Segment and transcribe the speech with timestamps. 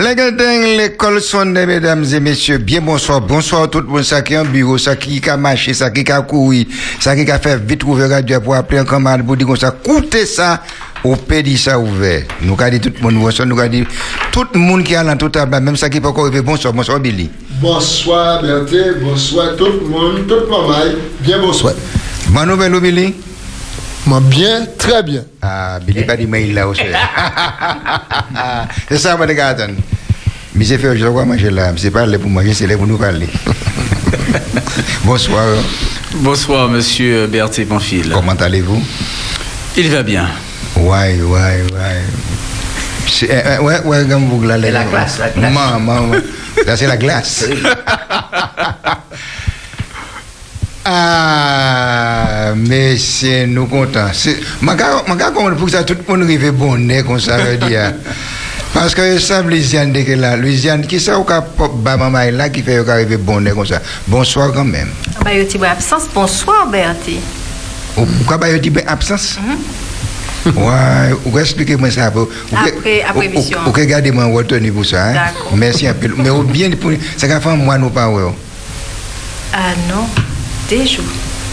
[0.00, 2.56] Blagadin, l'école sonne, mesdames et messieurs.
[2.56, 3.20] Bien bonsoir.
[3.20, 4.02] Bonsoir tout le monde.
[4.02, 6.66] Ça qui est en bureau, ça qui a marché, ça qui a couru,
[6.98, 9.72] ça qui a fait vite ouvrir radio pour appeler un camarade pour dire comme ça.
[9.72, 10.62] Coutez ça.
[11.04, 12.22] Au pédi ça ouvert.
[12.40, 13.46] Nous dit tout le monde, bonsoir.
[13.46, 13.84] Nous dit
[14.32, 16.40] tout le monde qui est là tout table, même ça qui peut encore arriver.
[16.40, 17.28] Bonsoir, bonsoir Billy.
[17.60, 20.96] Bonsoir Berthe, bonsoir tout le monde, tout le monde.
[21.20, 21.74] Bien bonsoir.
[22.30, 23.14] Bonne nouvelle, Billy.
[24.18, 25.22] Bien, très bien.
[25.40, 26.82] Ah, Billy pas dit mail là aussi.
[28.88, 29.56] C'est ça, mon gars.
[30.54, 31.72] Mais c'est fait, je dois manger là.
[31.76, 33.28] C'est pas là pour manger, c'est là pour nous parler.
[35.04, 35.46] Bonsoir.
[36.16, 38.10] Bonsoir, monsieur Berthe Panfil.
[38.12, 38.82] Comment allez-vous?
[39.76, 40.28] Il va bien.
[40.76, 42.02] Ouais, ouais, ouais.
[43.06, 44.68] C'est, euh, ouais, ouais, comme vous l'allez.
[44.68, 45.52] C'est la glace, la glace.
[45.52, 46.10] Maman.
[46.66, 47.44] Là, c'est la glace.
[50.84, 54.10] Ah, mais c'est nous contents.
[54.62, 57.92] Gars, comment pour que ça tout le monde arrive bonnet comme ça veut dire.
[58.72, 61.44] Parce que ça, Louisiane, dès que là, Louisiane, qui ça, au cas,
[61.84, 63.80] maman, là, qui fait arriver bonnet comme ça.
[64.06, 64.88] Bonsoir quand même.
[65.24, 66.04] Bah, yo, ti bo absence.
[66.14, 67.18] Bonsoir, Bertie.
[67.96, 69.38] Ou pourquoi bah, dit ben, absence?
[70.46, 72.10] Ouais, vous expliquez-moi ça.
[72.10, 73.58] Vous, Après- après émission.
[73.64, 75.08] Vous regardez moi retenir pour ça.
[75.08, 75.12] Hein?
[75.12, 75.56] D'accord.
[75.56, 76.08] Merci un peu.
[76.16, 76.70] Mais bien
[77.16, 78.22] ça qu'a fait moi nous pas ouais.
[79.52, 80.06] Ah non,
[80.70, 81.04] des jours.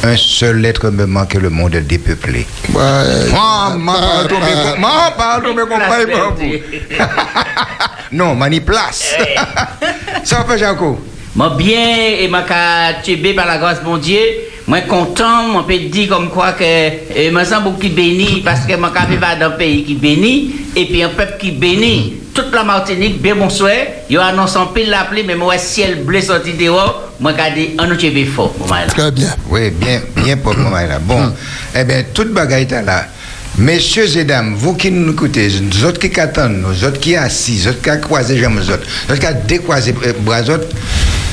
[0.04, 2.46] Un seul être me manque le monde est dépeuplé.
[2.72, 3.04] Pas
[5.18, 5.42] pas.
[8.12, 9.16] Non, mani place.
[10.24, 11.00] Ça fait Jaco?
[11.36, 14.20] Moi bien et moi ka tubé par la grâce de mon Dieu.
[14.68, 18.62] Moi content, moi peut dire comme quoi que et moi sens beaucoup qui béni parce
[18.62, 22.14] que ka vivre dans un pays qui béni et puis un peuple qui béni.
[22.38, 23.72] Toute la Martinique bien bonsoir.
[24.12, 27.12] Yo annonce en pile la pluie mais moi ciel bleu sorti dehors.
[27.20, 28.54] Moi dit on nous tubé fort.
[28.90, 29.36] Très bien.
[29.50, 31.00] Oui, bien, bien pour moi là.
[31.00, 31.34] Bon,
[31.76, 33.08] eh bien, toute bagaille est là.
[33.58, 37.64] Messieurs et dames, vous qui nous écoutez, nous autres qui attendent, nous autres qui assis,
[37.64, 40.68] nous autres qui croisé jambes, nous autres, nous autres qui décroisé bras autres,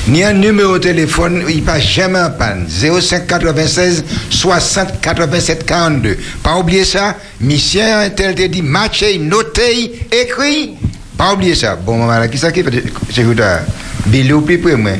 [0.07, 2.65] ni un numéro de téléphone, il passe jamais en panne.
[2.67, 6.17] 05 96 60 87 42.
[6.41, 10.77] Pas oublier ça, mission tel te dit, matché, noté, écrit.
[11.17, 11.75] Pas oublier ça.
[11.75, 12.83] Bon, maman, qui ça qui fait
[13.13, 13.61] C'est là?
[14.07, 14.91] Billy ou plus près, moi.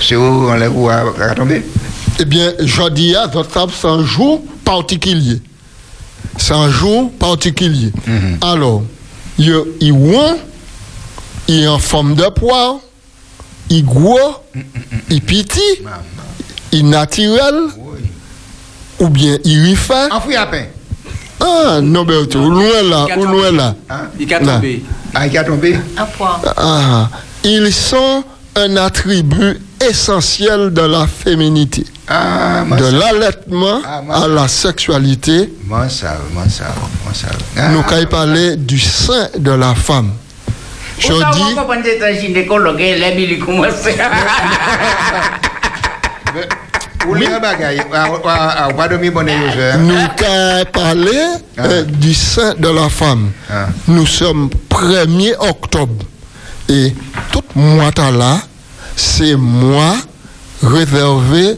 [0.00, 1.62] C'est où on l'a où à tomber?
[2.18, 5.40] Eh bien, je dis à votre table, c'est un jour particulier.
[6.36, 7.92] C'est un jour particulier.
[8.42, 8.82] Alors,
[9.38, 10.36] il ouin,
[11.48, 12.76] il est en forme de poire,
[13.68, 14.18] il gros,
[15.08, 15.60] il petit,
[16.72, 17.54] il naturel,
[18.98, 20.08] ou bien il refait.
[20.10, 20.66] À peine.
[21.40, 23.74] Ah, non, mais au loin là, au loin là.
[24.18, 24.54] Il a Là.
[24.54, 24.84] tombé.
[25.14, 25.74] Ah, il a tombé.
[25.96, 26.06] Un.
[26.56, 27.08] Ah,
[27.42, 28.22] ils sont
[28.56, 29.58] un attribut
[29.88, 31.84] essentiel de la féminité.
[32.08, 36.64] Ah, de l'allaitement Ah, à la sexualité, Moi ça, moi ça,
[37.04, 37.28] moi ça.
[37.56, 40.10] Ah, nous allons parler du sein de la femme.
[40.98, 41.54] Je dis,
[47.08, 51.20] on gynécologue, les les bagailles, ah, ah, ah, pas dormir nous allons parler
[51.56, 51.62] Ah.
[51.64, 53.30] euh, du sein de la femme.
[53.50, 53.66] Ah.
[53.88, 56.04] Nous sommes 1er octobre.
[56.68, 56.94] Et
[57.32, 58.38] tout mois là,
[58.96, 59.96] c'est mois
[60.62, 61.56] réservé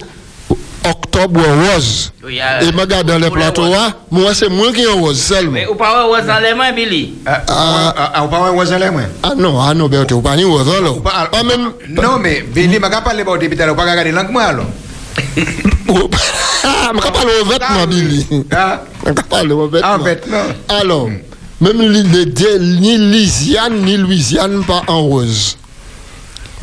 [0.49, 0.57] au
[0.89, 2.13] octobre rose.
[2.25, 4.83] Oui, ah, Et je regarde dans les pour les plateaux, là, moi c'est moi qui
[4.83, 5.53] est rose seulement.
[5.53, 8.53] Mais ou pas rose dans les mains, Billy Ah, ah, ah, ah, ou pas un
[8.53, 9.03] voisin là, moi.
[9.23, 10.91] Ah non, ah non, Berthe, vous parlez rose là.
[11.03, 11.43] Pas- Pas.
[11.89, 14.67] Non, mais Billy m'a pas parlé de l'hôpital, ou pas regarder langue moi alors.
[16.65, 18.27] Ah, je ne parle pas de vêtements, Billy.
[18.53, 19.95] Ah, Je ne parle pas de vêtements.
[19.95, 20.77] en fait, non.
[20.81, 21.09] Alors,
[21.61, 25.57] même li- les deux, ni Louisiane ni Louisiane pas en rose.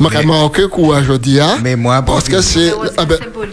[0.00, 1.58] Je marquer quoi aujourd'hui, hein?
[1.62, 2.72] Mais moi, Parce bon, que c'est.
[2.96, 3.04] ah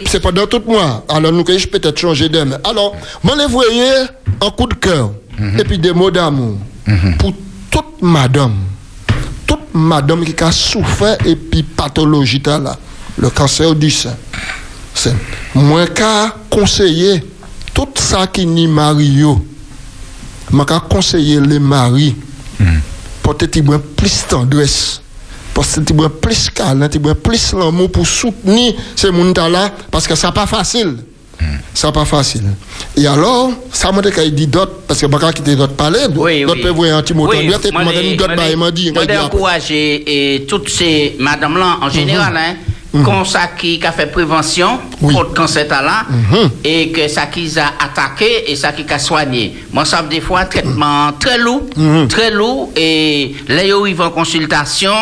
[0.06, 1.04] c'est pas dans tout moi.
[1.08, 2.58] Alors, nous allons peut-être changer d'aime.
[2.64, 3.90] Alors, moi, les voyez
[4.40, 5.10] un coup de cœur.
[5.58, 6.56] Et puis des mots d'amour.
[7.18, 7.32] Pour
[7.70, 8.54] toute madame.
[9.46, 12.76] Toute madame qui a souffert et puis pathologie là.
[13.18, 14.16] Le cancer du sein.
[14.98, 15.14] C'est
[15.54, 17.22] moi qu'à conseiller
[17.72, 19.40] tout ça qui ni Mario.
[20.50, 22.16] Moi qu'à conseiller les maris.
[23.22, 25.00] Pour être plus tendresse.
[25.54, 30.16] Parce que tu as plus as plus l'amour pour soutenir ces gens là parce que
[30.16, 30.96] ça pas facile.
[31.74, 32.42] Ça pas facile.
[32.96, 35.54] Et alors, ça m'a dit qu'il dit d'autres, parce que je ne vais pas quitter
[35.54, 36.62] d'autres parler, Oui, d'autres oui.
[36.62, 38.92] peuvent voir un petit mot tendresse, et puis d'autres bah, il m'a dit,
[39.22, 42.56] encouragé et toutes ces madames-là, en général, hein,
[42.92, 45.14] comme ça qui a fait prévention Oui.
[45.14, 46.06] contre le cancer là,
[46.64, 49.54] et que ça qui a attaqué et ça qui a soigné.
[49.72, 51.62] Moi, ça des fois traitement très lourd,
[52.08, 54.92] très lourd, et là, ils en consultation,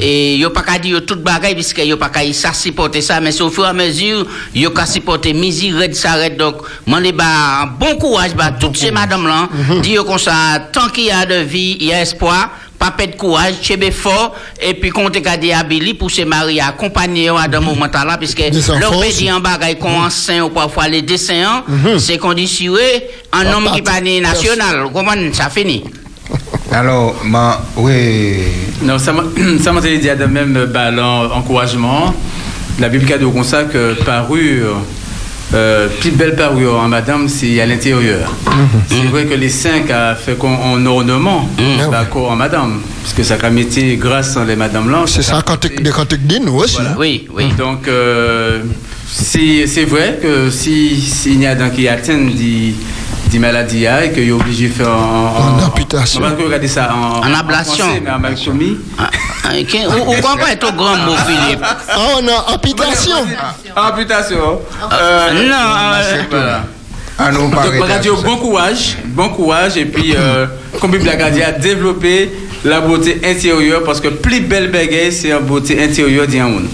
[0.00, 3.20] et ils n'ont pas qu'à dire tout bagaille, puisque n'ont pas qu'à ça supporter ça,
[3.20, 6.28] mais au fur et à mesure, ils ont qu'à supporter misère, red, ça.
[6.30, 6.56] Donc,
[6.86, 9.48] moi, les bah, bon courage, bah, toutes ces madames-là,
[9.82, 10.32] dire comme ça,
[10.72, 14.34] tant qu'il y a de vie, il y a espoir, pas perdre courage, chebe fort,
[14.62, 18.16] et puis qu'on te garde à Billy pour se marier, accompagner à dans moment là,
[18.18, 18.38] puisque
[18.80, 21.64] leur dit en bagaille qu'on enceint ou parfois les dessins,
[21.98, 22.78] c'est conditionné
[23.32, 24.88] un homme qui pas- né national.
[24.92, 25.84] Comment ça finit?
[26.70, 28.36] Alors, ma, oui,
[28.82, 29.22] Non, ça m'a
[29.80, 32.14] dit de même euh, bah, l'en- encouragement.
[32.78, 34.76] La Bible a dit comme ça que parure,
[35.54, 38.30] euh, plus belle parure en madame, c'est à l'intérieur.
[38.88, 41.90] C'est vrai que les cinq a fait qu'on en ornement, Mhm.
[41.90, 43.66] bah, qu'en en madame, puisque ça a mis
[43.96, 45.02] grâce à les madames là.
[45.06, 45.40] C'est ça
[45.82, 46.76] des cantiques nous aussi.
[46.76, 46.96] Voilà.
[46.98, 47.44] Oui, oui.
[47.56, 48.60] Donc, euh,
[49.10, 52.74] c'est c'est vrai que si- s'il y a des qui atteignent des,
[53.30, 56.20] des maladies hein, et qu'il est obligé de faire en, En amputation.
[56.24, 57.84] On va regarder ça en, En ablation.
[57.84, 58.78] français, mais en.
[58.98, 59.10] Ah,
[59.44, 59.48] ah,
[59.98, 61.60] Ou comprend ton grand mot, Philippe?
[61.62, 63.16] Ah, on a amputation.
[63.76, 64.36] Amputation.
[64.36, 66.64] Non, euh, voilà.
[67.18, 67.80] à nous Donc, paraît.
[67.82, 70.46] on va dire bon courage, bon courage, et puis, euh,
[70.80, 72.30] comme Bible a dit, à développer
[72.64, 76.66] la beauté intérieure, parce que plus belle bagaille, c'est la beauté intérieure d'un monde.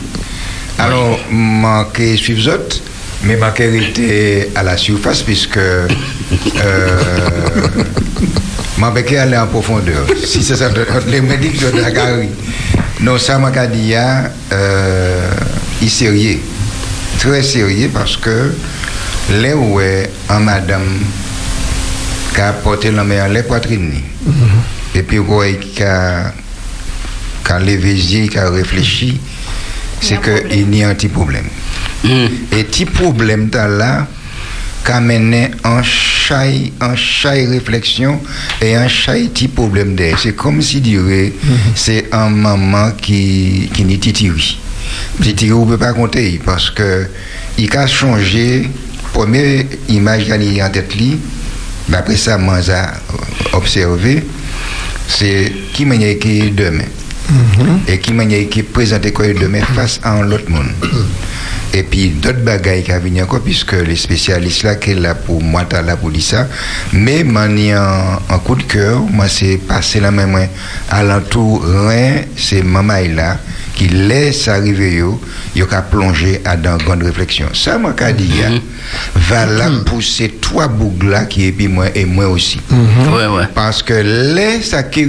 [0.78, 2.80] Alors, manquer suivre autres,
[3.22, 5.86] mais manquer était à la surface puisque euh,
[8.78, 10.06] manquer aller en profondeur.
[10.24, 10.70] Si c'est ça,
[11.06, 12.30] les médicaux de la galerie.
[13.00, 15.30] Non, ça m'a dit, euh,
[15.80, 16.38] il est sérieux.
[17.18, 18.52] Très sérieux parce que
[19.30, 20.98] les où est en madame
[22.34, 23.92] qui a porté la main à les poitrines.
[24.94, 25.18] Et puis,
[25.82, 26.32] a,
[27.44, 27.94] qui a levé
[28.28, 29.20] qui a réfléchi,
[30.04, 31.46] c'est qu'il y a un petit problème.
[32.04, 32.28] hum.
[32.52, 34.06] Et petit problème dans là,
[34.84, 38.20] qu'a mené un chai, un chai réflexion
[38.60, 40.18] et un chai petit problème d'air.
[40.22, 41.32] C'est comme si dirait,
[41.74, 44.58] c'est un maman qui, qui n'est titiri.
[45.22, 47.08] Titiri, on ne peut pas compter parce que
[47.56, 48.68] il a changé,
[49.12, 50.92] première image qu'il a en tête,
[51.88, 52.74] d'après ça, moi, j'ai
[53.52, 54.22] observé,
[55.08, 56.84] c'est qui m'a qui demain.
[57.88, 60.70] Et qui m'a qui présente quoi demain face à un autre monde.
[61.72, 65.42] Et puis d'autres bagailles qui viennent encore, puisque les spécialistes là, qui sont là pour
[65.42, 66.48] moi, t'as là pour dire ça.
[66.92, 70.38] Mais moi, en, en coup de cœur, moi, c'est passer la même
[70.88, 73.38] à l'entour, rien, c'est maman là,
[73.74, 75.20] qui laisse arriver yo,
[75.56, 77.48] yo qu'à plonger à dans une grande réflexion.
[77.54, 78.60] Ça, moi, qu'a dit, hein,
[79.16, 82.60] va là pousser trois boucles là, qui est puis moi et moi aussi.
[82.70, 83.48] Ouais, ouais.
[83.52, 85.08] Parce que laisse ça qui.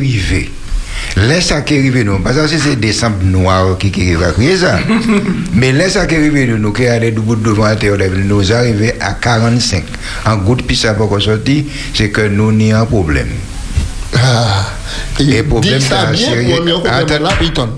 [1.17, 2.19] Laisse ça qui arrive nous.
[2.19, 4.79] Parce que c'est décembre noir qui qui va crier ça.
[5.53, 7.95] Mais laisse ça qui arrive nous, nous qui allons debout devant la terre,
[8.25, 9.83] nous arriver à 45.
[10.25, 11.63] En goutte, puis ça va sortir,
[11.93, 13.29] c'est que nous n'y a un problème.
[14.15, 14.67] Ah.
[15.19, 16.55] Et Et problème, ça, bien, sérieux.
[16.85, 17.29] Attends.
[17.39, 17.69] Python.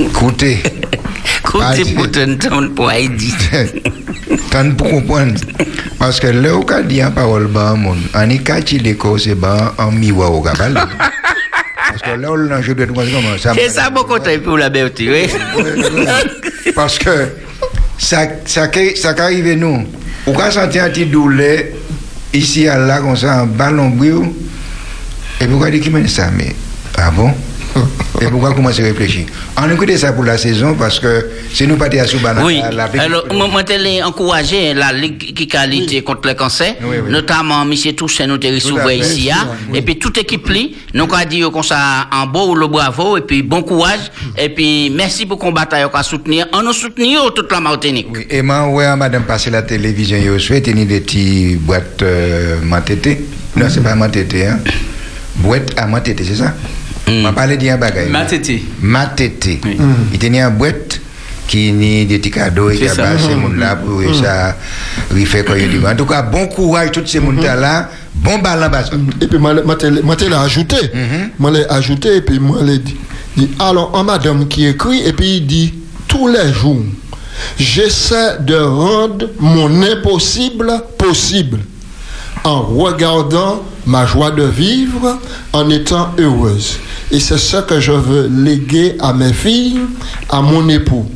[0.00, 0.62] Écoutez,
[1.38, 3.32] Écoutez, pour ton pour Haïti.
[4.50, 5.34] tant pour comprendre.
[5.98, 9.24] Parce que là où on dit en parole, ben, mon, on est caché les causes,
[9.24, 10.74] c'est ben, en miroir au cabal.
[10.74, 13.52] Parce que là, on je dois te montrer comment ça.
[13.54, 15.64] C'est ça, mon côté pour la beauté, oui.
[16.74, 17.28] Parce que
[17.98, 18.28] ça,
[19.18, 19.86] arrive nous.
[20.26, 21.60] On peut sentir un petit douleur
[22.32, 24.30] ici à là, comme ça, en ballon brûle.
[25.40, 26.54] Et pourquoi dire qui mène ça Mais,
[26.96, 27.32] ah bon?
[28.22, 29.24] Et pourquoi commencer à réfléchir
[29.56, 32.44] On écoute ça pour la saison parce que c'est nous partis à Soubana.
[32.44, 32.60] Oui.
[32.60, 37.10] la- la- Alors, moi, je encouragé la Ligue qui lutté contre le cancer, Oui, oui.
[37.10, 37.72] notamment M.
[37.94, 39.48] Toussaint, nous à fait, ici, hein.
[39.72, 43.22] et puis toute équipe li, nous avons dit comme ça en beau le bravo, et
[43.22, 47.50] puis bon courage, et puis merci pour combattre et pour soutenir, on nous soutenir toute
[47.50, 48.08] la Martinique.
[48.12, 52.56] Oui, et moi, ouais, madame, passer la télévision, yo souhaite tenir des petits boîtes euh.
[53.56, 54.58] Non, c'est pas mantété, hein.
[55.36, 56.54] Boîte à mantété, c'est ça?
[57.10, 58.08] On va parler d'un bagage.
[58.08, 58.62] Matété.
[58.80, 59.60] Matété.
[59.64, 59.76] Oui.
[60.12, 61.00] Il tenait une boîte
[61.50, 63.02] qui ni des petits cadeaux et qui a ça.
[63.02, 64.56] bas ces monde-là pour ça,
[65.26, 65.84] fait quoi il dit.
[65.84, 68.84] En tout cas, bon courage, tous ces monde-là, bon ballon bas.
[69.20, 70.76] Et puis, moi, l'ai ajouté.
[71.38, 72.96] Moi, l'ai ajouté, et puis, moi, l'ai dit.
[73.36, 75.74] dit, Alors, un madame qui écrit, et puis, il dit,
[76.06, 76.84] tous les jours,
[77.58, 81.58] j'essaie de rendre mon impossible possible
[82.44, 85.18] en regardant ma joie de vivre,
[85.52, 86.78] en étant heureuse.
[87.10, 89.80] Et c'est ce que je veux léguer à mes filles,
[90.28, 91.10] à mon époux.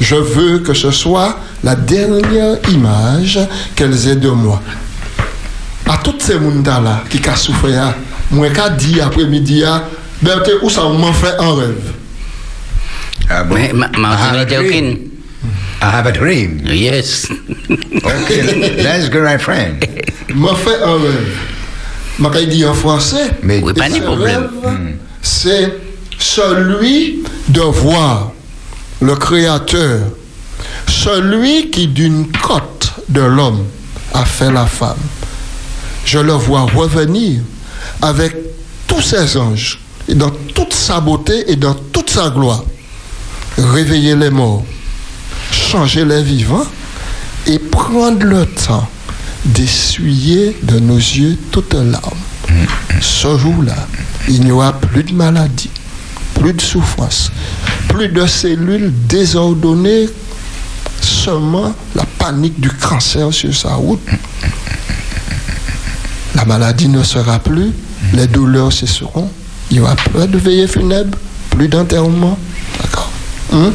[0.00, 3.38] Je veux que ce soit la dernière image
[3.74, 4.62] qu'elles aient de moi.
[5.88, 7.94] À toutes ces gens-là qui ont souffert,
[8.30, 9.62] moi, qui dit après-midi,
[10.22, 11.92] ben, où ça m'en fait un rêve?
[13.30, 13.54] Ah bon?
[13.54, 14.66] Mais ma- I have a Martinique, dream.
[14.66, 14.98] aucune.
[15.80, 16.60] I have a dream.
[16.66, 17.28] Yes.
[17.70, 19.84] Okay, let's go, my friend.
[20.38, 21.36] M'en fait un rêve.
[22.20, 23.32] M'a dit en français.
[23.42, 24.48] Mais Oui, pas de problème.
[24.62, 25.72] rêve, C'est
[26.18, 28.30] celui de voir
[29.00, 30.00] le Créateur,
[30.86, 33.64] celui qui d'une côte de l'homme
[34.14, 34.96] a fait la femme.
[36.04, 37.40] Je le vois revenir
[38.00, 38.36] avec
[38.86, 42.64] tous ses anges, et dans toute sa beauté et dans toute sa gloire,
[43.58, 44.64] réveiller les morts,
[45.50, 46.66] changer les vivants
[47.46, 48.88] et prendre le temps
[49.44, 52.18] d'essuyer de nos yeux toute larme.
[53.00, 53.76] Ce jour-là,
[54.28, 55.70] il n'y aura plus de maladie,
[56.34, 57.30] plus de souffrance,
[57.88, 60.08] plus de cellules désordonnées,
[61.00, 64.00] seulement la panique du cancer sur sa route.
[66.34, 67.72] La maladie ne sera plus,
[68.12, 69.30] les douleurs cesseront,
[69.70, 71.16] il n'y aura plus de veillée funèbre,
[71.50, 72.38] plus d'enterrement.
[72.80, 73.10] D'accord
[73.52, 73.70] Hein?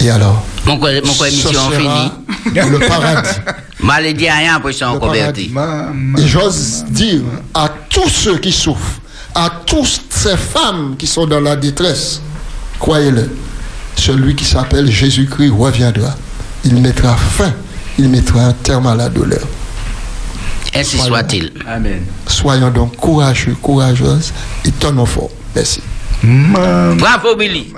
[0.00, 0.44] Et alors?
[0.66, 2.10] Mon quoi, mon quoi, émission finie.
[2.54, 3.28] le paradis.
[3.80, 5.50] Mal dit rien après ça, on Le converti.
[5.52, 7.20] Ma- ma- Et j'ose dire
[7.52, 9.00] à tous ceux qui souffrent,
[9.34, 12.20] à toutes ces femmes qui sont dans la détresse,
[12.78, 13.28] croyez-le,
[13.96, 16.14] celui qui s'appelle Jésus-Christ reviendra.
[16.64, 17.52] Il mettra fin,
[17.98, 19.42] il mettra un terme à la douleur.
[20.74, 21.52] Ainsi soit-il.
[21.68, 22.02] Amen.
[22.26, 24.32] Soyons donc courageux, courageuses
[24.64, 25.30] et tenons fort.
[25.54, 25.82] Merci.
[26.98, 27.72] Bravo, Billy.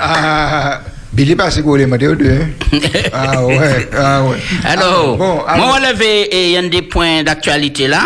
[0.00, 0.80] Ah,
[1.12, 2.48] Billy passe quoi les matins deux hein?
[3.12, 4.36] Ah ouais, ah ouais.
[4.64, 8.02] Alors, Ah, bon, moi, alors- on levé il y a des points d'actualité là.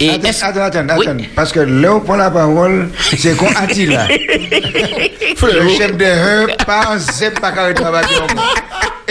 [0.00, 0.28] Et Attends,
[0.60, 1.28] attends, attends, Oui.
[1.36, 4.08] Parce que là, on prend la parole, c'est qu'on attire là.
[5.42, 8.04] Le chef de eux, pas un zep, pas carré travail.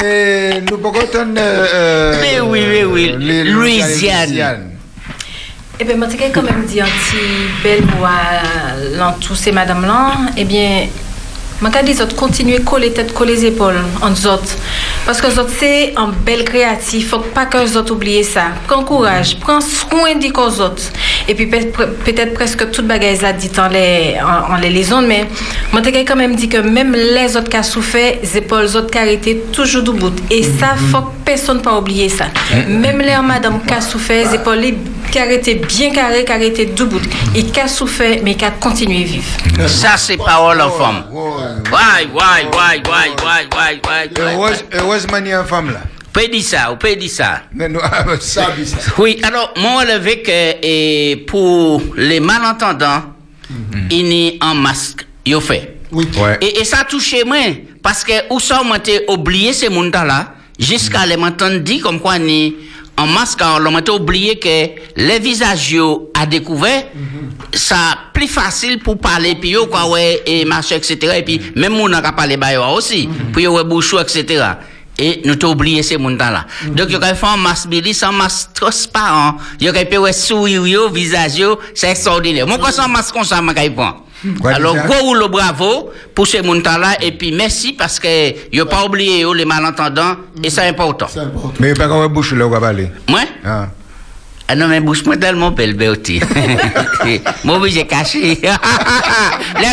[0.03, 1.33] Et nous pouvons entendre.
[1.37, 4.70] euh, Mais oui, mais oui, Louisiane.
[5.81, 7.17] Eh bien, moi, je quand même dit un petit
[7.63, 10.11] bel mot à tous ces madame-là.
[10.37, 10.85] Eh bien,
[11.63, 14.55] je dis, autres, continuer coller tête, coller les épaules en autres.
[15.07, 17.09] Parce que les autres, c'est un bel créatif.
[17.09, 18.49] faut pas que les autres oublient ça.
[18.67, 20.83] Prends courage, prends soin des autres.
[21.27, 25.01] Et puis, peut- peut-être presque toute bagaille a dit en les, en, en les liaisons,
[25.01, 25.25] mais
[25.71, 28.75] moi, je quand même dit que même les autres qui ont souffert, les épaules, les
[28.75, 30.13] autres qui ont arrêté toujours debout.
[30.29, 32.25] Et ça, faut que personne pas oublier ça.
[32.67, 34.59] Même les madame qui ont souffert, les épaules
[35.11, 37.01] qui ont arrêté bien carré, qui arrêté debout.
[37.35, 39.67] Et qui ont souffert, mais qui ont continué à vivre.
[39.67, 40.69] Ça, c'est parole en
[41.21, 44.33] ouais, ouais, ouais, ouais, ouais, ouais, ouais.
[44.33, 45.81] Heureuse- Heureusement, il y a une femme là.
[45.83, 47.41] Vous pouvez dire ça, vous pouvez dire ça.
[47.53, 47.79] Mais nous,
[48.19, 48.47] ça,
[48.97, 53.03] Oui, alors, moi, on levé que et pour les malentendants,
[53.89, 55.77] il y a un masque, il fait.
[55.91, 56.07] Oui.
[56.17, 56.37] Ouais.
[56.41, 57.37] Et, et ça touche moi,
[57.83, 62.55] parce que où ça, t'ai oublié ces mondes-là, jusqu'à les m'entendre dire comme quoi ni
[63.01, 65.75] en masque, on m'a oublié que les visages
[66.13, 66.85] à découvert,
[67.53, 70.97] ça plus facile pour parler, puis yo, quoi, ouais, et marcher, etc.
[71.17, 74.43] Et puis, même moun a parlé ba yo aussi, puis yo, ouais, bouchou, etc.
[74.99, 76.45] Et nous t'as oublié ces mondes-là.
[76.67, 79.37] Donc, il y a fait un masque billy, sans masque transparent.
[79.59, 81.41] Il y a fait ouais, sourire, visage,
[81.73, 82.45] c'est extraordinaire.
[82.45, 84.10] Moi, quand c'est un masque comme ça, je
[84.41, 84.85] Ouais, Alors, déjà.
[84.87, 87.01] gros rouleau bravo pour ces montants-là.
[87.01, 90.15] Et puis, merci parce que n'ont pas oublié yo, les malentendants.
[90.43, 91.07] Et c'est important.
[91.15, 91.53] Important.
[91.59, 92.89] Mais pas qu'on va boucher là, on va parler.
[93.09, 93.21] Moi?
[93.43, 93.67] Ah.
[94.51, 96.19] Ah non, mais bouche-moi tellement belle, Bertie.
[97.45, 98.37] Moi, oui, j'ai caché.
[98.43, 98.51] là,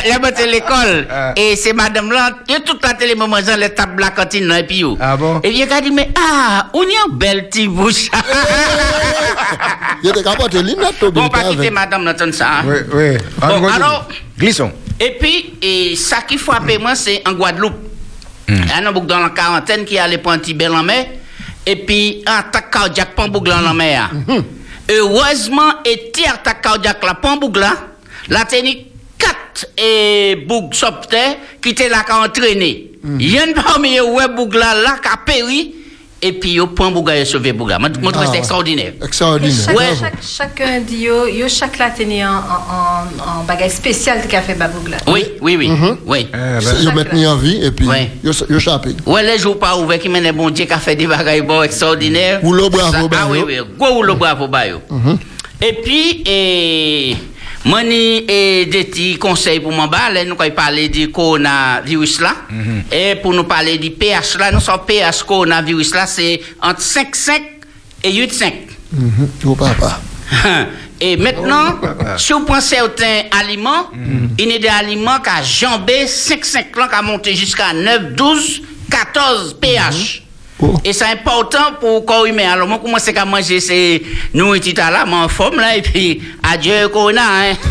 [0.06, 1.04] là, c'est l'école.
[1.10, 1.32] Ah.
[1.34, 4.10] Et c'est madame là, il y a toute la télé, maman, dans les tables la
[4.10, 4.96] cantine, là, et puis, yo.
[5.00, 5.40] Ah bon?
[5.42, 8.08] Et il a dit, mais, ah, on y a une belle petite bouche?
[10.04, 12.60] Il était capable de au bon, pas quitter madame, comme ça.
[12.60, 12.64] hein.
[12.64, 13.16] Oui, oui.
[13.40, 13.70] Bon, continue.
[13.72, 14.08] alors-
[14.38, 14.70] Glissons.
[15.00, 17.74] Et puis, et ça qui frappe moi, c'est en Guadeloupe.
[18.48, 21.04] Un homme dans la quarantaine qui allait pour un petit bel en mer.
[21.66, 24.08] Et puis, un attaque cardiaque, pas boucle en mer.
[24.90, 27.18] Heureusement, et tir attaque cardiaque, la
[27.60, 27.74] là,
[28.28, 28.86] la technique
[29.18, 32.92] quatre et boucle sopter qui était là, qui a entraîné.
[33.04, 35.74] Il y a une parmi eux, ouais, boucle là, là, qui a péri.
[36.20, 37.76] Et puis, yo, point boucle, il a sauvé boucle.
[37.78, 38.92] Moi, Ah c'est extraordinaire.
[39.04, 39.54] Extraordinaire.
[39.66, 39.84] Chaque, Ouais.
[40.00, 44.42] chaque, chacun dit, yo, yo, chaque là, tenait en, en, en, bagage spécial qui a
[44.42, 44.96] fait Babougla.
[45.06, 45.70] Oui, oui, oui.
[46.06, 46.26] Oui.
[46.28, 48.10] Eh ben, C'est- Ils mettent mis en vie et puis Ouais.
[48.24, 48.88] ils ils chapent.
[49.06, 52.40] Ouais, les jours pas ouverts qui mènent bon Dieu fait des bagailles bon extraordinaires.
[52.42, 53.46] Ou le bravo, bah, Ah oui, yo.
[53.46, 54.80] oui, gros ou le bravo, bah, yo.
[55.60, 57.26] Et puis, et, moi,
[57.82, 62.34] ni, et des petits conseils pour bah, là, nous, il parlait du coronavirus là,
[62.90, 67.40] et pour nous parler du pH là, nous sommes pH coronavirus là, c'est entre 5,5
[68.04, 68.52] et 8,5.
[68.92, 69.28] Mhm.
[69.44, 70.00] Au papa.
[71.00, 71.78] Et maintenant,
[72.16, 73.88] si vous prenez certains aliments,
[74.36, 78.14] il y a des aliments qui ont jambé 5-5 ans, qui ont monté jusqu'à 9,
[78.14, 80.22] 12, 14 pH.
[80.60, 80.74] Oh.
[80.84, 82.50] Et c'est important pour le corps humain.
[82.52, 87.20] Alors, moi, commence à manger ces nourritures là, en forme là, et puis, adieu, Corona,
[87.22, 87.54] hein.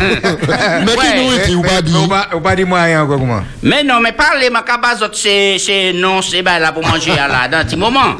[0.86, 1.22] Mais qui Ouais.
[1.22, 1.92] nourrit, ou pas dit?
[2.32, 3.42] On va dire moi rien encore comment?
[3.62, 7.46] Mais non, mais parlez, ma cabase, c'est, c'est, non, c'est ben là pour manger là,
[7.46, 8.14] dans un petit moment.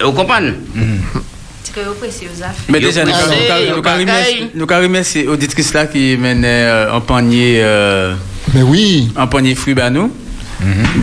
[0.00, 0.52] Vous comprenez?
[2.40, 2.54] Affaires.
[2.68, 4.04] Mais déjà, nous pressé, avons- yo nous avons bagaille.
[4.04, 8.14] remercié- nous avons remercié auditrice là qui mène euh, un panier, euh,
[8.54, 9.10] Mais oui.
[9.16, 10.10] un panier fruits à nous.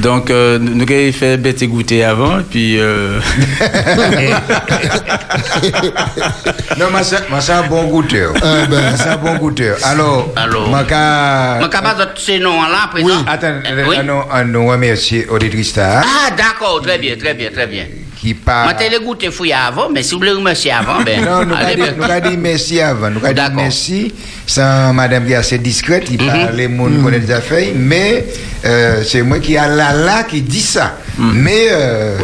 [0.01, 2.77] Donc, euh, nous avons fait bête goûter avant, puis.
[2.79, 3.19] euh,
[6.79, 8.33] Non, mais ça, mais ça un bon goûteur.
[8.41, 8.95] Ben.
[8.97, 9.77] C'est un bon goûteur.
[9.83, 10.69] Alors, Alors.
[10.69, 13.23] ma ka- ne pas ces noms-là, à présent.
[13.27, 13.95] Attends, Euh, oui.
[13.99, 17.85] on nous- on remercie auditrice Ah, d'accord, très bien, très bien, très bien.
[18.23, 18.63] Qui parle.
[18.65, 21.19] Moi, t'ai goûté fouillé avant, mais si vous voulez remercier avant, ben.
[21.23, 21.95] Non, nous allez, avons dit, ben.
[21.97, 23.09] nous avons dit merci avant.
[23.09, 24.13] Nous avons dit merci.
[24.47, 24.61] C'est
[24.93, 26.17] madame qui est assez discrète, Mhm.
[26.19, 28.25] il parle, les gens connaissent des affaires, mais
[28.65, 30.97] euh, c'est moi qui a là là qui dit ça.
[31.17, 31.31] Mhm.
[31.35, 32.17] Mais euh,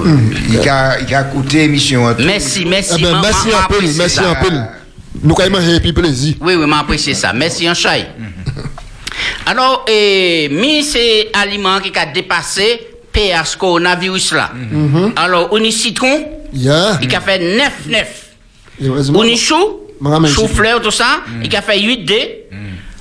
[0.50, 2.06] il, a, il a coûté émission.
[2.06, 2.24] en tout.
[2.24, 2.94] Merci, merci.
[2.98, 4.51] Eh ben, merci un peu, merci un peu.
[5.22, 6.36] Nous avons manger puis plaisir.
[6.39, 7.34] Oui, oui, m'a apprécié ça.
[7.34, 8.06] Merci, un chai.
[9.46, 12.88] Alors, eh, mi, c'est aliment qui a dépassé
[13.19, 14.51] pH coronavirus là.
[15.15, 16.97] Alors, on y citron, Yeah.
[17.01, 18.05] il a fait 9-9.
[18.83, 19.19] Heureusement.
[19.19, 19.81] On y chou,
[20.33, 22.13] chou fleur, tout ça, il a fait 8D.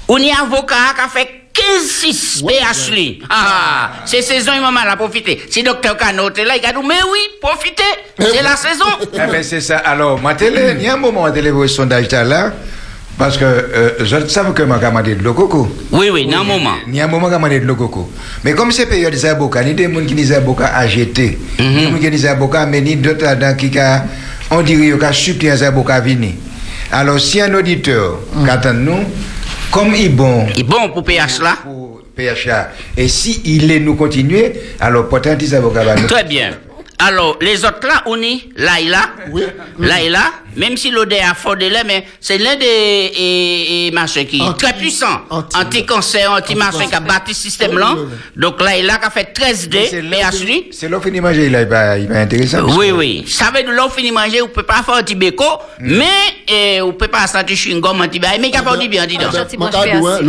[0.09, 3.23] On y avocat qui a fait 15-6 Ouais, pH li.
[3.31, 5.41] Ah, c'est saison, il m'a mal à profiter.
[5.51, 7.83] Si docteur Cano était là, il a dit, mais oui, profitez,
[8.19, 8.85] c'est la saison.
[9.15, 9.79] Eh ben, c'est ça.
[9.79, 12.53] Alors, ma télé, il y a un moment le sondage là,
[13.19, 15.69] parce que euh, je savais que ma camarade de l'Ococo.
[15.91, 16.75] Oui, oui, dans un moment.
[16.87, 18.09] Il y a un moment où de l'Ococo.
[18.45, 21.39] Mais comme c'est période des avocats, il y a des gens qui disent avocats AGT,
[21.59, 23.77] il y a des gens qui disent avocats, mais il y a d'autres là-dedans qui
[23.77, 24.05] a,
[24.53, 26.33] on dirait qu'ils ont des avocats venir.
[26.93, 29.05] Alors, si un auditeur qui attend nous,
[29.71, 31.57] comme il est bon Et bon pour pH là.
[31.63, 36.07] pour PHA, et si il est nous continuer, alors peut-être des avocats vont nous.
[36.07, 36.53] Très bien.
[37.01, 39.11] Alors, les autres là, on est là et là.
[39.31, 39.43] Oui.
[39.79, 40.25] Là et là,
[40.59, 44.39] même si l'odeur a fort de là, mais c'est l'un des et, et marchés qui
[44.39, 45.23] est Anti- très puissant.
[45.31, 47.95] anti- Anti-cancer, anti-machin qui a bâti ce système là.
[47.97, 50.67] Oui, oui, Donc là qui a fait 13D, PHD.
[50.73, 52.65] C'est l'offre de manger, il pas il pas intéressant.
[52.77, 53.25] Oui, oui.
[53.27, 55.45] Ça veut dire l'on finit manger, vous pouvez pas faire un petit béco,
[55.81, 56.05] mais
[56.47, 59.17] eh, vous pouvez pas sentir chewing-gum, un petit bail, mais il capable du bien, dis
[59.17, 59.33] donc.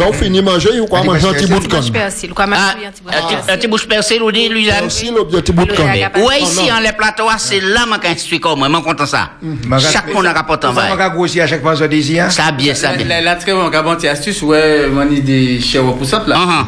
[0.10, 1.84] On finit manger ou quoi manger un parce petit que- bout de canne.
[1.94, 2.28] fais assez.
[2.28, 3.44] Le quoi, ma fille, un petit bout de un petit- canne.
[3.50, 4.78] un petit bouche percée, vous dites, Louisiane.
[4.82, 5.98] Merci, le petit bout de Le canne.
[6.00, 7.98] gars, Ouais, Oh, ici, en les plateaux, c'est là, moi,
[8.42, 9.32] comme moi, moi, content ça.
[9.92, 11.12] Chaque monde a rapporté en On va vaille.
[11.12, 12.26] grossir à chaque fois, ça désir.
[12.26, 12.30] hein?
[12.30, 13.06] Ça bien, ça bien.
[13.06, 16.36] là, là, très bon, une petite astuce, ouais, mon idée chez repoussante là.
[16.36, 16.66] Uh-huh.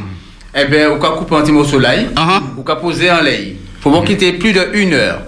[0.53, 2.41] Eh bien, on peut couper un petit morceau l'ail, Uh-huh.
[2.57, 3.55] on peut poser en lait.
[3.81, 5.21] Faut pas quitter plus de une heure.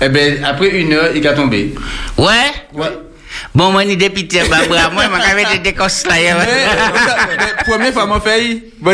[0.00, 1.74] Eh bien, après une heure, il va tomber.
[2.18, 2.24] Ouais?
[2.74, 2.86] Ouais.
[3.54, 6.14] Bon, moi, ni député, bah, bravo, moi, je vais te décosser là.
[6.14, 6.44] Hein.
[7.66, 8.40] première fois, mon fait,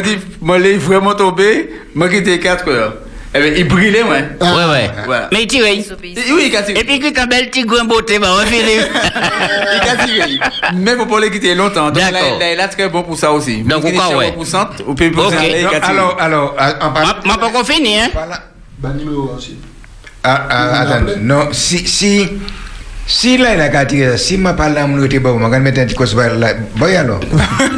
[0.02, 2.94] dit, mon lait est vraiment tombé, moi, quitté 4 heures.
[3.34, 4.16] Eh bien, il brûlait, moi.
[4.40, 4.90] Ouais, ouais.
[5.06, 5.28] Voilà.
[5.32, 5.66] Mais il tire.
[5.66, 6.18] Ils obéissent.
[6.30, 6.80] Oui, il a tiré.
[6.80, 8.62] Et puis, quand un bel petit grain beauté, bah, on fait
[9.82, 10.38] Il a tiré.
[10.74, 11.86] Mais pas les quitter longtemps.
[11.90, 12.38] Donc, là, D'accord.
[12.38, 13.62] là, là, très bon pour ça aussi.
[13.62, 14.34] Donc, pourquoi, ouais.
[14.86, 15.42] ou peut poser Ok.
[15.42, 15.92] en lait, il Non, a tiré.
[15.92, 17.14] alors, alors, en parlant.
[17.24, 18.08] Moi, pas qu'on finit, hein.
[18.12, 18.38] Voilà.
[18.78, 19.56] Ben, numéro aussi.
[20.24, 22.28] Ah, ah, attends, non, si, si,
[23.06, 25.60] si là, il a qu'à tirer, si je parle à mon côté, bon, je vais
[25.60, 26.54] mettre un petit coup sur la.
[26.54, 27.20] Bon, alors.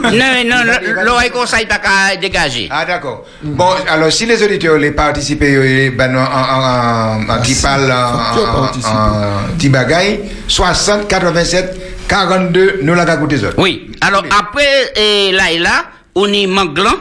[0.05, 0.11] Non,
[0.47, 2.69] non, le- l'oreille conseil pas qu'à dégager.
[2.71, 3.25] Ah, d'accord.
[3.43, 7.91] Bon, alors, si les auditeurs les participent, euh, ben, en, en, en, en, qui parlent
[7.91, 13.55] en, bagaille, 60, 87, 42, nous l'avons écouté autres.
[13.59, 13.91] Oui.
[14.03, 16.93] Alors, après, eh, là et là, on y manglan,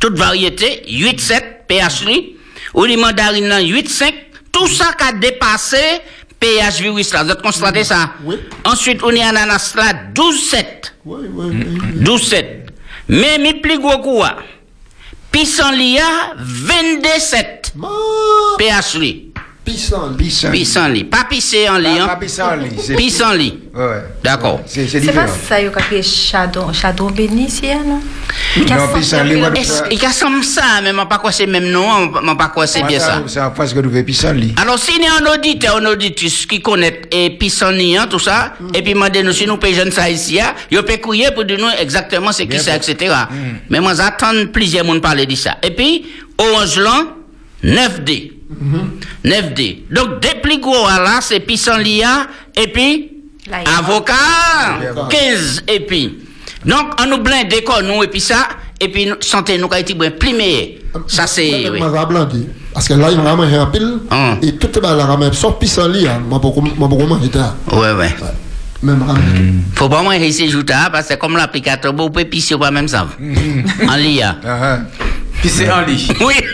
[0.00, 2.36] toute variété, 8-7, pH li.
[2.74, 4.12] On y mandarine 8-5.
[4.52, 5.76] Tout ça qui a dépassé
[6.40, 7.22] pH virus là.
[7.22, 8.10] Vous avez constaté ça?
[8.24, 8.36] Oui.
[8.64, 10.92] Ensuite, on y ananas là, 12-7.
[11.04, 12.02] Oui, oui, oui.
[12.02, 12.46] 12-7.
[13.08, 14.38] Mais mi plus gros coup, ah,
[15.30, 17.88] pissenlit a 22-7 Ma
[18.58, 19.29] pH li.
[19.64, 20.16] Pissenlit.
[20.16, 20.58] Pissenlit.
[20.58, 21.04] Pissenlit.
[21.04, 22.06] Pas pisser en lit, Pas- hein.
[22.08, 23.58] pas pissenlit, c'est- Pissenlit.
[23.74, 24.02] Ouais.
[24.24, 24.60] D'accord.
[24.66, 25.38] C'est c'est C'est pas différent.
[25.48, 28.00] ça, yo, qui est chadon, chadon béni, si, hein, non?
[28.56, 29.34] Non, pissenlit,
[29.88, 32.34] qu'il y a comme ça, mais je ne pas quoi c'est même nom, je ne
[32.34, 33.22] pas quoi c'est bien ça.
[33.26, 34.54] C'est en face que nous faisons pissenlit.
[34.60, 38.54] Alors, s'il y a un auditeur, un auditrice qui connaît et pissenlit, hein, tout ça,
[38.74, 41.58] et puis demandez nous si nous payons ça ici, hein, il peut couiller pour dire
[41.58, 43.14] nous exactement ce qui c'est, etc.
[43.68, 45.58] Mais moi, j'attends plusieurs monde parler de ça.
[45.62, 46.06] Et puis,
[46.38, 47.04] orange blanc,
[47.62, 48.32] 9D.
[49.24, 49.84] 9D.
[49.90, 51.40] Donc, des plus gros, là, c'est
[52.02, 53.12] hein, et puis,
[53.50, 54.14] Là, il y a- avocat,
[55.08, 56.18] 15, et puis.
[56.64, 58.48] Donc, on nous blinde quoi, nous, et puis ça,
[58.80, 60.68] et puis, nous- santé, nous, quand il dit, plus meilleur.
[61.06, 61.70] Ça, c'est.
[62.72, 63.98] Parce que là, il m'a mangé un pile.
[64.10, 64.38] Hum.
[64.42, 65.32] Et tout est là, ramène.
[65.32, 66.20] Sauf pissenlit, hein.
[66.28, 67.56] Moi, beaucoup, moi, beaucoup manger ça.
[67.72, 68.14] Ouais, ouais.
[68.82, 69.62] Même ramène.
[69.74, 73.08] Faut pas essayer de jouer parce que comme l'applicateur, vous pouvez pisser pas même ça.
[73.88, 74.36] en l'IA.
[75.40, 76.12] Puis c'est en lit.
[76.20, 76.34] Oui.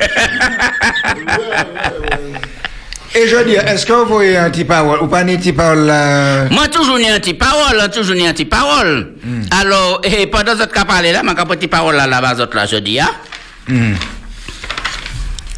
[3.15, 5.87] Et je dis, est-ce que vous voyez un petit parole ou pas un petit parole
[5.87, 9.15] là moi, toujours ni un petit parole, hein, toujours ni un petit parole.
[9.59, 13.01] Alors, et pendant que vous parlé là, je petit parole là, là-bas, là, je dis,
[13.01, 13.09] hein.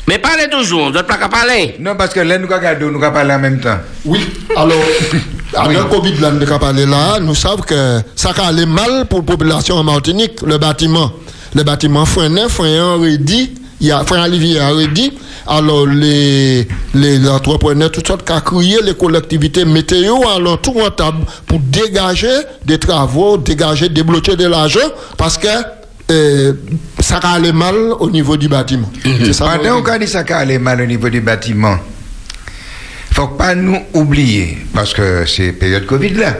[0.07, 1.75] Mais parlez toujours, vous n'êtes pas parler.
[1.81, 3.79] Non, parce que là, nous regardons, nous parler en même temps.
[4.05, 4.79] Oui, alors,
[5.55, 9.19] avec le Covid, là, nous parlé là, nous savons que ça va aller mal pour
[9.19, 11.12] la population en Martinique, le bâtiment.
[11.54, 15.12] Le bâtiment Foin 9, Foin 1, Rédi, il y a Frère Olivier a dit,
[15.46, 20.90] alors les, les entrepreneurs, toutes sortes, qui ont crié les collectivités, météo alors tout en
[20.90, 22.28] table pour dégager
[22.66, 24.80] des travaux, dégager, débloquer de l'argent,
[25.16, 25.46] parce que
[26.11, 26.54] euh,
[27.00, 28.90] ça aller mal au niveau du bâtiment.
[29.32, 31.76] Ça, Pendant mon- qu'on dit ça aller mal au niveau du bâtiment,
[33.18, 36.37] faut pas nous oublier, parce que c'est période Covid là,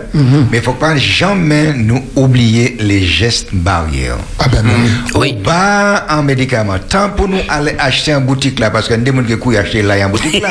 [0.53, 4.17] mais faut pas jamais nous oublier les gestes barrières.
[4.39, 5.19] Ah ben non.
[5.21, 5.37] Oui.
[5.43, 6.79] Pas en médicaments.
[6.89, 9.37] Tant pour nous aller acheter en boutique là, parce qu'il y a des gens qui
[9.39, 10.51] courent acheter là en boutique là.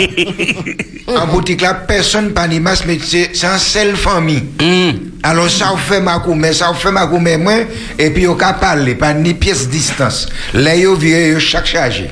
[1.22, 4.44] en boutique là, personne pas ni masse, mais c'est c'est un seul famille.
[5.24, 7.54] Alors ça vous fait ma mais ça vous fait ma mais moi,
[7.98, 10.28] et puis au cas parler, pas ni pièce distance.
[10.54, 12.12] Là, yo viré yo chaque chargé.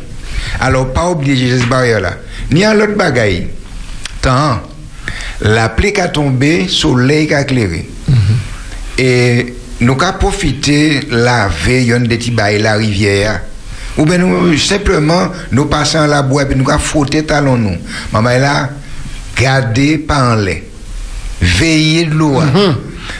[0.62, 2.14] Alors pas oublier ces barrières là.
[2.50, 3.48] Ni en l'autre bagaille.
[5.42, 7.88] La pluie a tombé, soleil a éclairé.
[8.98, 13.42] Et nous avons profité la veille de la rivière.
[13.98, 17.78] Ou bien nous, simplement, nous passons la boîte et nous avons frotté talons nous.
[18.12, 18.70] Maman est là,
[19.40, 20.64] gardez pas en lait.
[21.42, 22.42] Veillez de l'eau.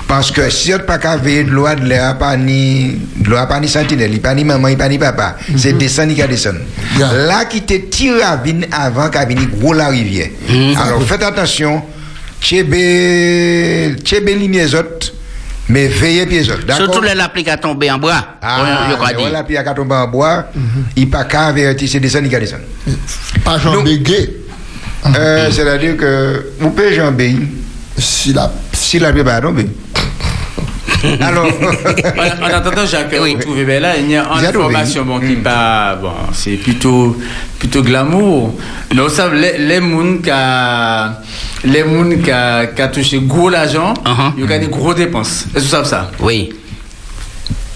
[0.08, 3.38] Parce que si on pas qu'à veiller de l'eau, de l'air pas ni, de l'eau
[3.48, 5.36] pas ni sentinelle, il pas ni maman, il pas ni papa.
[5.58, 6.60] C'est descendre, il a descendre.
[6.98, 7.12] Yeah.
[7.28, 10.30] Là, qui te tire à vine avant qu'à venir gros la rivière.
[10.78, 11.82] Alors faites attention,
[12.42, 15.14] tchébé, tchébé lumière autres,
[15.70, 16.76] mais veillez pieds autres.
[16.76, 18.24] Surtout les lapis qui a tombé en bois.
[18.42, 19.16] Ah, on- on a dit.
[19.20, 20.46] voilà, puis il y a qu'à tomber en bois,
[20.96, 22.64] il pas qu'à avertir, c'est descendre, il a descendre.
[23.44, 23.84] Pas Jean Non.
[23.84, 24.30] Béguet.
[25.16, 27.36] Euh, C'est-à-dire que, vous pouvez jamber,
[27.98, 28.52] Si la...
[28.96, 29.68] si la pluie va tomber.
[31.22, 33.36] Alors, En, en attendant, Jacques, Oui.
[33.36, 37.18] vous trouvez bien là, il y a une information bon, qui pas, bon, c'est plutôt,
[37.60, 38.58] plutôt glamour.
[38.92, 41.22] Vous savez, les, les gens qui a,
[41.66, 44.32] les gens qui a, a touché gros l'argent, Uh-huh.
[44.38, 45.46] ils ont des gros dépenses.
[45.54, 46.12] Est-ce que vous savez ça?
[46.22, 46.54] Oui.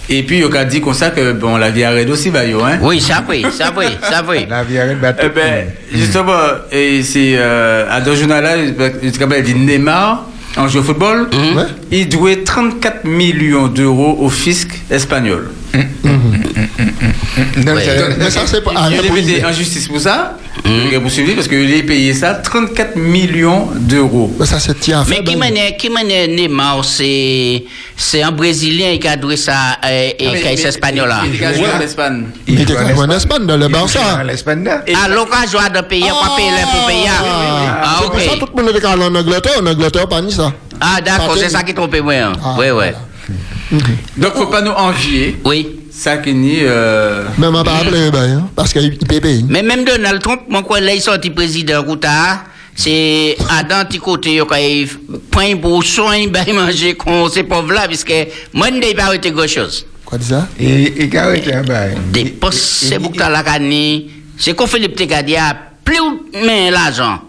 [0.08, 2.64] Et puis, ils ont dit comme ça que, bon, la vie arrête aussi, bah, yo,
[2.64, 2.78] hein.
[2.80, 4.46] Oui, ça oui, ça oui, ça oui.
[4.48, 5.22] la vie arrête battre.
[5.24, 6.32] Eh ben, justement,
[6.72, 8.74] et c'est euh, à le journal là, il
[9.12, 10.24] il dit Neymar,
[10.56, 11.64] en jeu au football, Ouais.
[11.90, 15.50] il doit 34 millions d'euros au fisc espagnol.
[17.66, 17.82] Non, Ouais.
[17.84, 18.70] c'est- Mais ça, c'est pas...
[18.72, 22.14] il rien a pour en justice pour ça, il a poursuivi parce qu'il a payé
[22.14, 24.34] ça 34 millions d'euros.
[24.38, 25.04] Mais ça, c'est tiens.
[25.08, 27.64] Mais qui mène, qui mène Neymar, c'est,
[27.96, 29.52] c'est un Brésilien qui a doué ça,
[29.84, 31.22] euh, et qui est espagnol là.
[31.32, 32.24] Il a joué en Espagne.
[32.46, 34.00] Il quand même en Espagne, dans le Il Barça.
[34.20, 37.12] Ah, l'occasion de payer, pas payer l'impôt payant.
[37.22, 38.38] Ah, C'est pour ça ok.
[38.40, 39.52] tout le monde est allé en Angleterre.
[39.62, 40.52] En Angleterre, pas ni ça.
[40.80, 42.14] Ah, d'accord, c'est ça qui trompe moi.
[42.14, 42.32] hein.
[42.42, 43.78] Ah, Oui, oui.
[44.16, 45.38] Donc, faut pas nous envier.
[45.44, 45.79] Oui.
[46.00, 46.60] Ça qui ni.
[46.62, 49.44] Euh, Même on pas appelé, ben, hein, parce qu'il peut payer.
[49.46, 54.36] Mais même Donald Trump, mon quoi, là, il sorti président Routa, c'est à petit côté,
[54.36, 54.86] il a
[55.30, 58.14] point pour soin, ben, il manger con ces pauvres-là, puisque
[58.54, 59.84] moi, je n'ai pas arrêté grand chose.
[60.06, 60.48] Quoi ça?
[60.58, 61.94] Et il a arrêté un bail.
[62.10, 66.22] Des Il- postes, il- c'est pour que la cani, c'est qu'on Philippe Tegadia, plus ou
[66.46, 67.20] mais l'argent,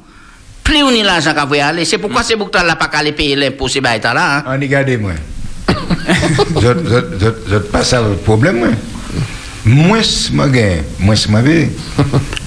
[0.64, 3.00] plus ou ni l'argent qu'on veut aller, c'est pourquoi c'est pour que la pas qu'à
[3.00, 4.44] aller payer l'impôt, c'est bah, là, hein.
[4.48, 5.12] On y garde moi.
[6.62, 8.70] Je pas ça le problème, moi.
[9.64, 10.02] Moins
[10.32, 11.70] moi gagne, moins moi vais.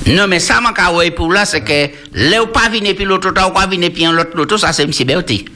[0.07, 3.04] Non, mais ça, mon cas, ouais, pour là, c'est que, là, ou pas venir puis
[3.04, 4.90] l'autre, ou pas venir puis l'autre, l'autre, ça, c'est M.
[5.07, 5.44] Berti.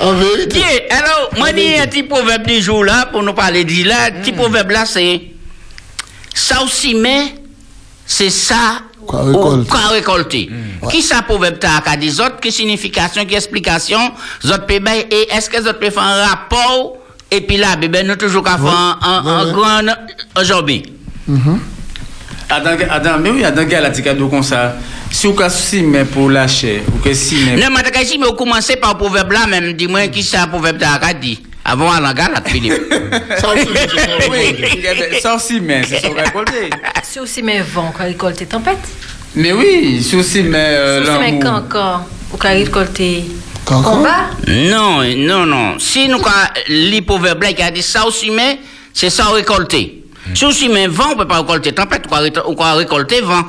[0.00, 0.60] En vérité.
[0.60, 4.10] Tiens, alors, moi, dis un petit proverbe du jour là, pour nous parler de là.
[4.10, 5.20] Petit proverbe là, c'est.
[6.32, 7.34] Ça aussi, mais,
[8.06, 8.54] c'est ça.
[8.54, 9.70] Quoi ou récolter.
[9.70, 10.50] Quoi récolter.
[10.90, 13.98] Qui ça proverbe ta qu'a des autres, qui signification, qui explication,
[14.44, 14.74] autres peut
[15.10, 16.96] et est-ce que les autres peuvent faire un rapport,
[17.30, 17.68] et puis là,
[18.04, 19.52] nous toujours qu'à faire un, un, Ouais, un ouais.
[19.52, 19.94] grand
[20.40, 20.82] aujourd'hui.
[22.50, 24.76] Adam, Adam, mais oui, Adam, gars, la tika comme ça?
[25.10, 27.36] Si vous cassez si, mais pour lâcher, ou que si,
[28.32, 31.40] commencez par le proverbe là, même, dis-moi qui ça proverbe ta qu'a dit.
[31.64, 32.74] Avant, à la gare, là, Philippe.
[33.38, 33.68] Ça aussi.
[34.30, 34.56] Oui,
[35.60, 36.70] mais c'est va récolter.
[37.02, 38.78] C'est aussi mes vents qu'on récolte tempête?
[39.34, 40.56] Mais oui, c'est aussi, mais.
[40.58, 41.62] Euh, C'est aussi mes l'amour.
[41.68, 43.02] cancans qu'on récolte
[43.66, 43.82] Cancan?
[43.96, 44.30] combat?
[44.46, 45.78] Non, non, non.
[45.78, 46.30] Si nous, quand
[46.68, 48.58] là, qui a dit ça aussi, mais
[48.94, 50.04] c'est ça récolter.
[50.34, 52.04] Si aussi, mais vent, on peut pas récolter tempête,
[52.46, 53.44] on peut récolter vent.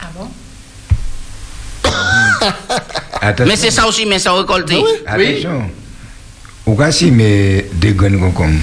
[0.00, 0.28] Ah bon?
[3.20, 3.46] Attention.
[3.46, 4.82] Mais c'est ça aussi, mais ça récolter.
[5.06, 5.70] Attention.
[6.66, 8.58] Ou quand si mais des graines concombre,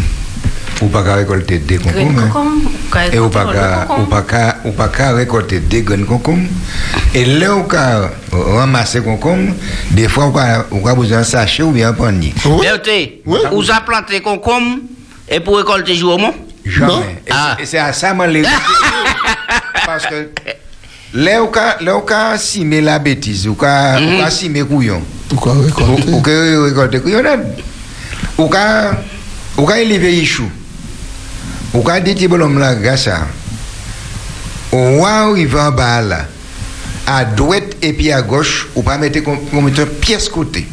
[0.81, 2.21] ou pas qu'à récolter des concombres.
[3.13, 3.45] Et ou pas
[3.99, 6.47] ou pas qu'à ou pas qu'à récolter des graines concombre.
[7.13, 9.53] Et là ou qu'à ramasser concombre,
[9.91, 12.33] des fois ou qu'à ou qu'à besoin sachet ou bien panier.
[13.25, 13.37] Oui.
[13.51, 14.79] vous avez planté concombre
[15.29, 16.17] et pour récolter jour au
[16.65, 16.93] Jamais.
[17.27, 17.55] Et Ah.
[17.57, 18.43] c'est- Et c'est à ça que les
[19.85, 20.29] Parce que
[21.13, 23.55] là ou qu'à là ou qu'à simer la bêtise, ou
[23.99, 25.01] ou qu'à simer couillon.
[25.29, 27.45] Pourquoi Ou récolter ou que récolter couillonnade.
[28.41, 28.97] Ou qu'à
[29.55, 30.49] ou qu'à élever ichou.
[31.75, 33.27] Ou ka bonhomme là, grâce à.
[34.71, 36.25] Au roi arrive en bas là,
[37.05, 40.67] à droite et puis à gauche, ou pas mettre comme mettre pièce côté.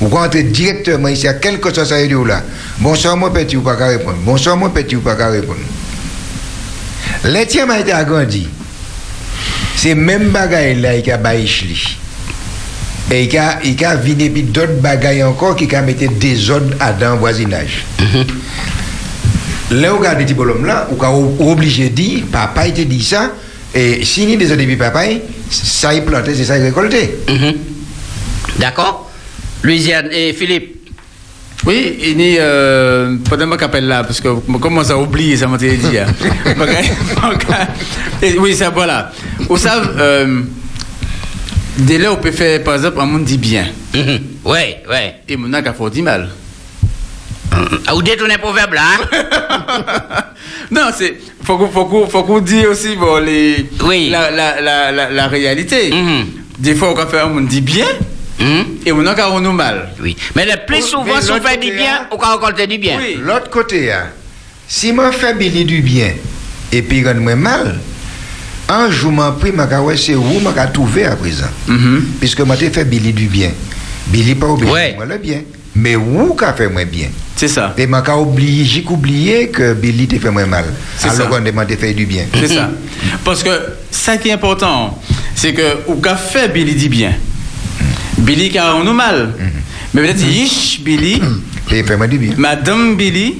[0.00, 2.42] Ou entrer directement ici, à quel que soit ça dit là.
[2.78, 4.16] Bonsoir, mon petit, ou pas qu'à répondre.
[4.24, 5.60] Bonsoir, mon petit, ou pas qu'à répondre.
[7.24, 8.48] L'étienne m'a été agrandi.
[9.76, 11.98] C'est même bagaille là, il a baïchli.
[13.10, 16.74] Et il a, il a vidé puis d'autres bagailles encore qui a mis des ordres
[16.80, 17.84] à dans le voisinage.
[19.70, 23.02] Là, où regarde petit bonhomme là, ou est obligé de dire, papa il te dit
[23.02, 23.32] ça,
[23.74, 25.04] et si il des depuis papa,
[25.50, 27.18] ça il planté, c'est ça il récolté.
[28.58, 29.10] D'accord
[29.62, 30.78] Louisiane et Philippe.
[31.64, 35.36] Oui, il y a euh, pendant que appelle là, parce que je commence à oublier,
[35.36, 35.96] ça m'a été dit.
[35.96, 36.06] hein.
[38.22, 39.12] Et oui, ça voilà.
[39.48, 39.88] Vous savez,
[41.76, 43.66] dès là, on peut faire, par exemple, un monde dit bien.
[43.94, 44.20] Mhm.
[44.44, 45.16] Ouais, ouais.
[45.28, 46.28] Et mon a fait du mal.
[47.86, 50.24] Ah, Vous détournez le proverbe là hein?
[50.70, 51.16] non, c'est.
[51.44, 54.08] Faut qu'on faut qu'on- faut qu'on dise aussi bon, les, Oui.
[54.10, 55.90] la, la, la, la, la réalité.
[55.92, 56.26] Mhm.
[56.58, 57.86] Des fois, on peut faire un monde dit bien,
[58.38, 58.64] Mhm.
[58.86, 59.90] et mon a nous mal.
[60.00, 60.16] Oui.
[60.34, 62.06] Mais le plus Oh, souvent, si on fait du bien, hein?
[62.10, 62.96] on peut récolter du bien.
[62.98, 63.18] Oui.
[63.20, 64.06] L'autre côté, hein,
[64.68, 66.12] si je fais du bien,
[66.72, 67.78] et puis rend moi mal,
[68.68, 71.46] un jour, je pris, je c'est où vais trouver à présent.
[71.68, 72.04] Mhm.
[72.20, 73.50] Puisque je fait Billy du bien.
[74.06, 74.94] Billy pas obligé Ouais.
[74.96, 75.42] moi le bien.
[75.74, 77.08] Mais où qu'a fait moi bien?
[77.36, 77.74] C'est ça.
[77.78, 80.64] Et je oublié, j'ai oublié que Billy t'a fait moi mal.
[80.98, 81.38] C'est Alors ça.
[81.38, 82.24] on demande de faire du bien.
[82.34, 82.70] C'est ça.
[83.24, 83.50] Parce que
[83.90, 85.00] ça qui est important,
[85.34, 87.12] c'est que ou qu'a fait Billy dit bien?
[88.18, 89.34] Billy qui a nous mal.
[89.94, 91.20] Mais peut-être Yish Billy,
[91.70, 92.34] Et fait moi du bien.
[92.36, 93.36] Madame Billy,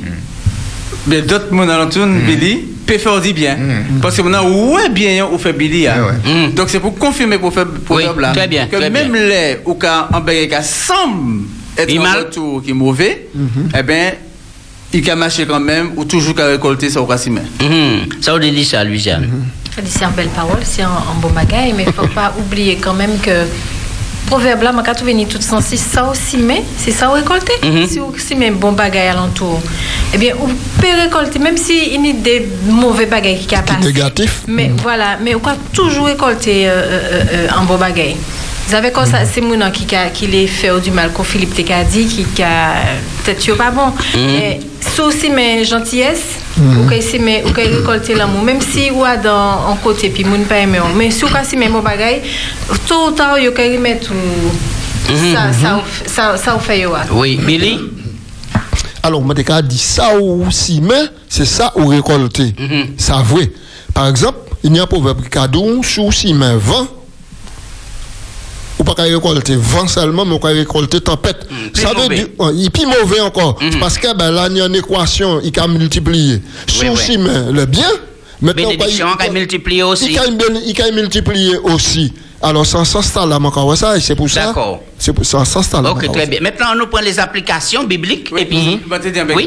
[1.06, 2.64] mais d'autres mon alentour Billy
[2.98, 3.56] peut faire bien.
[4.00, 5.86] Parce que maintenant ouais bien ou fait Billy.
[5.86, 5.96] hein.
[6.06, 6.32] Ouais.
[6.32, 6.52] Mhm.
[6.54, 9.22] Donc c'est pour confirmer pour faire pour Oui, là très bien, que très même bien.
[9.22, 10.20] les ou qu'a en
[10.62, 11.44] semble
[11.76, 12.18] être un mal.
[12.18, 13.28] retour qui est mauvais,
[13.78, 14.12] eh bien
[14.94, 17.40] il a marché quand même ou toujours qu'à récolter ça au racine.
[17.60, 18.20] Mhm.
[18.20, 19.26] Ça, on dit ça, Louisiane.
[19.86, 22.76] C'est une belle parole, c'est un, un beau bagaille, mais il ne faut pas oublier
[22.76, 23.46] quand même que
[24.32, 27.52] proverbe là, tu venir tout sens, si ça aussi mais, c'est ça ou récolter.
[27.62, 27.86] Mhm.
[27.86, 29.60] Si vous si même bon bagaille alentour,
[30.14, 33.60] eh bien, vous pouvez récolter, même si il y a des mauvais bagailles qui a
[33.60, 33.84] passé.
[33.84, 34.42] négatif.
[34.48, 38.16] Mais voilà, mais on peut toujours récolter euh, euh, euh, un bon bagaille.
[38.66, 41.54] Vous savez quand ça, c'est mon qui a qui les fait du mal, qu'on Philippe
[41.54, 42.74] t'a dit, qui a
[43.24, 43.92] peut-être pas bon.
[44.14, 48.90] Mais ça aussi mais gentillesse, ou que si mais ou que récolter l'amour, même si
[48.90, 51.72] ou a dans en côté puis moun pas aimer, mais si ou ka si même
[51.72, 52.22] bon bagaille,
[52.86, 56.94] tôt ou tard yo ka remettre ou ça ça ou- ça ça fait yo.
[56.94, 57.02] a.
[57.12, 57.36] Oui.
[57.44, 57.78] Billy
[59.02, 62.54] Alors, moi, je dit ça ou si, mais c'est ça ou récolter.
[62.96, 63.50] Ça vrai.
[63.92, 67.01] Par exemple, il y a un proverbe qui a dit sous si, mais vent, ou
[68.94, 71.46] pas qu'à récolter vent seulement, mais on peut récolter tempête.
[71.72, 73.58] plus ça veut dire, euh, il est plus mauvais encore.
[73.60, 76.40] C'est Parce que ben, là, il y a une équation, il a multiplié.
[76.66, 76.96] Sous oui.
[76.96, 77.88] si, mais le bien,
[78.40, 80.12] maintenant, qui a multiplié aussi.
[80.12, 80.22] Il a,
[80.66, 82.12] il a multiplié aussi.
[82.44, 84.46] Alors, sans ça, c'est là, quand ça, et c'est pour ça.
[84.46, 84.80] D'accord.
[84.98, 85.92] C'est pour ça, ça, c'est là.
[85.92, 86.40] Ok, très bien.
[86.40, 88.80] Maintenant, on nous prend les applications bibliques et puis.
[88.90, 89.46] Un Oui.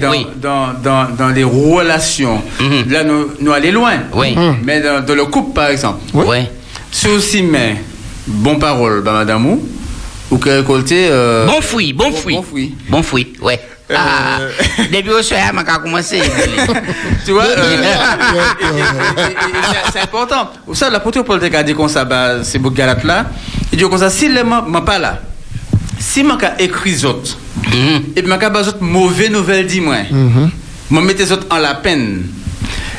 [0.00, 0.26] dans, Oui.
[0.40, 2.88] dans, dans, dans les relations, Mhm.
[2.88, 3.94] là, nous, nous allons loin.
[4.14, 4.36] Oui.
[4.62, 6.48] Mais dans, dans le couple, par exemple, Ouais.
[6.92, 7.82] si aussi mais
[8.26, 9.68] bon parole, bah, madame, ou,
[10.30, 11.08] ou que récolter.
[11.10, 12.34] euh, Bon fruit, bon fruit.
[12.36, 12.74] Bon fruit.
[12.88, 13.60] Bon fruit, ouais.
[13.92, 14.38] Ah,
[14.78, 16.20] depuis au soir, on a commencé.
[17.24, 17.82] Tu vois, euh,
[19.92, 20.50] c'est- important.
[20.66, 23.26] Vous savez, l'apôtre Paul a dit comme ça, bah, c'est beau galate là.
[23.72, 25.20] Il dit comme ça, si les ne pas là,
[25.98, 28.02] si je écrit les autres, Mhm.
[28.16, 29.96] et puis je pas autres mauvaises nouvelles, dis-moi,
[30.90, 32.22] je mets les autres en la peine.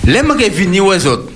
[0.06, 1.31] Les gens qui viennent aux autres,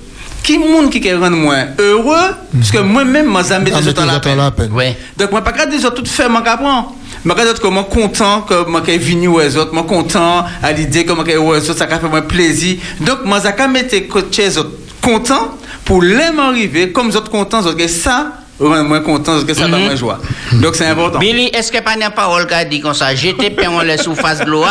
[0.45, 4.03] qui monde qui rend moi heureux, parce que moi-même, je mets Ah, les mais autres
[4.03, 4.71] en la peine.
[4.71, 4.95] Ouais.
[5.17, 6.93] Donc, moi, pas qu'à des autres tout faire, moi, qu'apprendre.
[7.23, 11.03] Moi, qu'à d'autres, comment content que moi, qu'à venu aux autres, moi, content à l'idée,
[11.03, 12.77] comment qu'à aux autres, ça fait moi plaisir.
[13.01, 17.31] Donc, moi, ça qu'à mettre côté les autres content pour les m'arriver, comme les autres
[17.31, 20.19] contents, les autres, que ça, rend moi content, que ça va moi joie.
[20.53, 21.19] Donc, c'est important.
[21.19, 23.97] Billy, est-ce que pas une parole qui a dit comme ça J'étais peint en la
[23.97, 24.63] surface de l'eau,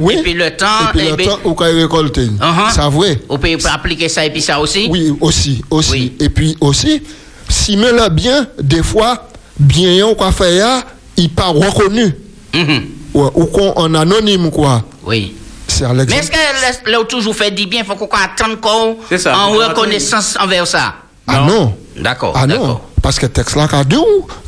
[0.00, 0.16] Oui.
[0.18, 2.28] et puis le temps, Et puis eh le ben, temps, on peut récolter.
[2.74, 3.20] Ça vrai.
[3.28, 5.90] on peut appliquer ça et puis ça aussi Oui, aussi, aussi.
[5.92, 6.16] Oui.
[6.20, 7.02] Et puis aussi,
[7.48, 10.82] si me là bien, des fois, bien on quoi faire,
[11.16, 12.14] il pas reconnu.
[12.54, 12.82] Mhm.
[13.14, 13.30] Ou,
[13.76, 14.82] en anonyme quoi.
[15.04, 15.34] Oui.
[15.66, 19.26] C'est à Mais est-ce que là, toujours fait du bien, faut qu'on attende qu'on C'est
[19.28, 20.94] en reconnaissance envers ça?
[21.26, 21.74] Ah non.
[22.00, 22.80] D'accord, Ah non.
[23.02, 23.96] Parce que le texte là, qu'a dit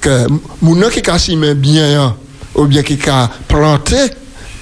[0.01, 0.27] que
[0.63, 2.15] mon qui a si bien,
[2.55, 3.97] ou bien qui a planté,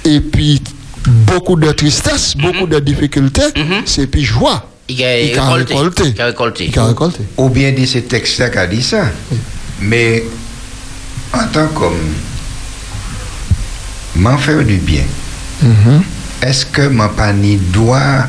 [0.04, 0.62] et puis
[1.06, 3.82] beaucoup de tristesse, beaucoup de difficultés, Mhm.
[3.86, 4.64] c'est puis joie.
[4.88, 5.08] Il a
[5.42, 6.12] a récolté.
[6.14, 6.70] Il a récolté.
[6.72, 7.20] Il a récolté.
[7.36, 9.02] Ou bien dit ce texte-là qui a dit ça.
[9.80, 10.24] Mais
[11.32, 12.14] en tant qu'homme,
[14.16, 15.04] m'en faire du bien.
[15.62, 16.02] Mhm.
[16.40, 18.26] est-ce que mon pani doit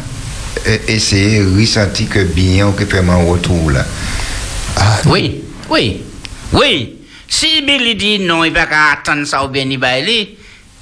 [0.68, 3.86] euh, essayer de ressentir que bien ou que fait mon retour là?
[5.06, 6.04] Oui, oui,
[6.54, 6.96] oui.
[7.28, 10.36] Si Billy dit non, il va pas attendre ça ou bien il va aller.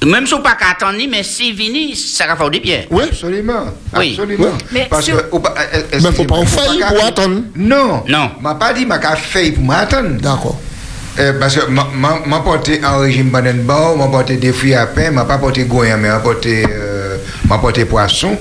[0.05, 2.83] Même si on pas qu'à attendre, mais si vini, ça va faire du bien.
[2.91, 3.03] Oui.
[3.09, 3.65] Absolument.
[3.97, 4.11] Oui.
[4.11, 4.51] Absolument.
[4.71, 5.11] Mais Parce que.
[5.39, 6.45] pas- euh, euh, Mais faut pas en
[6.79, 7.41] qu'à- pour attendre?
[7.55, 8.03] Non.
[8.07, 8.31] Non.
[8.39, 10.21] m'a pas dit m'a qu'à faire pour m'attendre.
[10.21, 10.59] D'accord.
[11.19, 11.87] Euh, parce que m'a-
[12.41, 13.63] porté un régime banane
[13.97, 17.17] m'a porté des fruits à pain, m'a pas porté goyen, mais m'a porté euh,
[17.49, 18.37] m'a porté poisson.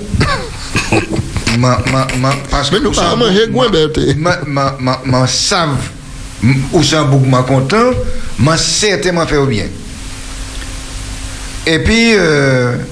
[1.57, 1.77] M'a
[6.83, 7.91] savent où m'a content,
[8.39, 9.65] m'a certainement fait bien.
[11.65, 12.13] Et puis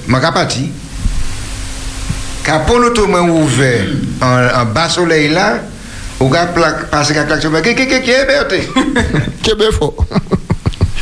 [0.06, 0.70] m'a qu'à parti.
[2.44, 3.86] Quand pour l'auto main ouvert
[4.20, 5.58] en, en bas soleil là,
[6.28, 8.26] gars plaque passer qu'à claque sur moi, qui qui qui qui est
[9.72, 9.94] fort.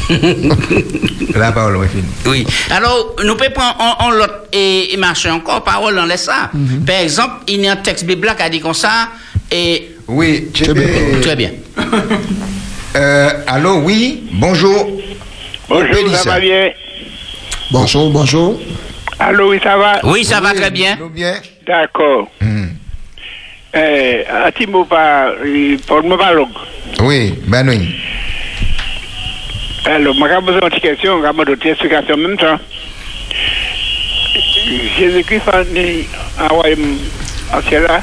[1.34, 2.04] La parole est finie.
[2.26, 2.46] Oui.
[2.70, 6.50] Alors, nous pouvons prendre on l'autre et, et marcher encore, parole, on laisse ça.
[6.86, 9.08] Par exemple, il y a un texte biblique qui a dit comme ça,
[9.50, 10.86] et Oui, Très bien.
[11.20, 11.50] très bien.
[12.96, 14.88] Euh, allô, oui, bonjour.
[15.68, 16.70] Bonjour, ça va bien?
[17.72, 18.60] Bonjour, bonjour.
[19.18, 19.98] Allô, oui, ça va?
[20.04, 20.96] Oui, ça va très bien.
[21.12, 21.34] bien.
[21.66, 22.28] D'accord.
[23.76, 25.32] Eh, un petit mot pas,
[25.88, 26.44] pour parler.
[27.00, 27.96] Oui, ben oui.
[29.86, 32.58] Alors, je vais poser une petite question, je vais donner une explication en même temps.
[34.98, 35.42] Jésus-Christ
[36.38, 36.76] a envoyé
[37.52, 38.00] en ciel là.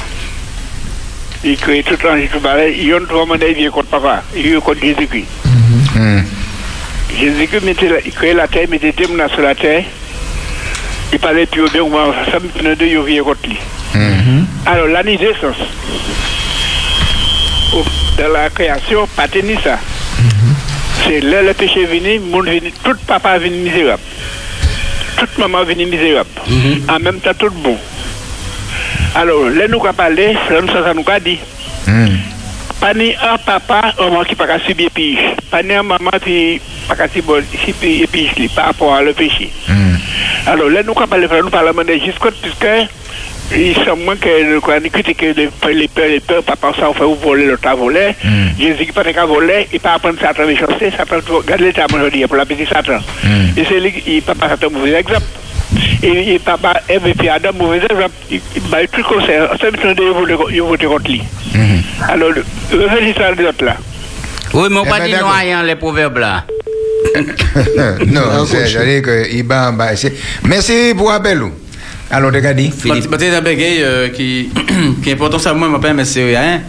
[1.44, 2.76] Il crée tout le temps, tout balai.
[2.78, 4.24] Il y a un trois mandats, il vient contre papa.
[4.36, 5.26] Il vient contre Jésus-Christ.
[5.96, 6.22] Hmm.
[7.20, 7.64] Jésus-Christ
[8.06, 9.84] il créait la terre, mettait des menaces sur la terre.
[11.12, 13.58] Il parlait plus bien, comment ça me prenait deux, il vient contre lui.
[14.68, 15.58] Alors, la naissance,
[17.74, 17.84] au-
[18.22, 19.80] dans la création, pas tenir ça.
[21.08, 22.20] C'est là le péché venu,
[22.84, 24.02] tout papa venu misérable.
[25.18, 26.30] Toute maman venu misérable.
[26.90, 27.78] En même temps, tout bon.
[29.16, 31.40] Alors, là, nous avons parlé, là, nous, ça, ça nous a dit.
[31.88, 32.08] Hmm.
[32.80, 35.20] Pas ni un papa, un maman qui n'a pas subir pige.
[35.50, 39.52] Pas ni un maman qui n'a pas pige li, par rapport à le péché.
[39.68, 39.96] Hmm.
[40.48, 42.90] Alors là, nous, quand on parle, nous parlons de jusqu'à puisque
[43.56, 46.72] il semble moins que le Coran critique que les peurs, les peurs, les peurs, papa,
[46.80, 48.16] ça, on fait vous voler, l'autre a volé.
[48.24, 48.48] Mm.
[48.60, 52.00] Jésus qui pas qu'à voler, il pas apprendre Satan à chancer, Satan, regarde l'état, moi,
[52.06, 53.00] je dis, pour la petite Satan.
[53.24, 53.58] Mm.
[53.60, 55.26] Et c'est lui, il papa, Satan, mauvais exemple.
[56.04, 58.12] Et, et papa, Eve et puis Adam, mauvais exemple.
[58.30, 61.22] Il il m'a tout conseil, ça me tient de il voter contre lui.
[61.54, 61.80] Hmm.
[62.10, 62.44] Alors, le
[62.88, 63.78] résultat de l'autre là.
[64.54, 66.44] Oui, mais on Eh pas ben, dit noyant les proverbes là.
[68.08, 69.96] non, Ah, c'est, j'allais que il va en bas.
[69.96, 71.42] c'est- Merci pour l'appel.
[72.12, 72.70] Alors, regardez.
[72.78, 73.10] Philippe.
[73.10, 74.50] Peut-être un bégay qui,
[75.04, 76.62] qui est important, ça, moi, je m'appelle, mais c'est rien.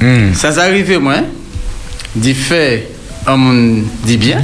[0.00, 0.32] Hmm.
[0.34, 1.16] Ça s'est arrivé, moi,
[2.14, 2.80] d'y faire
[3.26, 4.40] un dit bien,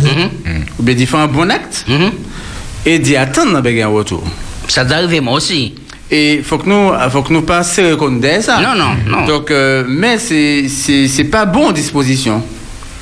[0.79, 2.11] ou bien d'y faire un bon acte, Mhm.
[2.85, 4.23] et d'y attendre un bégay en retour.
[4.69, 5.75] Ça t'est arrivé moi aussi.
[6.11, 8.61] Et faut que nous, faut que nous pas se reconnaître ça.
[8.61, 9.27] Non, non, non.
[9.27, 12.43] Donc, euh, mais c'est, c'est, c'est pas bon en disposition.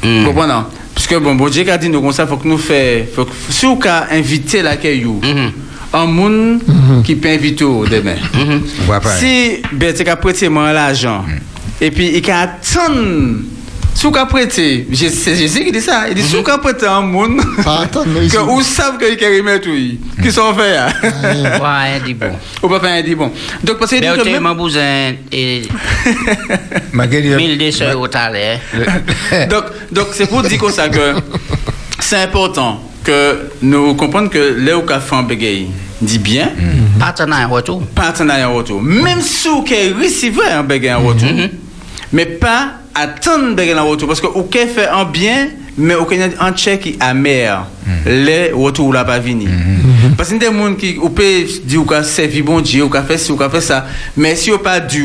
[0.05, 0.21] Mm.
[0.21, 0.55] Vous comprenez?
[0.95, 3.25] Parce que bon, bon Dieu a dit nous comme ça, faut que nous fait, faut
[3.25, 5.51] que, si on a invité la caillou, Mhm.
[6.07, 6.61] Monde
[7.05, 8.17] qui peut inviter au demain.
[8.35, 8.63] Mhm.
[8.83, 9.11] On va pas.
[9.17, 11.25] Si ben tu as prêté moi l'argent
[11.81, 13.39] et puis il a attendre
[13.95, 16.49] si vous avez prêté, je sais je sais qui dit ça, il dit si vous
[16.49, 18.35] avez prêté un monde Pas attendre, mais ici.
[18.37, 20.79] que vous savez qu'il y a remettre oui, qui sont faits.
[20.79, 21.11] hein.
[21.61, 22.31] Ouais, dis bon.
[22.63, 23.31] Ou pas faire un dit bon.
[23.63, 25.63] Donc parce que il dit Mais que tu même- m'as besoin et
[26.93, 28.61] Magali, 1200 euros t'allais.
[29.51, 31.15] donc, donc c'est pour dire comme ça que
[32.01, 34.38] c'est important que nous comprenions que
[35.01, 35.67] fait un bégay
[36.01, 36.51] dit bien,
[36.99, 37.83] Partenaire en retour.
[37.95, 38.83] partenariat en retour.
[38.83, 41.29] Même si vous avez recevoir un bégay en retour,
[42.12, 44.09] mais pas attendre bégay en retour.
[44.09, 47.65] Parce que vous avez fait un bien, mais avez un chèque qui est amer.
[48.07, 49.51] Les retours là pas venir.
[50.17, 53.33] Parce que des gens qui vous peut dire que servi bon Dieu, ou fait ci,
[53.33, 55.03] ou fait ça, mais si vous pas dit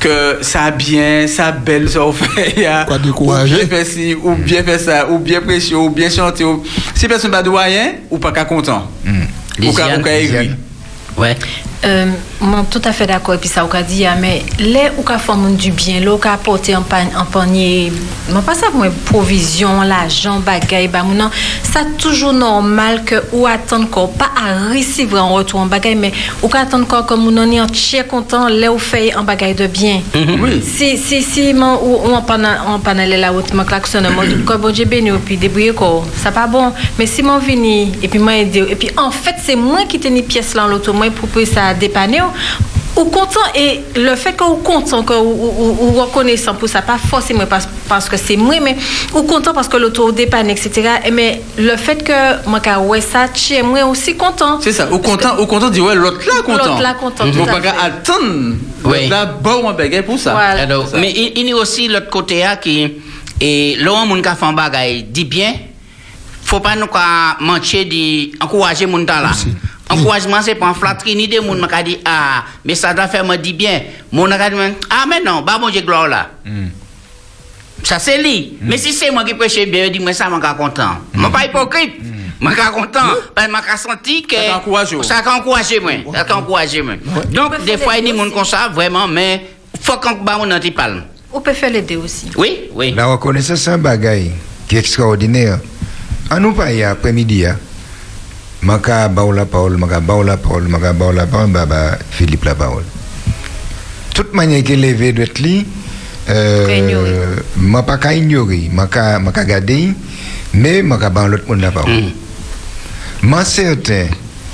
[0.00, 3.54] que ça bien, ça belle, ça fait, Quoi décourager?
[3.54, 6.44] ou bien fait ci, ou bien fait ça, ou bien prêcher, ou bien chanter.
[6.44, 6.62] ou-
[6.94, 8.90] Si personne pas de moyen, ou pas qu'à content.
[9.06, 10.02] Ou qu'à ou Lisiane.
[10.02, 10.36] qu'à aigri.
[10.38, 10.56] Lisiane.
[11.16, 11.36] Ouais.
[11.84, 12.06] Euh,
[12.40, 13.34] moi, tout à fait d'accord.
[13.34, 16.14] Et puis ça, on a dit, ah, mais les ou qu'a fait du bien, là,
[16.14, 17.92] ou qu'a apporté un, pan, un panier,
[18.30, 21.30] moi, pas ça pour une provision, l'argent, bagaille, bah, non,
[21.62, 26.12] ça toujours normal que ou attendre encore, pas à recevoir en retour en bagaille, mais
[26.42, 29.66] ou qu'a attendre encore comme on est entier content, là, ou fait un bagaille de
[29.66, 30.00] bien.
[30.14, 30.62] Oui.
[30.62, 34.08] Si, si, si, man, ou, ou on panne, on panne aller la route, man klaxonne,
[34.14, 36.72] moi, comme bon Dieu béni, et puis débrouiller quoi, ça pas bon.
[36.98, 40.00] Mais si mon vini, et puis moi aider, et puis en fait, c'est moi qui
[40.00, 42.22] tenais pièce là en l'auto, moi pour que ça dépanner,
[42.96, 46.82] ou content et le fait que ou content que ou, ou, ou reconnaissant pour ça
[46.82, 48.76] pas forcément parce, parce que c'est moi mais
[49.14, 53.26] ou content parce que l'auto dépanne etc Et mais le fait que moi ouais ça
[53.34, 56.64] chez moi aussi content C'est ça, au content, au content, dit ouais, l'autre là content.
[56.68, 58.54] L'autre là content, tout à pas attendre.
[58.84, 59.08] Oui.
[59.08, 60.32] Là, bon, un bagage pour ça.
[60.32, 60.62] Voilà.
[60.62, 62.92] Alors, mais il, il y a aussi l'autre côté hein, qui
[63.40, 65.54] et l'homme moun ka fait un bagay dit bien
[66.44, 66.86] faut pas nous
[67.40, 69.30] mentir di encourager moun ta là
[69.98, 73.24] encouragement c'est pas en flatterie ni des moun m'a dit ah mais ça doit faire
[73.24, 73.82] me dit bien.
[74.12, 74.56] Moun a dit
[74.90, 76.30] ah mais non bah bon Dieu gloire là.
[77.82, 78.58] Ça c'est lui.
[78.60, 81.44] Mais si c'est moi qui prêche bien dit moi ça m'a ka content moi pas
[81.44, 81.94] hypocrite.
[82.40, 83.00] Moi ka content.
[83.34, 85.02] Parce que m'a ka senti que Ça encouragé.
[85.02, 86.94] ça ka encouragé moi ça encouragé moi.
[87.30, 89.46] Donc des fois il y a des moun comme ça vraiment mais
[89.80, 91.04] faut qu'on parle
[91.36, 92.30] on peut faire les deux aussi.
[92.36, 92.92] Oui oui.
[92.92, 94.30] La reconnaissance, c'est un bagage
[94.68, 95.58] qui est extraordinaire.
[96.30, 97.58] En nous pas hier après-midi, hein,
[98.64, 102.54] maka baou la parole, maka baou la parole, maka baou la parole, baba Philippe la
[102.54, 102.84] parole.
[104.14, 105.66] Toute manière qu'il est levé de li,
[106.30, 109.90] euh, m'a pas qu'à ignorer, m'a qu'à m'a qu'à garder,
[110.54, 112.12] mais m'a qu'à baou l'autre monde la parole.
[113.22, 114.06] Moi certain,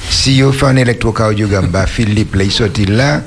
[0.08, 3.22] si vous faites un électrocardiogramme, bah, Philippe, là, il sorti là,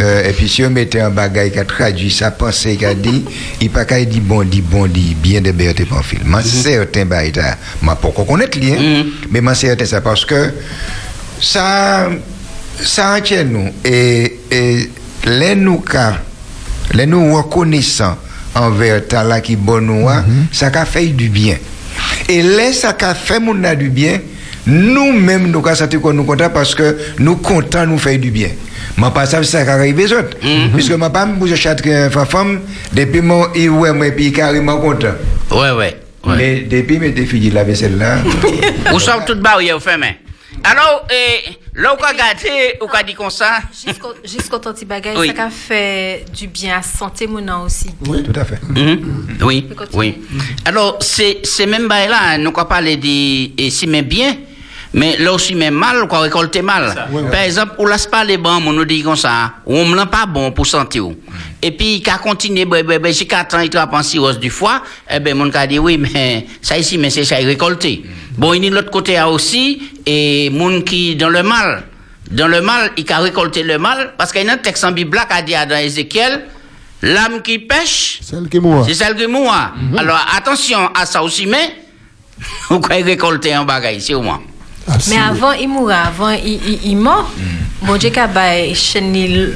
[0.00, 2.94] euh, et puis si vous mettez un bagage qui a traduit sa pensée, qui a
[2.94, 3.24] dit,
[3.60, 6.22] il pas qu'à dire bon, dit bon, dit bien de berté pour film.
[6.26, 10.00] Moi, certain, bah, il a, moi, pas qu'on connaître lui, hein, mais moi, certain, ça
[10.00, 10.52] parce que
[11.40, 12.08] ça,
[12.80, 14.90] ça entière nous, et, et
[15.24, 15.82] les nous
[16.94, 18.16] les nous reconnaissants
[18.54, 21.56] envers talent qui bon nous, hein, ça a fait du bien.
[22.28, 24.20] Et là, ça a fait mon a du bien,
[24.66, 25.62] nous-mêmes, nous
[26.12, 28.50] nous content parce que nous comptons nous faire du bien.
[28.98, 30.36] Je pas ça, ça arrive aux autres.
[30.74, 31.86] Puisque je ne pas me bouger chaque
[32.28, 32.60] femme,
[32.92, 35.14] depuis mon il ouais, moi, puis carrément content.
[35.52, 38.18] ouais ouais ouais Mais depuis mes filles la vaisselle là,
[38.92, 40.16] Ou sommes toutes barrières au fermé.
[40.64, 41.06] Alors,
[42.02, 45.32] là, gâté, ou qu'a dit comme ça, jusqu'au jusqu'au temps petit bagage Oui.
[45.34, 47.90] ça a fait du bien à santé mon aussi
[48.24, 48.58] tout à fait.
[48.68, 49.38] Mhm.
[49.42, 50.18] oui, oui.
[50.64, 54.36] Alors, c'est même bail là, nous quoi parler de et si même bien,
[54.94, 56.94] mais là aussi même mal, quoi récolter mal.
[57.30, 59.96] Par exemple, ou laisse pas les bons, on nous dit comme ça, ou on me
[59.96, 61.14] l'a pas bon pour santé ou.
[61.60, 64.82] Et puis, qu'à continuer, ben, ben, ben, jusqu'à temps, il trappe en cirrhose du foie,
[65.10, 68.04] eh ben, mon dit oui, mais ça ici, mais c'est ça récolté.
[68.36, 71.84] Bon, il y a de l'autre côté aussi, et moun qui dans le mal,
[72.30, 74.92] dans le mal, il a récolté le mal, parce qu'il y a un texte en
[74.92, 76.44] Bible qui a dit dans Ézéchiel,
[77.02, 78.84] l'âme qui pêche, Celle qui mourra.
[78.86, 79.72] c'est celle qui mourra.
[79.96, 81.74] Alors attention à ça aussi, mais
[82.70, 84.40] vous pouvez récolter un bagage, c'est au moins.
[85.08, 87.30] Mais avant il mourra avant il, il, il mort
[87.82, 88.10] bon Dieu
[89.14, 89.52] il-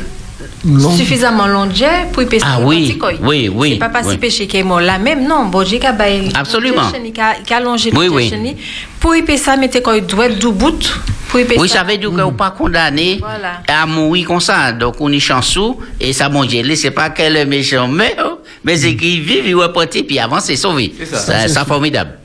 [0.65, 0.91] Long.
[0.97, 4.13] suffisamment long Dieu pour y pécher Ah oui, oui, oui, c'est pas parce oui.
[4.13, 6.83] qu'il péché qu'il est mort là même non bon Dieu bail Absolument.
[7.05, 8.29] il a il allongé Oui, le oui.
[8.31, 8.55] chaîne,
[9.01, 11.69] pour y pécher ça mettez quoi il doit être du bout pour y pécher Oui,
[11.69, 13.63] ça veut dire que vous pas condamné Voilà.
[13.69, 14.71] à mourir comme ça.
[14.73, 18.77] Donc, on est chanceux, et ça, mon Dieu, c'est pas que le méchant meurt, mais
[18.77, 20.93] c'est qu'il vit, il reporte, puis avant, c'est sauvé.
[20.99, 21.17] C'est ça.
[21.19, 22.19] Ça, ça, formidable.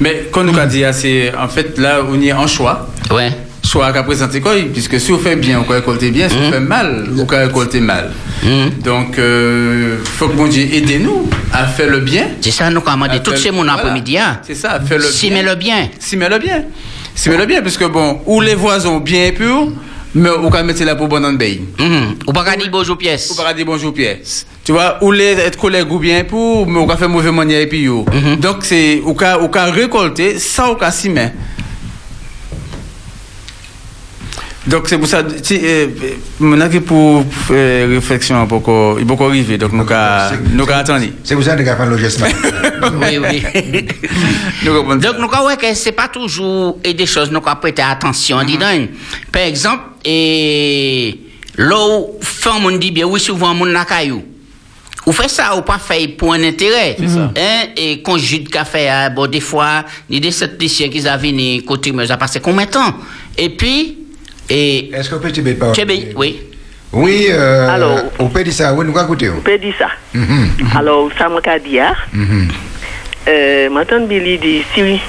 [0.00, 2.88] Mais comme nous avons dit, c'est en fait là, on est en choix.
[3.10, 3.30] Ouais.
[3.64, 6.60] Choix qu'a présenté quoi, puisque si vous faites bien, vous récoltez bien, si vous faites
[6.60, 8.12] mal, vous récoltez mal.
[8.44, 8.70] Mhm.
[8.84, 12.28] Donc, euh, faut que mon Dieu aide-nous à faire le bien.
[12.40, 13.72] C'est ça, nous commandons à tout faire- ces mon voilà.
[13.74, 14.18] après-midi.
[14.18, 14.38] hein.
[14.46, 15.38] C'est ça, faire le Si, bien.
[15.38, 15.88] mais le bien.
[15.98, 16.62] Si, mais le bien.
[17.14, 19.68] Si, mais le bien, parce que bon, ou les voisins bien purs,
[20.16, 21.20] mais ou quand mettre là pour bon.
[21.20, 22.16] Mhm.
[22.26, 23.30] Ou pas dire bonjour pièce.
[23.30, 24.46] Ou pas dire bonjour pièce.
[24.64, 27.60] Tu vois, ou les être collègues ou bien pour, mais ou pas faire mauvais manière
[27.60, 28.04] et puis yo.
[28.40, 29.36] Donc c'est, ou ka
[29.66, 31.32] récolter, ça ou ka si mais.
[34.66, 35.86] Donc c'est pour ça, si, euh,
[36.40, 40.78] maintenant que pour euh, réflexion, il faut il faut arriver, donc nous ka, nous ka
[40.78, 41.06] attendre.
[41.22, 42.20] C'est pour ça que nous avons fait le geste.
[43.00, 43.86] oui, oui.
[44.64, 48.86] Donc, nous avons que c'est pas toujours et des choses nous avons prêter attention dedans.
[49.30, 51.20] Par exemple, et
[51.56, 54.24] là où femme on dit bien, oui, souvent mon caillou.
[55.06, 56.96] Ou fait ça ou pas fait pour un intérêt.
[57.00, 61.64] Hein, et conjugue de café, bon, des fois, ni des sept lycéens qui avaient ni
[61.64, 62.92] côté, mais ça a passé combien de temps?
[63.38, 64.05] Et puis,
[64.48, 66.40] et, Est-ce qu'on peut te mettre par tu sais, oui.
[66.92, 67.98] Oui, euh, Alors.
[68.18, 68.94] on peut dire ça, oui, nous.
[68.96, 69.88] On peut dire ça.
[70.14, 70.50] Mhm.
[70.76, 71.94] Alors, ça m'a qu'à dire.
[72.12, 72.48] Mhm.
[73.28, 75.00] Euh, maintenant, Billy dit si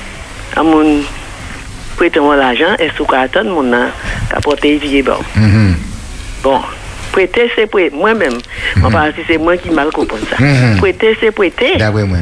[0.56, 1.02] à mon
[2.36, 3.90] l'argent, est-ce qu'on attend mon n'a
[4.30, 5.20] qu'à porter vie bon.
[5.36, 5.76] Mhm.
[6.44, 6.60] Bon,
[7.12, 7.96] prêter c'est prêter.
[7.96, 8.34] Moi-même,
[8.84, 10.36] on parle si c'est moi qui mal comprends ça.
[10.44, 10.78] Mhm.
[10.78, 11.76] Prêter c'est prêter.
[11.78, 12.20] D'après moi.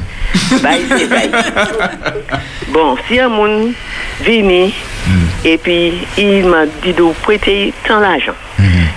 [0.61, 1.29] Bye, c'est bye.
[2.69, 3.71] Bon, si un monde
[4.21, 4.69] vient
[5.43, 8.33] et puis il m'a dit de prêter tant l'argent.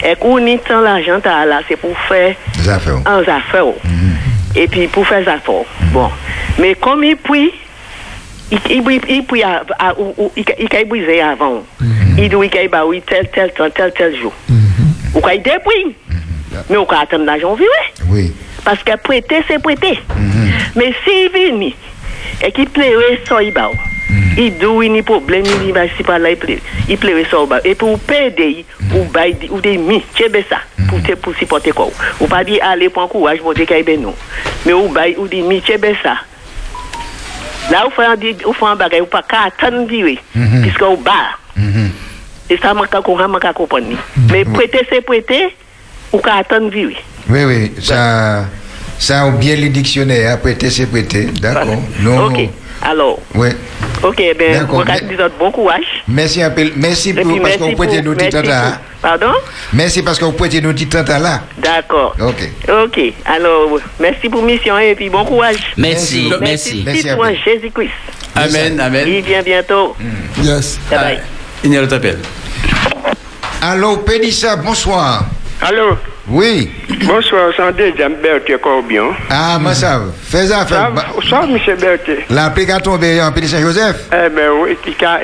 [0.04, 2.98] Et qu'on y tant l'argent, là, c'est pour faire Des affaires.
[3.04, 3.64] en affaires.
[4.54, 5.64] Et puis pour faire des affaires.
[5.92, 6.08] Bon.
[6.58, 7.50] Mais comme il prie,
[8.50, 9.22] il, il, prie- il,
[10.86, 11.62] brisé avant.
[11.80, 14.32] Il dit, il dit, oui, tel, tel, tel, tel, jour.
[15.14, 15.94] Ou ka yi deprime.
[16.08, 16.14] Mhm.
[16.14, 16.64] Mm -hmm, yeah.
[16.68, 17.82] Men ou ka atem nan janvi we.
[18.10, 18.32] Oui.
[18.64, 19.98] Paske prete se prete.
[20.16, 20.48] Mm -hmm.
[20.74, 21.74] Men si yi vini,
[22.40, 23.78] e ki plewe so yi ba ou.
[24.08, 24.38] Mhm.
[24.38, 26.60] I do yi ni problemi ni vasi pa la yi plewe.
[26.88, 27.70] Yi plewe so yi ba ou.
[27.70, 29.12] E pou pede yi, ou mhm.
[29.12, 30.60] bay di, ou de mi, chebe sa.
[30.88, 31.92] Pou te pou sipote kou.
[32.20, 34.14] Ou pa di ale pou an kouaj moun de ka yi ben nou.
[34.64, 36.16] Men ou bay, ou de mi, chebe sa.
[37.70, 40.16] La ou fwa an bagay, ou pa ka atem diwe.
[40.64, 41.36] Piske ou ba.
[41.56, 41.90] Mm-hmm.
[42.50, 43.86] Et ça, m'a qu'à comprendre.
[44.30, 45.54] Mais prêter, c'est prêter,
[46.12, 46.96] ou qu'à attendre virer.
[47.28, 48.46] Oui, oui, ça,
[48.98, 51.26] ça a bien le dictionnaire, hein, prêter, c'est prêter.
[51.40, 51.76] D'accord.
[52.00, 52.26] Non.
[52.26, 52.48] Ok.
[52.80, 53.48] Alors, Oui.
[54.04, 54.58] ok, ben, je
[55.38, 56.04] bon courage.
[56.06, 56.70] Merci un peu.
[56.76, 58.70] Merci Et pour, puis, parce prêtez pour- nos petits tantas.
[58.70, 59.32] pour- Pardon?
[59.72, 60.86] Merci parce que vous prêtez nos petits
[61.18, 61.42] là.
[61.58, 62.14] D'accord.
[62.20, 62.48] Ok.
[62.84, 63.00] Ok.
[63.26, 65.56] Alors, merci pour mission et puis bon courage.
[65.76, 66.40] Merci, Merci.
[66.40, 66.40] merci.
[66.40, 67.30] Merci Merci à pour vous.
[67.44, 67.90] Jésus-Christ.
[68.36, 69.20] Amen, Il amen.
[69.22, 69.96] vient bientôt.
[70.42, 70.78] Yes.
[70.88, 71.18] Bye bye.
[71.64, 72.18] Il y a l'autre appel.
[73.60, 75.24] Allô, Pénissa, bonsoir.
[75.60, 75.96] Allô,
[76.28, 76.70] Oui.
[77.04, 79.12] bonsoir, santé, j'aime Berthier Corbion.
[79.28, 80.00] Ah, moi ça.
[80.22, 80.92] Fais ça, fais Ça,
[81.28, 82.24] ça, monsieur Berthier.
[82.30, 83.96] L'application tombé en Pénissa Joseph.
[84.12, 85.18] Eh ben oui, qui a,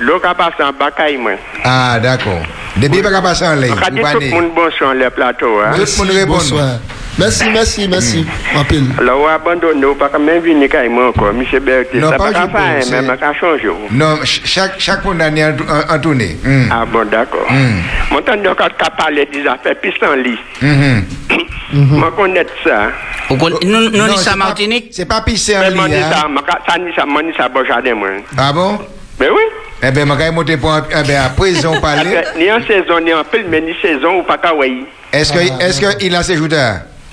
[0.00, 1.32] l'eau qui a passé en moi.
[1.62, 2.40] Ah, d'accord.
[2.76, 3.74] Depuis pas passer en ligne.
[3.76, 5.60] On a dit vous tout le monde bonsoir, le plateau.
[5.74, 6.26] Tout le monde.
[6.28, 6.68] Bonsoir.
[7.16, 8.26] Merci, merci, merci.
[8.56, 8.86] En pile.
[8.98, 12.00] Alors, on abandonne, on pas même venir quand même encore, monsieur Berthier.
[12.00, 13.68] Non, Ça pas faire, ça va changer.
[13.92, 16.36] Non, ch- chaque, chaque condamné en, tournée.
[16.44, 16.68] Hum.
[16.72, 17.46] Ah bon, d'accord.
[18.10, 22.88] Mon temps de quand parlé des affaires pissenlit, je connais ça.
[23.30, 24.88] Nous, nous, Non, nous, ça, pas- Martinique.
[24.90, 25.66] C'est pas pisser en Mais
[26.02, 26.10] hein.
[26.10, 26.26] ça,
[26.66, 27.04] ça, ça,
[27.36, 28.08] ça, bon jardin, moi.
[28.36, 28.78] Ah bon?
[29.18, 29.42] Ben oui.
[29.86, 32.16] Eh bien, je vais monter pour un, eh ben, après, ils ont parlé.
[32.16, 34.38] Après, Ni en saison, ni en pile, mais ni saison, ou pas.
[35.12, 36.48] Est-ce que, est-ce que il a séjour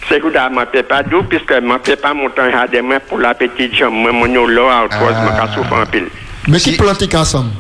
[0.10, 3.20] que je ne peux pas d'où, puisque je ne peux pas monter un jardin pour
[3.20, 3.94] la petite jambe.
[3.94, 5.26] Moi, mon nom là, à cause Ah.
[5.32, 6.08] de ma souffre en pile.
[6.48, 7.52] Mais qui Si- plante ensemble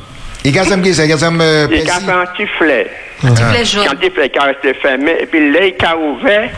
[0.43, 2.09] Il y a ça qui ça, il y a ça euh, Il y a Percy.
[2.09, 2.85] un petit fleur.
[3.23, 3.85] Un petit flèche jaune.
[3.87, 6.49] Quand il fait qu'il reste fermé, et puis là, il a ouvert,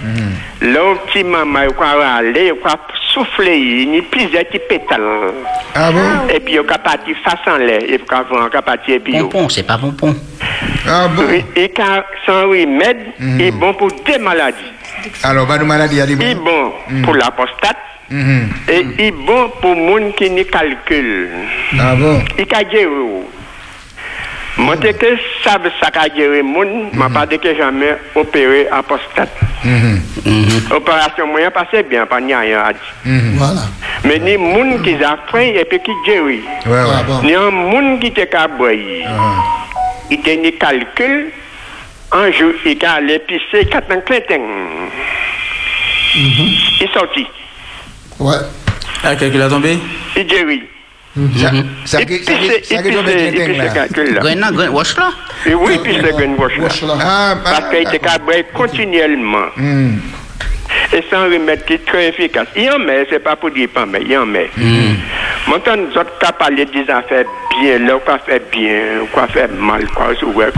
[0.62, 2.78] là, petit maman, il a aller, il a
[3.14, 5.02] soufflé, il y a plusieurs petits pétales.
[5.76, 6.00] Ah bon?
[6.34, 9.20] Et puis, il a parti face en l'air, et puis, il a parti, et puis,
[9.20, 10.16] Pompon, c'est pas pompon.
[10.88, 11.24] Ah bon?
[11.30, 14.58] il il a son remède, il est bon pour deux maladies.
[15.24, 16.72] Alors, va nous maladie, il Il est bon
[17.04, 17.78] pour la prostate,
[18.10, 18.49] Mhm.
[18.70, 21.30] et il est bon pour les gens qui ne calculent.
[21.80, 22.22] Ah bon?
[22.38, 22.89] Il a géré.
[24.56, 25.08] Moi, je que
[25.43, 29.32] ça ça géré moun, m'a pas que jamais opéré à prostate.
[29.64, 29.99] Mhm.
[30.72, 32.60] Opération moyen passé bien, pas ni rien.
[32.60, 32.80] a dit.
[33.06, 33.34] Mhm.
[33.38, 33.62] Voilà.
[34.06, 36.12] Mais ni moun qui a fait et puis qui.
[36.12, 36.39] Ouais,
[36.70, 37.04] Ah ouais.
[37.08, 37.22] bon.
[37.24, 39.06] Ni un moun qui te caboye.
[39.08, 39.43] Ah.
[40.12, 41.32] Il te ni calcul.
[42.14, 44.39] Un jour, il a allé pisser quatre ans clintin.
[46.16, 47.26] Il sorti.
[48.20, 48.36] Ouais.
[49.03, 49.78] Ah, calcul a tombé?
[50.16, 50.28] Il
[51.86, 52.24] ça, qui-
[54.72, 55.11] wash là.
[55.45, 56.88] Et oui, green wash là.
[56.88, 56.93] Là.
[57.01, 59.47] Ah, Parce ah, qu'il était caboye continuellement.
[59.57, 59.99] Mhm.
[60.91, 62.47] Et c'est un remède qui est très efficace.
[62.55, 64.49] Il y en met, c'est pas pour dire pas, mais il y en met.
[65.47, 67.26] Maintenant, nous autres, qui parlé des affaires
[67.61, 70.51] bien, là, quoi faire bien, quoi faire mal, quoi, c'est ouais.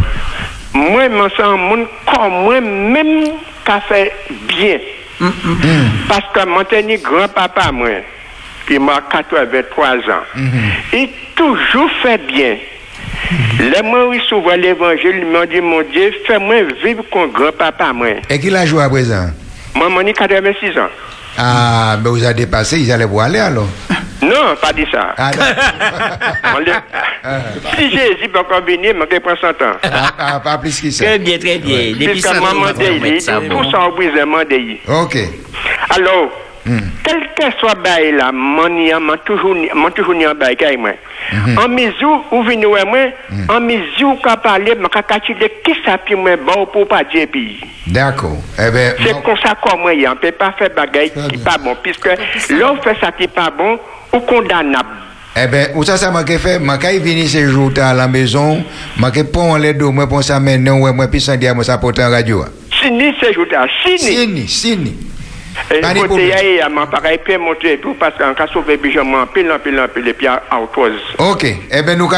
[0.76, 3.24] Moi, je sens mon corps, moi-même,
[3.66, 4.12] qui fait
[4.48, 4.78] bien.
[6.10, 6.64] Parce que mon
[6.98, 7.90] grand-papa, moi,
[8.68, 10.26] qui m'a 83 ans,
[10.94, 12.58] il toujours fait bien.
[13.60, 18.08] Les moi, oui, souvent l'évangile, il m'a dit, mon Dieu, fais-moi vivre comme grand-papa, moi.
[18.30, 19.30] Et qui l'a joué à présent?
[19.74, 20.90] Moi, mon 86 ans.
[21.38, 23.68] Ah, ben vous avez dépassé, ils allaient vous aller alors.
[24.22, 25.14] Non, pas dit ça.
[25.18, 26.28] Ah, d'accord.
[26.56, 29.76] On le- si Jésus peut encore venir, je prends 100 ans.
[29.84, 31.06] Ah, ah, pas plus que ça.
[31.06, 31.92] Très bien, très bien.
[32.00, 33.18] Depuis ça, maman dit,
[33.50, 34.80] tout ça, on brisement dit.
[34.88, 35.18] Ok.
[35.90, 36.30] Alors,
[37.04, 39.56] quel que soit bail là, mon toujours
[39.92, 40.92] toujours en bail moi.
[41.64, 42.98] En mesure où ouais moi,
[43.50, 47.28] en mesure qu'a parler, m'a ka calculer qui ça puis moi bon pour pas dire
[47.32, 47.62] puis.
[47.86, 48.38] D'accord.
[48.58, 51.76] Eh bien, C'est comme ça qu'on moi, on peut pas faire bagaille qui pas bon
[51.84, 52.10] puisque
[52.50, 53.80] l'on fait ça qui pas bon
[54.16, 54.90] ou condamnable.
[55.38, 58.08] Eh bien, où ça, ça m'a fait, m'a quand il vient ce jour à la
[58.08, 58.64] maison,
[58.98, 62.00] m'a pon les dos, moi, pour ça maintenant, ouais, moi, puis dire, moi, ça porte
[62.00, 62.46] en radio.
[62.82, 64.00] Sini c'est jour à sini.
[64.00, 64.96] Sini, sini.
[65.72, 66.30] Et côté problème.
[66.58, 69.58] y a m'a pareil peut monter tout parce qu'en cas sauver bijou en pile en
[69.58, 71.00] pile en pile et puis à autre chose.
[71.18, 71.46] Ok.
[71.72, 72.10] Eh bien, nous,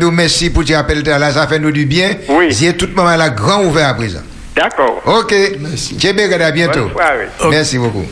[0.00, 2.10] nous, merci pour tu appelles là, ça fait nous du bien.
[2.28, 2.52] Oui.
[2.52, 4.22] C'est tout le monde là, grand ouvert à présent.
[4.56, 5.02] D'accord.
[5.06, 5.34] Ok.
[5.60, 5.96] Merci.
[5.96, 6.86] Tchébé, à bientôt.
[6.86, 7.28] Bonne soirée.
[7.50, 8.06] Merci beaucoup.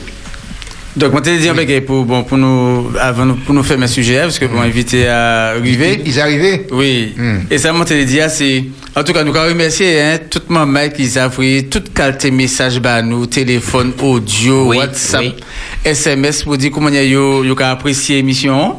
[0.95, 3.87] Donc, moi, t'ai dit, peu, pour, bon, pour nous, avant, nous- pour nous faire mes
[3.87, 6.03] sujets, parce que pour inviter à arriver.
[6.05, 6.67] Ils, ils arrivaient?
[6.71, 7.15] Oui.
[7.17, 7.39] Hmm.
[7.51, 8.65] Et ça, moi, t'ai dit, c'est,
[8.95, 12.79] en tout cas, nous, remercier, hein, tout le monde qui a pris, toute qualité message,
[12.79, 15.35] bah, nous, téléphone, audio, Oui, WhatsApp, oui.
[15.83, 18.77] SMS, pour dire comment y a, yo, yo, qu'a apprécié l'émission.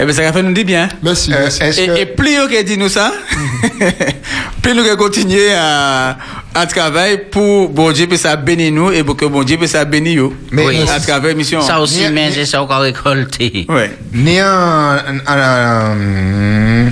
[0.00, 0.88] Eh bien, ça a fait nous dire bien.
[1.02, 1.62] Merci, Euh, merci.
[1.62, 1.98] Est-ce Et, que.
[2.00, 3.12] et plus qui dit nous ça,
[4.62, 6.16] Puis nous allons continuer à,
[6.54, 9.72] à travailler pour bon Dieu puisse ça bénir nous et pour que bon Dieu puisse
[9.72, 10.34] ça bénir nous.
[10.52, 10.76] Mais- Oui.
[10.88, 13.66] à travers Ça aussi, mais c'est ça qu'on récolté.
[13.68, 13.90] Ouais.
[14.12, 16.90] Ni en, en-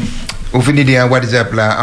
[0.52, 1.76] vous de dire en WhatsApp là,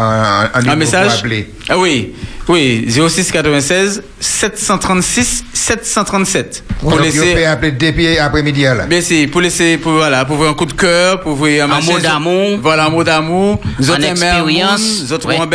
[0.54, 1.20] en Un numéro pour message?
[1.20, 1.50] Appeler.
[1.70, 2.14] Ah oui,
[2.48, 6.64] oui, 06 96 736 737.
[6.80, 8.86] Pour vous laisser, appeler depuis après-midi là.
[8.86, 12.00] bien pour laisser, pour voilà, pour voir un coup de cœur, pour voir un, mot
[12.00, 12.60] d'amour.
[12.62, 13.60] Voilà, un mot d'amour.
[13.80, 15.12] Aimer un expérience.
[15.12, 15.48] en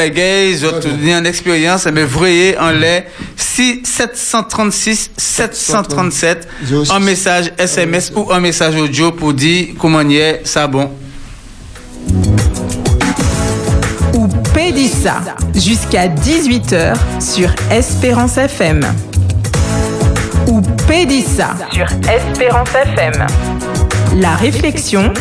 [1.03, 6.49] ni en expérience, mais voyez en lait 6 736 737
[6.91, 10.91] un message SMS ou un message audio pour dire comment y est, ça bon.
[14.73, 15.21] Ou Pédissa
[15.55, 18.81] jusqu'à 18h sur Espérance FM.
[20.49, 23.27] Ou Pédissa sur Espérance FM.
[24.17, 25.13] La réflexion.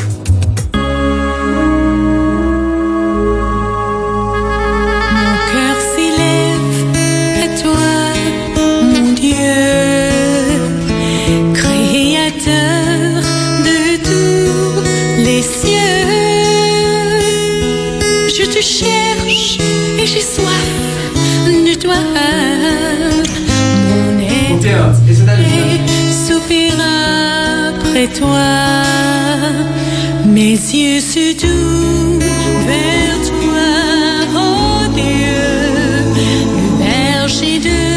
[26.12, 28.84] Soupira après toi.
[32.68, 33.72] Vers toi,
[34.36, 35.42] oh Dieu,
[37.60, 37.92] de.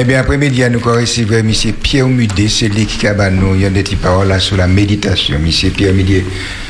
[0.00, 1.52] Eh bien, après-midi, nous avons reçu M.
[1.82, 5.36] Pierre Mudé, c'est lui qui a nous, des petites paroles sur la méditation.
[5.36, 5.70] M.
[5.72, 6.24] Pierre Mudé,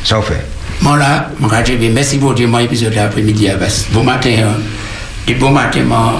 [0.04, 0.57] sans faire.
[0.82, 1.48] Bon là, mon
[1.92, 3.48] merci pour dire mon épisode de l'après-midi.
[3.58, 4.60] parce que Bon matin, hein,
[5.26, 6.12] et bon matin, mon,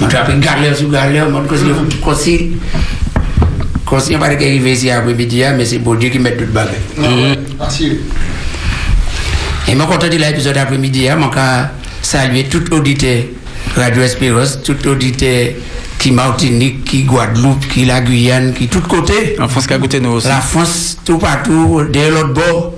[0.00, 1.68] mon trappe galère sur galère, mon conseil,
[2.00, 2.52] conseil,
[3.84, 6.46] conseil, on va arriver ici après-midi, hein, mais c'est pour Dieu qui met tout le
[6.46, 6.74] bagage.
[7.58, 7.98] Merci.
[9.66, 11.70] Et moi, content de l'épisode d'après-midi, hein, mon cas,
[12.00, 13.24] saluer tout auditeur
[13.76, 15.48] Radio Espérance, tout auditeur
[15.98, 19.36] qui Martinique, qui Guadeloupe, qui la Guyane, qui tout côté.
[19.40, 20.28] En France, qu'a goûté nous aussi.
[20.28, 22.74] La France, tout partout, de l'autre bord.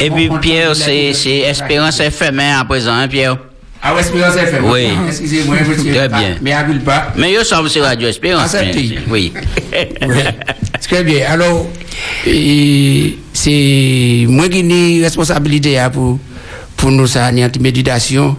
[0.00, 3.36] Et puis Pierre, c'est Espérance FM hein, à présent, hein, Pierre?
[3.84, 4.64] Ah, ouais, Espérance FM.
[4.64, 4.88] Oui.
[5.08, 5.92] Excusez-moi, monsieur.
[5.94, 6.36] Très bien.
[6.40, 7.12] Mais à pas.
[7.16, 7.32] Mais
[7.68, 8.54] sur Radio Espérance.
[8.54, 8.94] Accepté.
[8.94, 9.32] mais- Oui.
[10.88, 11.24] Très bien.
[11.28, 11.66] Alors,
[13.32, 16.18] c'est moi qui ai une responsabilité hein, pour,
[16.76, 18.36] pour nous, ça, une méditation,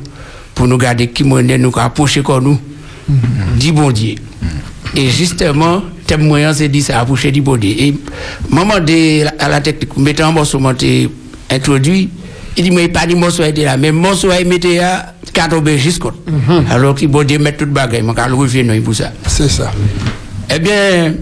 [0.55, 2.59] pour nous garder qui nous nous approcher comme nous,
[3.57, 4.15] du bon Dieu.
[4.95, 5.81] Et justement,
[6.13, 7.75] thème moyen, c'est dit ça, approcher du Dieu.
[7.79, 7.95] Et
[8.49, 10.61] moment de, à la technique, mettant un morceau
[11.49, 12.09] introduit,
[12.55, 15.81] il dit, il pas dit morceau était là, mais morceau il mettait à 4 auberges
[15.81, 16.11] jusqu'au.
[16.69, 19.11] Alors que bon Dieu met tout le bagage, moi, quand le revenir pour ça.
[19.27, 19.71] C'est ça.
[20.53, 21.15] Eh bien,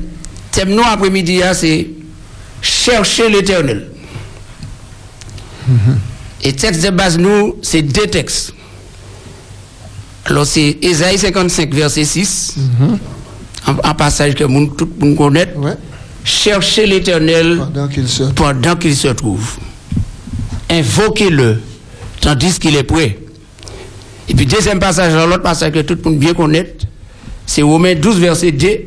[0.51, 1.87] thème nous après-midi, hein, c'est
[2.61, 3.87] chercher l'éternel.
[6.43, 8.53] Et texte de base, nous, c'est deux textes.
[10.25, 12.97] Alors, c'est Ésaïe 55, verset 6, un,
[13.67, 15.53] un passage que moun- tout le monde connaît.
[15.55, 15.73] Ouais.
[16.23, 17.57] Chercher l'éternel
[18.35, 19.07] Pendant qu'il se.
[19.09, 19.57] trouve.
[20.69, 21.59] Invoquez-le,
[22.21, 23.17] tandis qu'il est prêt.
[24.29, 26.75] Et puis, deuxième passage, l'autre passage que tout le monde bien connaît,
[27.45, 28.85] c'est Romains 12, verset 2.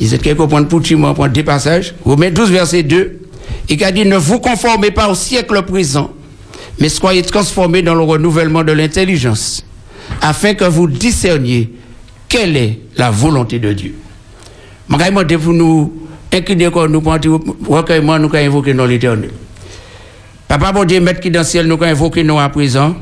[0.00, 1.94] Ils êtes quelques points pour tu prendre deux passages.
[2.04, 3.20] Romains 12, verset 2.
[3.68, 6.10] Et qui a dit, ne vous conformez pas au siècle présent,
[6.78, 9.64] mais soyez transformés dans le renouvellement de l'intelligence,
[10.22, 11.72] afin que vous discerniez
[12.34, 13.94] quelle est la volonté de Dieu?
[14.90, 15.92] Je pour nous
[16.32, 17.20] incliner comme nous un
[17.68, 19.30] recueillement, nous invoqué dans l'éternel.
[20.48, 22.96] Papa, bon Dieu, maître qui dans le ciel, nous invoqué nous à présent.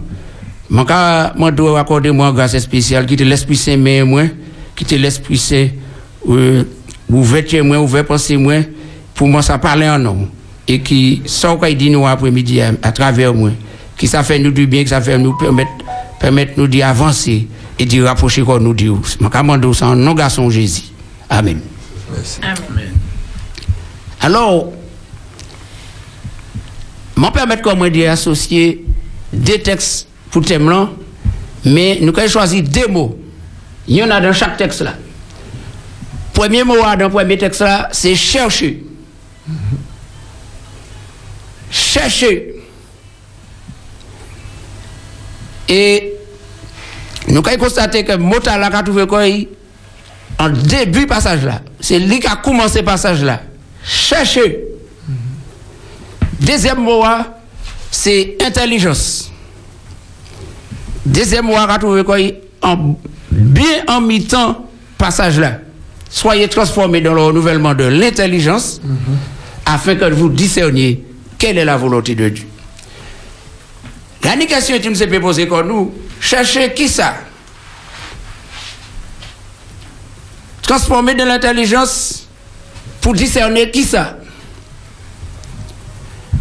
[0.70, 4.24] Je dois accorder moi grâce spéciale, qui te l'Esprit Saint, mais moi,
[4.76, 5.68] qui te l'Esprit Saint,
[7.08, 8.56] ouvert chez moi, ouvert pensée moi,
[9.14, 10.28] pour moi, ça parler en nom.
[10.68, 13.50] Et qui, sans qu'il dit nous après-midi à, travers moi,
[13.96, 15.70] qui ça fait nous du bien, que ça fait nous permettre,
[16.20, 17.48] permettre nous d'avancer
[17.78, 18.94] et de rapprocher comme nous Dieu.
[19.04, 20.82] Je commande ça en nom garçon Jésus.
[21.28, 21.60] Amen.
[24.20, 24.72] Alors,
[27.16, 28.84] m'en permettre comme moi d'associer
[29.32, 30.90] deux textes pour thème là,
[31.64, 33.18] mais nous avons choisi deux mots.
[33.88, 34.94] Il y en a dans chaque texte là.
[36.34, 38.84] Premier mot dans le premier texte là, c'est chercher.
[41.70, 42.54] Chercher.
[45.68, 46.12] Et
[47.28, 49.22] nous avons constaté que le mot là, qu'a trouvé quoi,
[50.38, 53.42] en début passage là, c'est lui qui a commencé passage là.
[53.84, 54.64] Chercher.
[56.40, 57.02] Deuxième mot,
[57.90, 59.30] c'est intelligence.
[61.04, 62.16] Deuxième mot, trouver quoi
[62.62, 62.96] en,
[63.30, 64.66] bien en mi-temps
[64.98, 65.58] passage là.
[66.10, 68.80] Soyez transformés dans le renouvellement de l'intelligence
[69.64, 71.04] afin que vous discerniez
[71.38, 72.44] quelle est la volonté de Dieu.
[74.24, 77.14] La question est une se peut poser comme nous, chercher qui ça?
[80.62, 82.28] Transformer de l'intelligence
[83.00, 84.18] pour discerner qui ça.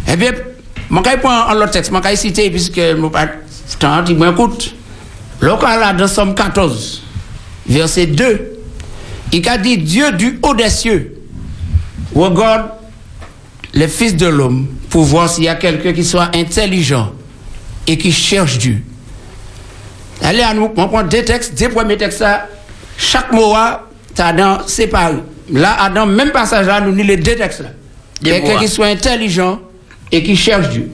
[0.08, 0.32] Eh bien,
[0.90, 3.26] je vais prendre en l'autre texte, je vais citer, puisque je n'ai pas
[3.78, 4.74] temps, dit, écoute,
[5.40, 7.02] lorsqu'on là dans Somme 14,
[7.66, 8.52] verset 2,
[9.32, 11.16] il a dit Dieu du haut des cieux
[12.14, 12.70] regarde
[13.72, 17.12] les fils de l'homme pour voir s'il y a quelqu'un qui soit intelligent
[17.86, 18.82] et qui cherche Dieu.
[20.22, 22.48] Allez à nous, on prend deux textes, deux premiers textes, là,
[22.96, 23.54] chaque mot,
[24.14, 25.14] ça dans séparé.
[25.50, 27.60] Là, dans le même passage, là, nous lisons les deux textes.
[27.60, 27.70] là.
[28.22, 29.60] Quelqu'un qui soit intelligent
[30.12, 30.90] et qui cherche Dieu.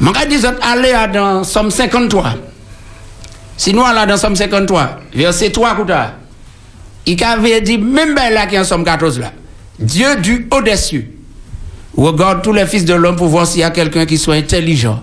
[0.00, 2.34] Je vais dire, allez à dans Somme 53.
[3.56, 5.94] Si nous allons dans Somme 53, verset 3, écoutez,
[7.06, 9.32] il avait dit, même ben là qui est en Somme 14 là,
[9.78, 11.06] Dieu du haut des cieux
[11.96, 15.02] regarde tous les fils de l'homme pour voir s'il y a quelqu'un qui soit intelligent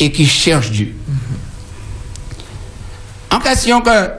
[0.00, 0.94] et qui cherche Dieu.
[3.30, 4.10] En question que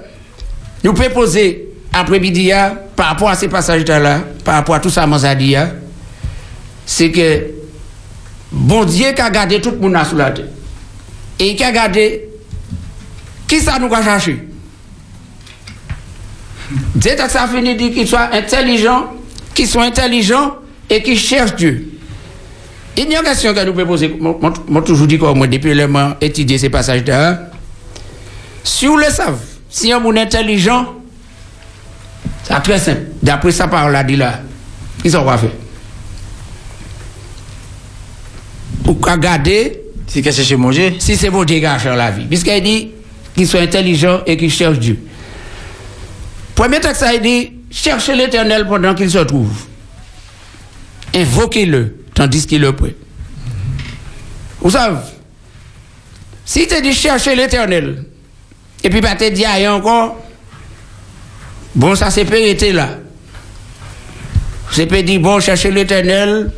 [0.83, 5.05] nous pouvons poser après-midi hein, par rapport à ces passages-là, par rapport à tout ça,
[5.35, 5.71] dit, hein,
[6.85, 7.47] c'est que
[8.51, 10.45] bon Dieu qui a gardé tout le monde sous la terre.
[11.39, 12.29] Et qui a gardé
[13.47, 14.47] qui ça nous a cherché?
[16.95, 19.13] Dieu ça fini dit qu'il soit intelligent,
[19.53, 20.55] qu'il soit intelligent
[20.89, 21.94] et qu'il cherche Dieu.
[22.97, 25.87] Il y a une question que nous pouvons poser, moi toujours dit moi depuis le
[25.87, 27.49] moment étudier ces passages-là.
[28.63, 29.37] Si vous le savez,
[29.69, 30.93] si un monde intelligent,
[32.43, 33.01] c'est très simple.
[33.21, 34.39] D'après sa parole là, dit là,
[35.03, 35.49] ils sont quoi faire?
[38.83, 40.95] Pour regarder Si que chercher manger?
[40.99, 42.25] Si c'est bon Dieu qui a la vie.
[42.25, 42.91] Puisqu'il dit
[43.35, 44.99] qu'il soit intelligent et qu'il cherche Dieu.
[46.53, 49.65] Premier texte, ça il dit cherchez l'éternel pendant qu'il se trouve.
[51.13, 52.95] Invoquez-le tandis qu'il est prêt.
[54.59, 54.97] Vous savez,
[56.43, 58.05] si tu dis cherchez l'éternel,
[58.83, 60.19] et puis bah, tu dis ailleurs encore,
[61.75, 62.89] bon, ça c'est périté là.
[64.71, 66.51] C'est peut dire bon, cherchez l'éternel,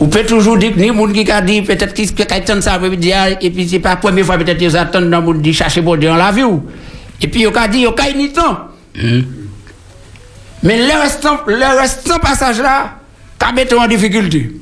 [0.00, 3.50] ou peut toujours dire, ni moun qui a dit, peut-être qu'il attend ça, dire, et
[3.50, 6.08] puis c'est pas la première fois, peut-être qu'ils attendent dans moun dit chercher bon Dieu
[6.08, 6.42] dans la vie.
[6.42, 6.64] ou.
[7.20, 8.68] Et puis, il a dit, il a ni temps.
[10.62, 12.98] Mais le restant, le restant passage là,
[13.52, 14.52] mis en difficulté.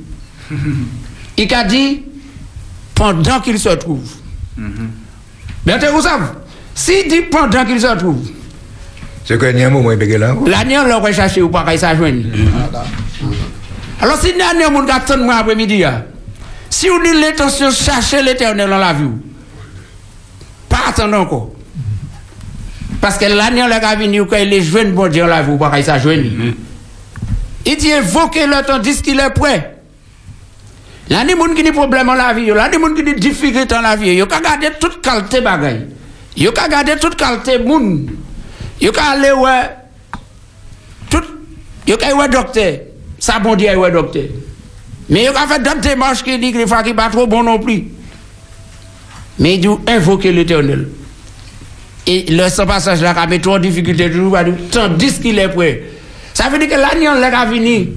[1.37, 2.03] il a dit,
[2.95, 4.09] pendant qu'il se trouve.
[5.67, 6.25] Mais vous savez,
[6.75, 8.29] s'il dit pendant qu'il se trouve,
[9.25, 10.35] C'est que n'y a moment, il là.
[10.47, 12.25] l'année on l'a cherché ou pas, qu'il s'ajoigne.
[14.01, 16.05] Alors, si on a attendre moi après-midi, hein,
[16.69, 19.05] si on dit l'intention de chercher l'éternel dans la vie,
[20.69, 21.51] pas attendre encore.
[23.01, 25.71] Parce que l'année on a venir, quand il est jeune, bon Dieu, vie, ou pas,
[25.71, 26.55] qu'il s'ajoigne.
[27.65, 29.77] Il dit évoquez-le tandis qu'il est prêt.
[31.09, 33.67] Là, des gens qui ont problème dans la vie, là, des gens qui ont difficulté
[33.67, 35.87] dans la vie, ils ont gardé toute qualité bagaille.
[36.37, 38.07] Ils ont gardé toute qualité moun.
[38.81, 39.71] Ils ont aller ouais
[41.11, 41.23] tout
[41.87, 42.75] ils ont ouais docteur.
[43.19, 44.25] Ça bon Dieu ouais docteur.
[45.09, 47.59] Mais ils ont fait d'autres démarches qui disent qu'il faut qu'il pas trop bon non
[47.59, 47.85] plus.
[49.39, 50.89] Mais ils ont invoqué l'éternel.
[52.07, 54.39] Et le ce passage là a mis trop en difficulté toujours
[54.71, 55.83] tandis qu'il est prêt.
[56.35, 57.91] Ça veut dire que l'année on l'a fini.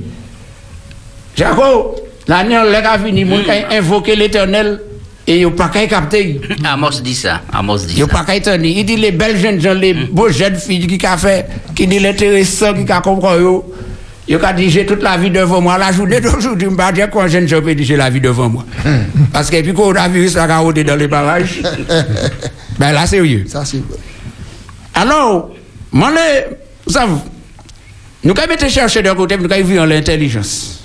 [1.36, 1.96] Jacob,
[2.28, 4.80] l'année on l'a fini, mon a invoqué l'éternel
[5.28, 6.40] et il pas qu'à capter.
[6.64, 7.42] Amos dit ça.
[7.52, 8.08] Amos dit Il ça.
[8.08, 8.56] pas qu'à.
[8.80, 12.00] Il dit les belles jeunes gens, les beaux jeunes filles qui a fait, qui dit
[12.00, 13.40] l'intéressant, qui a compris.
[13.42, 13.74] yo.
[14.28, 15.78] Il a dit j'ai toute la vie devant moi.
[15.78, 18.66] La journée d'aujourd'hui, je pas dire qu'un jeune peut dire j'ai la vie devant moi.
[19.32, 21.62] Parce que puis qu'on a vu ça a rodé dans les barrages.
[22.80, 23.46] ben là, sérieux.
[23.48, 24.00] Ça, c'est vrai.
[24.96, 25.52] Alors,
[25.92, 26.12] moi,
[26.86, 27.12] vous savez,
[28.26, 30.80] nous avons été chercher d'un côté, nous avons vu en l'intelligence.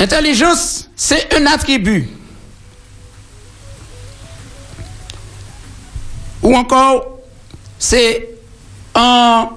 [0.00, 2.08] Intelligence, c'est un attribut.
[6.42, 7.18] Ou encore,
[7.78, 8.28] c'est
[8.94, 9.48] un.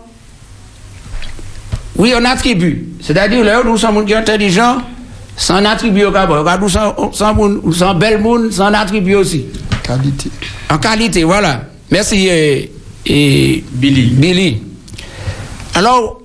[1.97, 2.89] Oui, un attribut.
[3.01, 4.78] C'est-à-dire, là nous sommes intelligents,
[5.36, 6.11] c'est un attribut au.
[6.11, 9.45] Regarde, nous sommes sans moun- nous sommes bel monde, c'est un attribut aussi.
[9.84, 10.30] Qualité.
[10.69, 11.63] En qualité, voilà.
[11.89, 12.61] Merci, euh,
[13.09, 14.07] euh, Billy.
[14.11, 14.61] Billy.
[15.78, 16.21] Alors,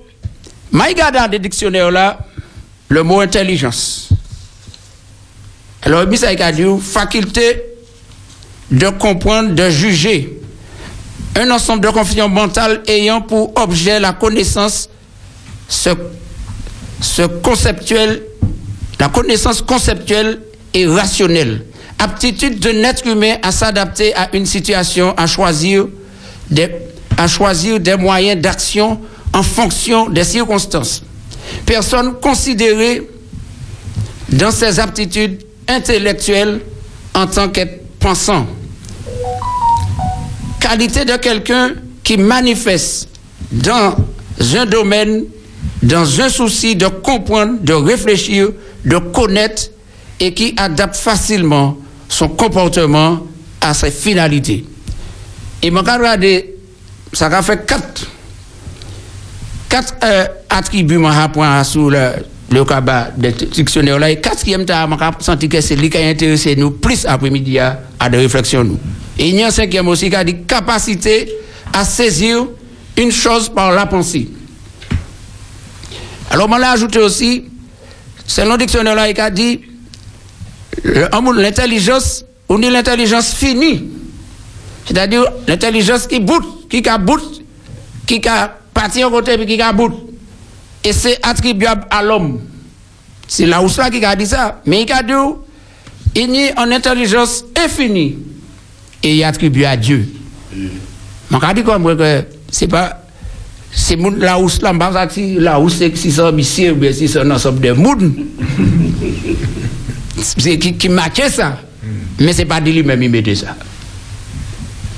[0.71, 2.17] je dans le dictionnaire là,
[2.89, 4.09] le mot intelligence.
[5.83, 7.61] Alors, a dit faculté
[8.71, 10.39] de comprendre, de juger.
[11.35, 14.89] Un ensemble de confusions mentales ayant pour objet la connaissance,
[15.67, 15.91] ce,
[16.99, 18.23] ce conceptuel,
[18.99, 20.41] la connaissance conceptuelle
[20.73, 21.63] et rationnelle.
[21.99, 25.85] Aptitude d'un être humain à s'adapter à une situation, à choisir
[26.49, 26.71] des,
[27.17, 28.99] à choisir des moyens d'action
[29.33, 31.03] en fonction des circonstances.
[31.65, 33.09] Personne considérée
[34.29, 36.61] dans ses aptitudes intellectuelles
[37.13, 38.45] en tant qu'être pensant.
[40.59, 41.71] Qualité de quelqu'un
[42.03, 43.09] qui manifeste
[43.51, 43.95] dans
[44.55, 45.23] un domaine,
[45.81, 48.49] dans un souci de comprendre, de réfléchir,
[48.85, 49.69] de connaître
[50.19, 51.77] et qui adapte facilement
[52.09, 53.19] son comportement
[53.61, 54.65] à ses finalités.
[55.61, 56.55] Et mon regardé,
[57.13, 58.05] ça a fait quatre,
[59.73, 60.99] quatre euh, attributs
[61.63, 62.11] sur le,
[62.51, 64.13] le cabas des dictionnaires là.
[64.17, 68.77] Quatrième, je senti que c'est lui qui a intéressé nous plus après-midi à, à des.
[69.17, 71.27] Et il y a un cinquième aussi qui a dit capacité
[71.73, 72.45] à saisir
[72.97, 74.29] une chose par la pensée.
[76.29, 77.45] Alors, on l'a ajouté aussi,
[78.27, 79.59] c'est le dictionnaire il a dit
[80.83, 83.89] l'intelligence, on dit l'intelligence finie.
[84.85, 86.99] C'est-à-dire l'intelligence qui bout, qui a
[88.05, 89.93] qui a parti au côté qui a bout.
[90.83, 92.41] Et c'est attribuable à l'homme.
[93.27, 94.61] C'est là où ça qui a dit ça.
[94.65, 95.13] Mais il a dit,
[96.15, 98.17] il y a une intelligence infinie
[99.01, 100.07] et il attribue à Dieu.
[101.31, 102.99] Je a dit comme que c'est pas
[103.75, 107.07] c'est là où là pas si là où c'est si ça ici ou bien si
[107.07, 108.13] c'est un ensemble de monde
[110.21, 111.59] c'est qui qui matchait ça
[112.19, 113.55] mais c'est pas de lui-même il mettait ça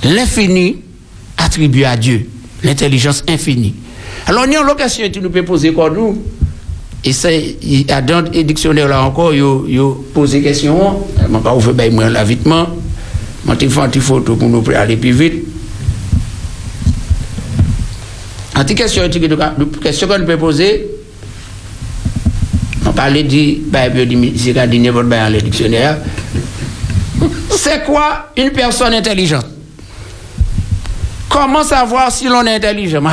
[0.04, 0.82] l'infini
[1.38, 2.30] attribué à Dieu
[2.64, 3.76] l'intelligence infinie
[4.28, 6.22] alors il y a une location tu nous peux poser quoi nous
[7.04, 11.42] et c'est il y a dans le dictionnaire là encore yo yo poser question moi
[11.44, 12.68] pas ouvrir ben moi l'avitement
[13.46, 15.44] moi tu fais une photo pour nous aller plus vite
[18.56, 19.04] En question,
[19.82, 20.88] question qu'on peut poser,
[22.86, 23.64] on parlait du
[25.44, 25.98] dictionnaire.
[27.50, 29.46] C'est quoi une personne intelligente?
[31.36, 33.04] Comment savoir si l'on est intelligent?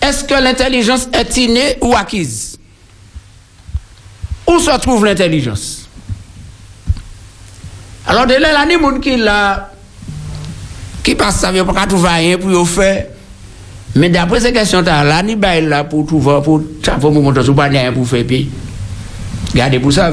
[0.00, 2.58] Est-ce que l'intelligence est innée ou acquise?
[4.48, 5.90] Où se trouve l'intelligence?
[8.06, 9.68] Alors, de là, il y a qui l'a
[11.02, 13.06] qui passe ça veut pas trouver rien pour faire
[13.96, 18.24] mais d'après ces questions là là pour trouver pour ça pour montrer rien pour faire
[18.24, 18.48] puis
[19.52, 20.12] regardez pour ça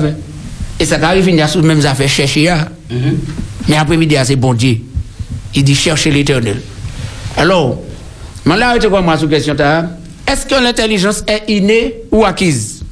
[0.80, 2.56] et ça arrive il y a sous même affaires chercher
[2.92, 3.16] mm-hmm.
[3.70, 4.80] Mais après midi c'est bon Dieu
[5.56, 6.62] il dit chercher l'éternel
[7.38, 7.78] alors
[8.46, 9.56] là tu quoi moi sur question
[10.30, 12.84] est-ce que l'intelligence est innée ou acquise?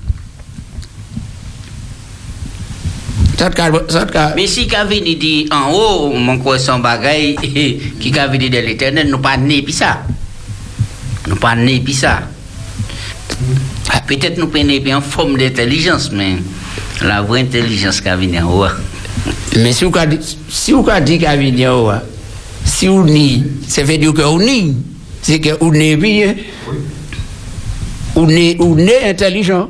[4.36, 7.36] Mais si Kavini dit en haut, mon son bagaille,
[8.00, 10.02] qui Kavini de l'éternel, nous pas né puis ça.
[11.28, 12.22] Nous pas né puis ça.
[14.08, 16.38] Peut-être nous pas né en forme d'intelligence, mais
[17.04, 18.66] la vraie intelligence Kavini en haut.
[19.58, 20.20] Mais si vous avez
[20.50, 21.92] si vous dit haut,
[22.64, 24.76] si vous n'y, ça veut dire que vous n'y,
[25.22, 26.36] c'est que vous n'êtes bien.
[28.14, 29.70] Vous n'êtes intelligent.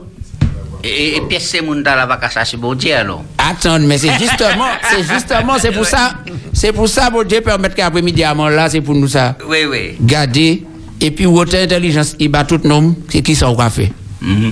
[0.83, 3.23] Et, puis c'est mon dans la vacances, c'est bon Dieu alors.
[3.37, 6.13] Attends, mais c'est justement, c'est justement, c'est pour ça,
[6.53, 9.35] c'est pour ça, bon Dieu permet qu'après-midi à là, c'est pour nous ça.
[9.47, 9.95] Oui, oui.
[9.99, 10.63] Garder,
[11.01, 13.91] et puis votre intelligence, il bat tout nom, c'est qui ça qu'on fait.
[14.23, 14.51] Mm-hmm.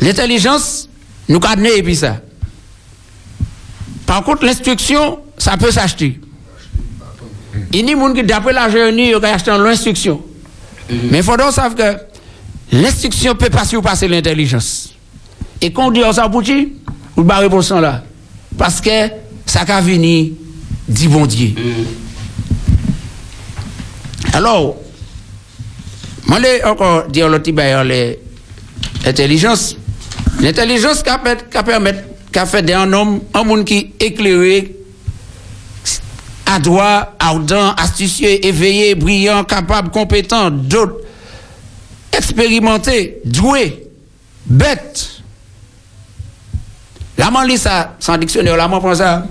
[0.00, 0.88] L'intelligence,
[1.28, 2.16] nous cadrer et puis ça.
[4.12, 6.20] Par contre, l'instruction, ça peut s'acheter.
[7.72, 10.20] Il y a des gens qui, d'après la journée, ils ont l'instruction.
[10.90, 11.96] Mais il faut donc savoir que
[12.72, 14.92] l'instruction peut passer ou passer l'intelligence.
[15.62, 16.74] Et quand on dit pour qui
[17.16, 18.04] Vous barrez pour ça là.
[18.58, 18.90] Parce que
[19.46, 20.32] ça a venir
[20.86, 21.54] dit bon Dieu.
[24.34, 24.76] Alors,
[26.28, 27.50] je encore dire l'autre
[29.06, 29.74] l'intelligence.
[30.38, 34.74] L'intelligence qui permet, qui a fait d'un homme, un monde qui est éclairé,
[36.46, 40.96] adroit, ardent, astucieux, éveillé, brillant, capable, compétent, d'autres,
[42.12, 43.86] expérimenté, doué,
[44.46, 45.22] bête,
[47.18, 49.26] la man lit ça, sans dictionnaire, la man prend ça.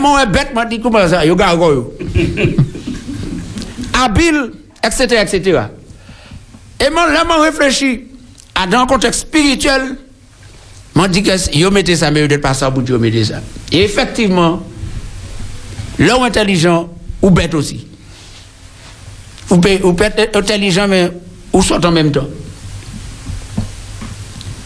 [0.00, 1.94] Mots est bête, m'a dit comment ça, yo gargo
[4.02, 4.50] Habile,
[4.82, 5.60] etc., etc.
[6.80, 8.04] Et moi, là, man réfléchit
[8.54, 9.96] à dans un contexte spirituel,
[10.94, 13.40] m'a dit que yo mettez ça, mais vous n'êtes pas ça, vous mettez ça.
[13.72, 14.62] Et effectivement,
[15.98, 16.88] l'homme intelligent
[17.22, 17.86] ou bête aussi.
[19.50, 21.10] Ou être intelligent, mais
[21.52, 22.26] ou soit en même temps.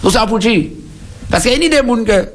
[0.02, 0.38] Vous savez pour
[1.30, 2.28] parce qu'il y a des gens que.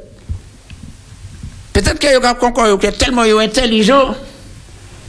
[1.73, 4.13] Peut-être qu'ils sont tellement intelligents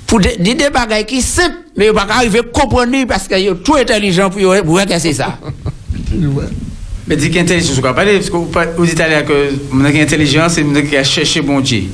[0.06, 3.56] pour des bagages qui sont simples, mais ne peuvent pas à comprendre parce qu'ils sont
[3.62, 5.38] trop intelligents pour pour c'est ça.
[7.06, 11.04] Mais dis qu'intelligence, vous parlez, parce que vous dites que mon intelligence, c'est qui a
[11.04, 11.84] cherché bon Dieu.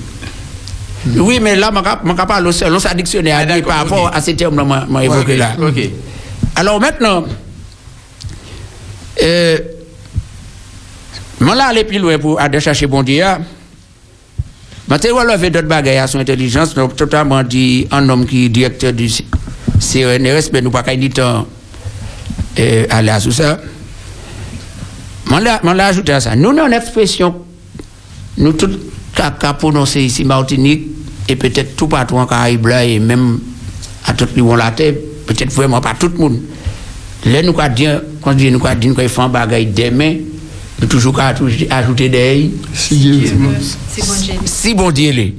[1.17, 4.87] Oui, mais là, je ne parle pas sa dictionnaire ah, par rapport à ces termes-là,
[4.93, 5.57] je évoqué là.
[5.61, 5.91] Ok.
[6.57, 7.25] Alors maintenant,
[9.23, 9.59] euh,
[11.41, 13.25] Mais là, aller plus loin pour aller chercher bon Dieu.
[14.89, 18.49] Je vais relever d'autres bagages à son intelligence, donc totalement dit un homme qui est
[18.49, 21.47] directeur du CNRS, mais nous pas qu'à temps
[22.59, 23.33] euh, aller à tout
[25.31, 26.35] Je vais ajouter à ça.
[26.35, 27.35] Nous avons une expression,
[28.37, 28.71] nous tous,
[29.15, 30.89] qu'à prononcer ici Martinique,
[31.29, 33.39] et peut-être tout partout en Caraïbes et même
[34.05, 34.95] à tout le monde la terre,
[35.27, 36.41] peut-être vraiment pas tout le monde.
[37.27, 37.87] Là, nous avons dit,
[38.21, 40.17] quand nous avons dit qu'on fait un bagage demain,
[40.81, 41.35] nous toujours qu'à
[41.71, 43.23] ajouter des Si
[44.45, 45.35] si bon Dieu l'est.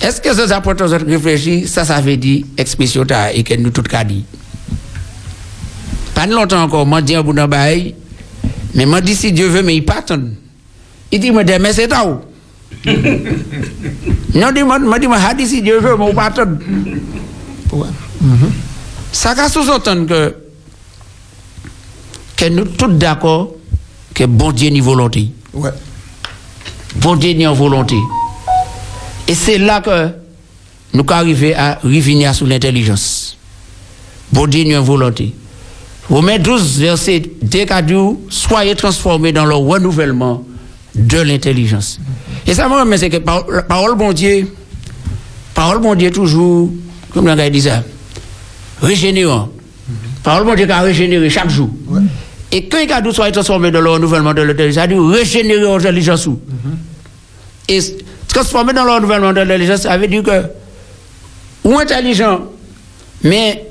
[0.00, 3.04] Est-ce que ça apporte aux autres réfléchir Ça, ça veut dire expression
[3.34, 4.24] et que nous tout cas dit.
[6.18, 9.76] Pas longtemps encore, moi dis un bout d'un mais moi dis si Dieu veut, mais
[9.76, 10.30] il attendre.
[11.12, 12.06] Il dit, demain c'est tard.
[14.34, 16.58] non, dis moi, moi dis moi, dit si Dieu veut, mais il pas attendre.
[17.70, 17.86] Ouais.
[19.12, 20.34] Ça va sous-entendre que,
[22.36, 23.52] que nous tous d'accord
[24.12, 25.30] que bon Dieu ni volonté.
[25.54, 25.70] Ouais.
[26.96, 27.94] Bon Dieu ni en volonté.
[29.28, 30.08] Et c'est là que
[30.94, 33.38] nous arrivons à revenir sur l'intelligence.
[34.32, 35.32] Bon Dieu ni en volonté.
[36.10, 37.94] Romains 12, verset 2 qu'a dit,
[38.30, 40.42] soyez transformés dans le renouvellement
[40.94, 42.00] de l'intelligence.
[42.46, 44.48] Et ça, moi, c'est que par- la parole bon Dieu,
[45.54, 46.70] parole bon Dieu toujours,
[47.12, 47.82] comme l'on dit ça,
[48.80, 49.50] régénérant.
[50.22, 51.68] Parole bon Dieu qui a régénéré chaque jour.
[52.50, 56.26] Et quand il a soyez transformés dans le renouvellement de l'intelligence, ça dit régénérer l'intelligence.
[56.26, 56.40] ou.
[57.68, 57.92] Et s-
[58.28, 60.44] transformer dans le renouvellement de l'intelligence, ça veut dire que,
[61.64, 62.40] ou intelligent,
[63.22, 63.66] mais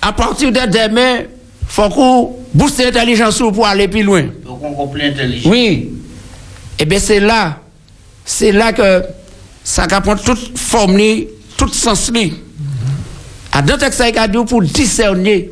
[0.00, 1.24] à partir de demain,
[1.68, 4.22] faut qu'on booste l'intelligence ou pour aller plus loin.
[4.44, 5.50] Donc on comprend intelligent.
[5.50, 5.90] Oui.
[6.78, 7.60] Et bien c'est là,
[8.24, 9.02] c'est là que
[9.64, 11.00] ça va prendre toute forme,
[11.56, 12.10] tout sens.
[12.12, 12.34] li.
[13.52, 15.50] À dans le pour discerner,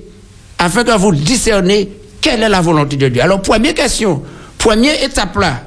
[0.58, 1.90] afin que vous discerniez
[2.20, 3.22] quelle est la volonté de Dieu.
[3.22, 4.22] Alors, première question,
[4.58, 5.62] première étape là,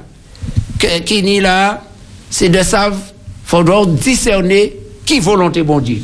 [0.78, 1.82] qui est là,
[2.30, 2.98] c'est de savoir,
[3.44, 5.98] faudra discerner qui volonté bon Dieu.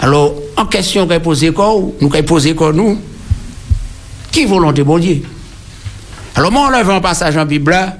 [0.00, 1.20] Alors, en question qu'on
[1.52, 2.98] quoi, nous qu'on quoi nous,
[4.30, 5.22] qui volonté bon Dieu?
[6.34, 7.96] Alors, moi, on lève un passage en Bible là,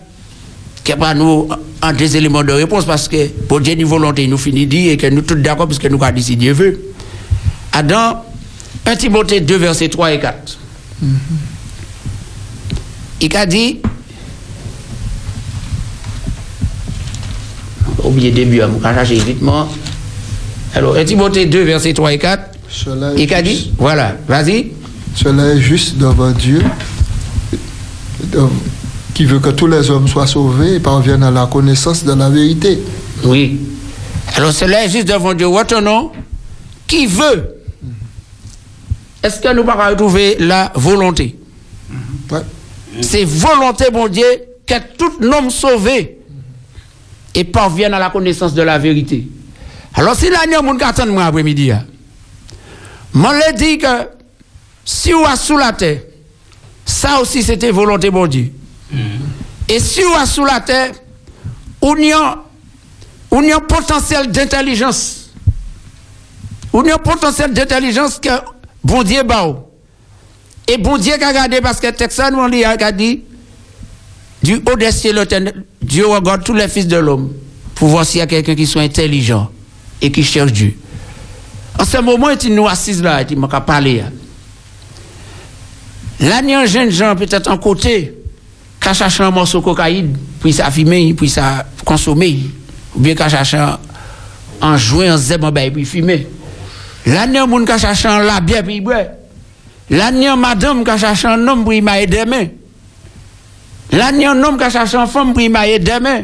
[0.84, 1.48] qui est pas nous
[1.82, 4.96] en des éléments de réponse parce que pour Dieu, une volonté, nous finit dit et
[4.96, 6.80] que nous tous d'accord parce que nous avons dit si Dieu veut.
[7.72, 8.24] Adam,
[8.86, 10.58] 1 Timothée 2, versets 3 et 4.
[13.22, 13.80] Il a dit,
[18.02, 19.68] oublié le début, je vais chercher vite moi.
[20.74, 22.58] Alors, 1 Timothée 2, versets 3 et 4.
[22.68, 24.72] Cela est Il a dit, voilà, vas-y.
[25.14, 26.62] Cela est juste devant Dieu,
[29.12, 32.30] qui veut que tous les hommes soient sauvés et parviennent à la connaissance de la
[32.30, 32.78] vérité.
[33.24, 33.60] Oui.
[34.36, 35.48] Alors cela est juste devant Dieu.
[35.48, 36.12] Retenons,
[36.86, 37.56] qui veut?
[39.22, 41.38] Est-ce que nous pouvons retrouver la volonté?
[42.30, 42.40] Ouais.
[43.02, 44.24] C'est volonté, mon Dieu,
[44.66, 46.18] que tout homme sauvé
[47.34, 49.28] et parvienne à la connaissance de la vérité.
[49.94, 50.26] Alors si
[50.62, 51.84] monde qui attend moi après-midi, hein,
[53.12, 53.86] moi je dis que
[54.92, 56.00] si vous êtes sous la terre,
[56.84, 58.52] ça aussi c'était volonté, mon Dieu.
[59.68, 60.90] Et si vous êtes sous la terre,
[61.80, 62.42] on a
[63.30, 65.30] un potentiel d'intelligence.
[66.72, 68.30] On a un potentiel d'intelligence que
[68.82, 69.46] bon Dieu bat.
[70.66, 73.22] Et bon Dieu qui a regardé parce que Texan nous a dit
[74.42, 75.14] du haut des cieux,
[75.80, 77.32] Dieu regarde tous les fils de l'homme
[77.76, 79.52] pour voir s'il y a quelqu'un qui soit intelligent
[80.02, 80.76] et qui cherche Dieu.
[81.78, 84.02] En ce moment, il nous assis là, il m'a parlé.
[86.20, 88.14] Là, il y a un jeune gens peut-être en côté,
[88.80, 92.40] qui a cherché un morceau de cocaïne, puis ça fumer, puis ça consommer,
[92.94, 93.78] ou bien qui a cherché un-
[94.60, 96.26] un joint, un zèbre, en bail, puis fumer.
[97.06, 98.80] Là, il y a un monde qui a cherché un la bière, puis
[100.28, 102.46] a une madame qui a cherché un homme, puis m'a aidé demain.
[103.92, 106.22] Là, il y a un homme qui a cherché une femme, puis m'a demain.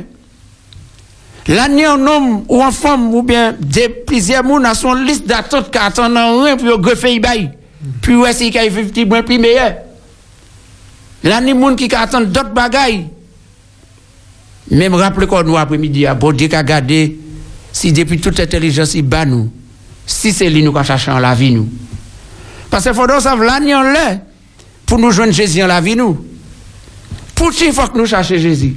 [1.49, 4.75] Là, il y a un homme ou une femme, ou bien des, plusieurs personnes à
[4.75, 7.21] son liste d'attente qui attendent un rien, puis il greffer.
[8.03, 9.75] Puis, ouais, c'est qu'il y a un petit moins plus meilleur.
[11.27, 13.07] Là, il y a des gens qui attendent d'autres bagailles.
[14.71, 17.19] Même rappelez qu'on nous après-midi, à bon Dieu qui a gardé,
[17.73, 19.51] si depuis toute intelligence il bat nous,
[20.07, 21.69] si c'est nous qui cherchons la vie nous.
[22.71, 24.19] Parce qu'il faut savoir, là, nous là,
[24.87, 25.81] pour nous joindre Jésus en la.
[27.35, 28.75] Pour qui il faut que nous cherchions Jésus?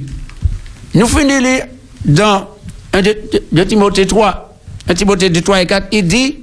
[0.94, 1.64] Nous finissons
[2.04, 2.48] dans
[2.92, 4.56] 1 de, de- de Timothée 3,
[4.88, 6.38] 1 Timothée 2, 3 et 4, il dit,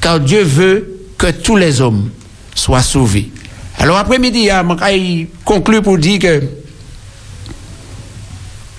[0.00, 2.10] car Dieu veut que tous les hommes
[2.54, 3.30] soient sauvés.
[3.78, 6.42] Alors après-midi, je conclue pour dire que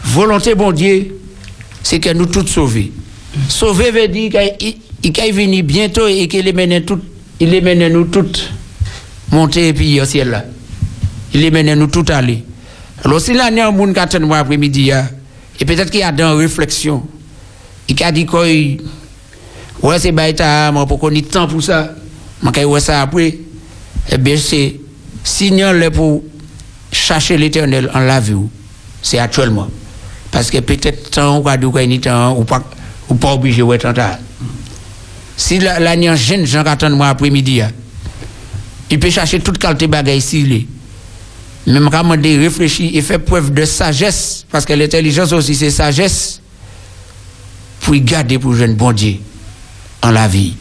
[0.04, 1.16] volonté bon Dieu,
[1.84, 2.92] c'est que nous tous sauvés.
[3.48, 7.00] Sauver veut dire qu'il il va venir bientôt et qu'il les mène tout,
[7.40, 8.52] il mène nous toutes
[9.32, 10.46] monter et puis au ciel là.
[11.34, 12.44] Il les mène nous tout aller.
[13.04, 15.08] Alors, si l'année, un monde qui attend moi après-midi, hein,
[15.60, 17.04] et peut-être qu'il y a dans réflexion,
[17.88, 21.96] il a dit quoi, ouais, c'est baïta, moi, pour qu'on ait temps pour ça,
[22.42, 23.38] moi, quand ouais ça après,
[24.12, 24.79] eh bien, c'est
[25.24, 26.24] signal là pour
[26.92, 28.50] chercher l'éternel en la ou.
[29.02, 29.68] c'est actuellement.
[30.32, 32.64] Parce que peut-être temps, ou pas de temps, ou pas,
[33.10, 34.18] ou obligé, ouais, tant tard.
[35.36, 37.72] Si la- l'année, jeune, Jean qui attend moi après-midi, hein,
[38.92, 40.68] il peut chercher toute qualité bagaille ici.
[41.66, 45.72] Même quand on dit réfléchir et faire preuve de sagesse, parce que l'intelligence aussi c'est
[45.72, 46.42] sagesse,
[47.82, 49.16] pour garder pour jeune bon Dieu
[50.02, 50.56] en la vie.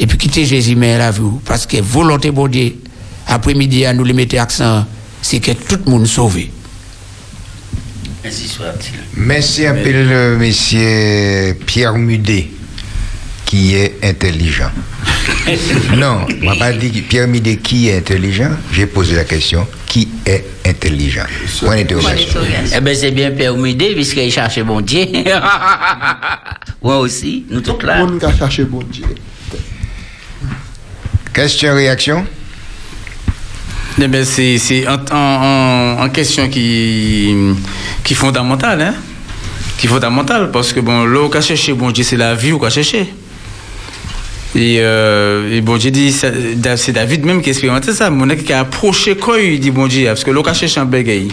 [0.00, 1.20] Et puis quitter Jésus mais en la vie.
[1.44, 2.76] Parce que volonté bon Dieu,
[3.26, 4.86] après-midi, à nous les mettre accent,
[5.22, 6.50] c'est que tout le monde sauvé.
[8.24, 9.00] Ainsi soit-il.
[9.16, 12.48] Merci un peu le monsieur Pierre Mudet,
[13.44, 14.70] qui est intelligent.
[15.96, 18.50] non, on m'a pas dit que Pierre Mudet qui est intelligent.
[18.72, 21.22] J'ai posé la question qui est intelligent?
[21.60, 22.40] Point d'interrogation.
[22.76, 25.06] Eh bien, c'est bien permis puisqu'il cherchait bon Dieu.
[26.82, 28.02] Moi aussi, nous tous là.
[28.02, 29.04] On va chercher bon Dieu.
[31.32, 32.26] Question, réaction?
[34.00, 37.32] Eh ben, c'est en, en, en- question qui,
[38.02, 38.94] qui fondamentale, hein?
[39.78, 42.64] Qui fondamentale, parce que bon, là, on a cherché, bon Dieu, c'est la vie qu'on
[42.66, 43.06] a cherché.
[44.56, 48.08] Et, euh, et bon Dieu dit, c'est David même qui a expérimenté ça.
[48.08, 50.78] Mon qui a approché quoi, il dit bon Dieu, parce que là, on a cherché
[50.80, 51.26] un bégay.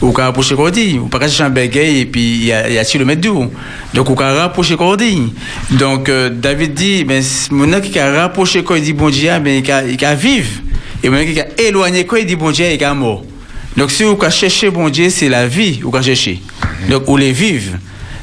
[0.00, 2.52] Ou qu'on a approché quoi, dit, ou pas chercher un bégay, et puis il y
[2.52, 3.50] a, y a le mètre d'où.
[3.94, 5.32] Donc, on a rapproché quoi, dit.
[5.72, 9.62] Donc, euh, David dit, ben, mon qui a rapproché quoi, il dit bon Dieu, ben,
[9.64, 10.50] il a, il a vivre.
[11.02, 13.24] Et mon qui a éloigné quoi, il dit bon Dieu, il a mort.
[13.76, 16.40] Donc, si vous cherchez bon Dieu, c'est la vie, vous cherchez.
[16.88, 17.76] Donc, vous les vivre.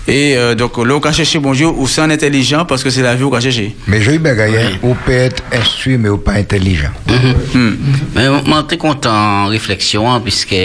[0.07, 3.03] Et euh, donc, là, on chercher bon Dieu, ou c'est en intelligent, parce que c'est
[3.03, 3.75] la vie, vous chercher.
[3.87, 6.91] Mais je bagaille, on peut être instruit, mais on pas intelligent.
[8.15, 10.55] Mais moi, je suis content en réflexion, hein, puisque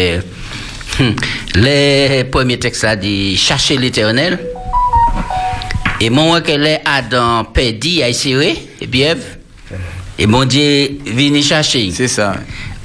[0.98, 1.14] hum,
[1.54, 4.40] les premiers textes a dit chercher l'éternel.
[6.00, 9.37] Et moi, que les Adam pédi a essayé, et puis Ève,
[10.18, 11.90] et mon Dieu vient chercher.
[11.92, 12.34] C'est ça.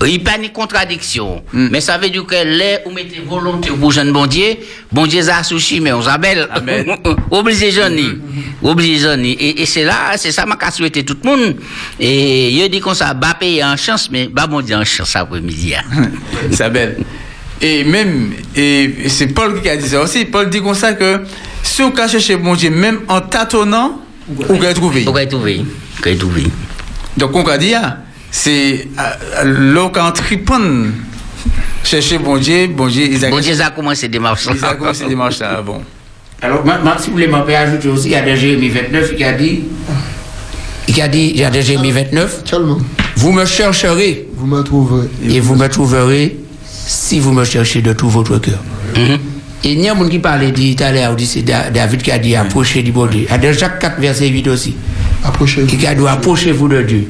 [0.05, 1.43] Il n'y a pas de contradiction.
[1.53, 4.57] Mais ça veut dire que les ou mettez volonté pour jeune bon Dieu,
[4.91, 6.47] bon Dieu a souci, mais on s'appelle.
[7.31, 8.19] Obligé jeune.
[8.61, 9.23] Obligé jeune.
[9.25, 11.55] Et, et c'est là, c'est ça, m'a souhaité tout le monde.
[11.99, 15.15] Et il dit qu'on ça, bah payer en chance, mais bah bon Dieu en chance
[15.15, 15.73] après-midi.
[15.75, 16.09] hein.
[16.51, 16.97] Isabelle.
[17.61, 20.25] Et même, et c'est Paul qui a dit ça aussi.
[20.25, 21.21] Paul dit comme ça que
[21.61, 24.01] si on cache chez bon Dieu, même en tâtonnant,
[24.49, 25.05] on va trouver.
[25.07, 25.61] On va trouver.
[26.05, 26.43] On va trouver.
[27.17, 27.97] Donc on a dit, ah,
[28.31, 30.87] c'est euh, l'eau en tripon.
[31.83, 34.47] Chercher bon Dieu, bon Dieu, ils Bon Dieu a commencé des marches.
[34.53, 35.81] Ils ont commencé des marches là, bon.
[36.41, 38.69] Alors, ma- ma- si vous voulez m'en faire ajouter aussi, il y a des Jérémie
[38.69, 39.63] 29 qui a dit,
[40.87, 42.43] il a dit, il y a des Jérémie 29,
[43.15, 44.27] vous me chercherez.
[44.35, 45.07] Vous me trouverez.
[45.29, 48.59] Et vous me trouverez si vous me cherchez de tout votre cœur.
[48.95, 49.19] Mhm.
[49.65, 51.69] Et il y a un monde qui parlait dit tout à l'heure, dit, c'est Da-
[51.69, 53.25] David qui a dit approchez du bon Dieu.
[53.29, 54.75] Il y a Jacques 4, verset 8 aussi.
[55.25, 55.67] Approchez-vous.
[55.67, 57.07] Qui a dit approchez-vous de Dieu.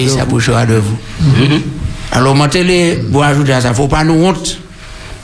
[0.00, 0.96] Il s'approchera de vous.
[1.20, 1.60] vous.
[2.12, 2.60] Alors, maintenant,
[3.12, 4.58] pour ajouter à ça, il ne faut pas nous honte.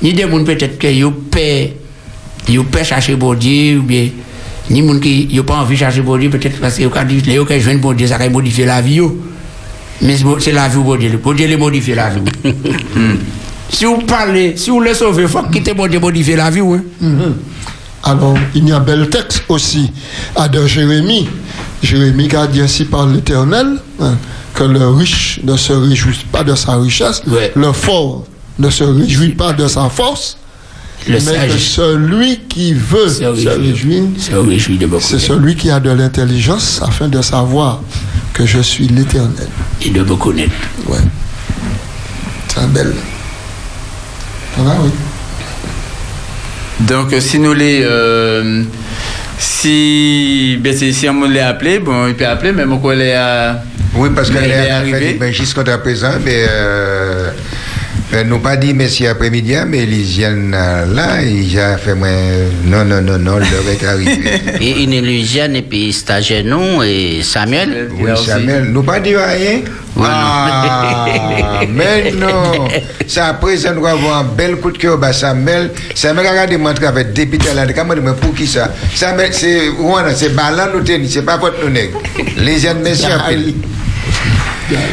[0.03, 1.75] Ni des gens peut-être que vous paient,
[2.49, 4.09] vous paient chercher bon Dieu, ou bien,
[4.71, 6.97] ni des gens qui n'ont pas envie de chercher bon Dieu, peut-être parce que vous
[6.97, 8.97] avez dit, les gens qui joignent bon Dieu, ça va modifier la vie.
[8.97, 9.19] yo.
[10.03, 11.19] Mais c'est bon- la vie, bon Dieu.
[11.23, 12.21] Bon Dieu, les modifier la vie.
[13.71, 16.61] Si vous parlez, si vous les sauvez, il faut quitter bon Dieu modifier la vie.
[16.61, 17.35] Mhm.
[18.05, 19.91] Alors, il y a un bel texte aussi
[20.37, 21.29] à de Jérémie.
[21.83, 24.17] Jérémie a dit ainsi par l'Éternel hein,
[24.55, 27.23] que le riche ne se réjouit pas de sa richesse,
[27.55, 28.25] le fort
[28.59, 30.39] ne se réjouit pas de sa force,
[31.07, 31.53] Le mais sage.
[31.53, 34.05] que celui qui veut se réjouir,
[35.01, 37.81] c'est celui qui a de l'intelligence afin de savoir
[38.33, 39.49] que je suis l'Éternel.
[39.83, 40.53] Et de me connaître.
[40.89, 40.99] Ouais.
[42.49, 42.95] C'est un bel.
[44.57, 44.91] Voilà, oui.
[46.81, 47.81] Donc, si nous les.
[47.83, 48.63] euh,
[49.39, 50.59] si.
[50.61, 53.17] Ben, si on l'a appelé, bon, il peut appeler, mais mon collègue.
[53.95, 54.97] Oui, parce qu'elle est est arrivé.
[54.97, 55.17] arrivée.
[55.19, 56.47] Ben, jusqu'à présent, mais.
[56.49, 57.31] Euh,
[58.13, 62.09] elle nous pas dit merci après-midi, mais Lisiane euh, là, il a fait moi.
[62.65, 64.41] Non, non, non, non, l'heure est arrivée.
[64.61, 67.91] Et une illusienne et puis stagiaire nous et Samuel?
[67.99, 69.61] Oui, Samuel, nous pas dit rien?
[69.99, 71.07] Ah,
[71.69, 72.69] mais non.
[73.07, 75.71] Ça après, ça nous avoir un bel coup de cœur, bah, Samuel.
[75.95, 78.73] Samuel a regardé mon travail député là, comment pour qui ça?
[78.95, 80.31] Samuel, c'est, ouais, c'est
[80.73, 81.99] nous tenir, c'est pas votre nous nègre.
[82.37, 83.76] Les jeunes, peu.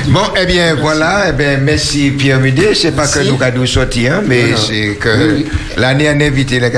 [0.08, 2.76] Bon, eh bien, voilà, eh bien, merci Pierre Mudé.
[2.76, 4.58] C'est pas que nous avons sorti, hein, mais Voilà.
[4.58, 5.10] c'est que
[5.78, 6.70] l'année en invité, les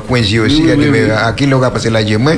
[0.00, 1.10] Coinzi aussi, Oui, oui, mais oui.
[1.10, 2.32] à qui l'aura passé la moi,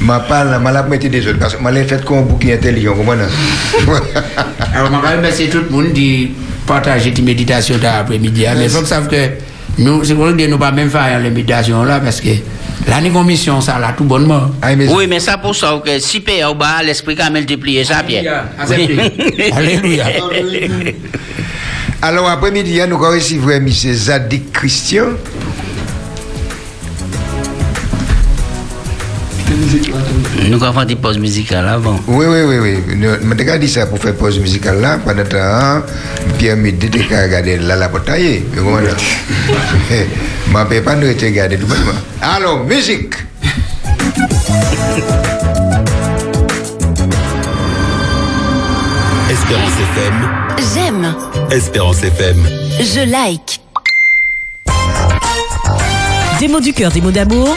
[0.00, 2.54] ma parle, ma la mettre des autres, parce que ma l'ai fait comme un bouquin
[2.54, 3.12] intelligent, comment
[4.74, 6.30] Alors, je vais remercier tout le monde dit
[6.66, 8.46] partager des méditations d'après-midi.
[8.46, 8.54] hein.
[8.56, 9.28] Mais que savent que
[9.78, 12.28] nous, c'est que nous pas même faire les méditations là parce que
[12.88, 14.50] l'année commission, ça là tout bonnement.
[14.90, 18.02] Oui, mais ça pour ça que si paye au bas, l'esprit quand même multiplié ça,
[18.02, 18.44] Pierre.
[19.52, 20.06] Alléluia.
[22.02, 23.68] Alors, après-midi, nous avons reçu M.
[23.68, 25.10] Zadik Christian.
[30.48, 31.98] Nous avons fait des pauses musicales avant.
[32.08, 32.78] Oui, oui, oui, oui.
[32.88, 34.98] Je t'ai dit ça pour faire pause musicale là.
[35.04, 35.82] Pendant temps,
[36.38, 38.44] Pierre Midi, tu as regardé là, pour tailler.
[38.54, 38.64] Je ne
[40.64, 41.92] peux pas nous regarder tout bonnement.
[42.20, 43.14] Alors, musique.
[49.30, 50.14] Espérance FM.
[50.74, 51.14] J'aime,
[51.50, 52.36] Espérance FM.
[52.80, 53.60] je like.
[56.40, 57.56] Des mots du cœur, des mots d'amour,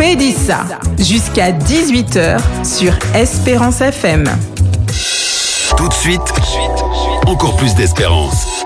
[0.00, 0.64] Pédissa
[0.98, 4.24] jusqu'à 18h sur Espérance FM.
[5.76, 6.22] Tout de suite,
[7.26, 8.64] encore plus d'espérance.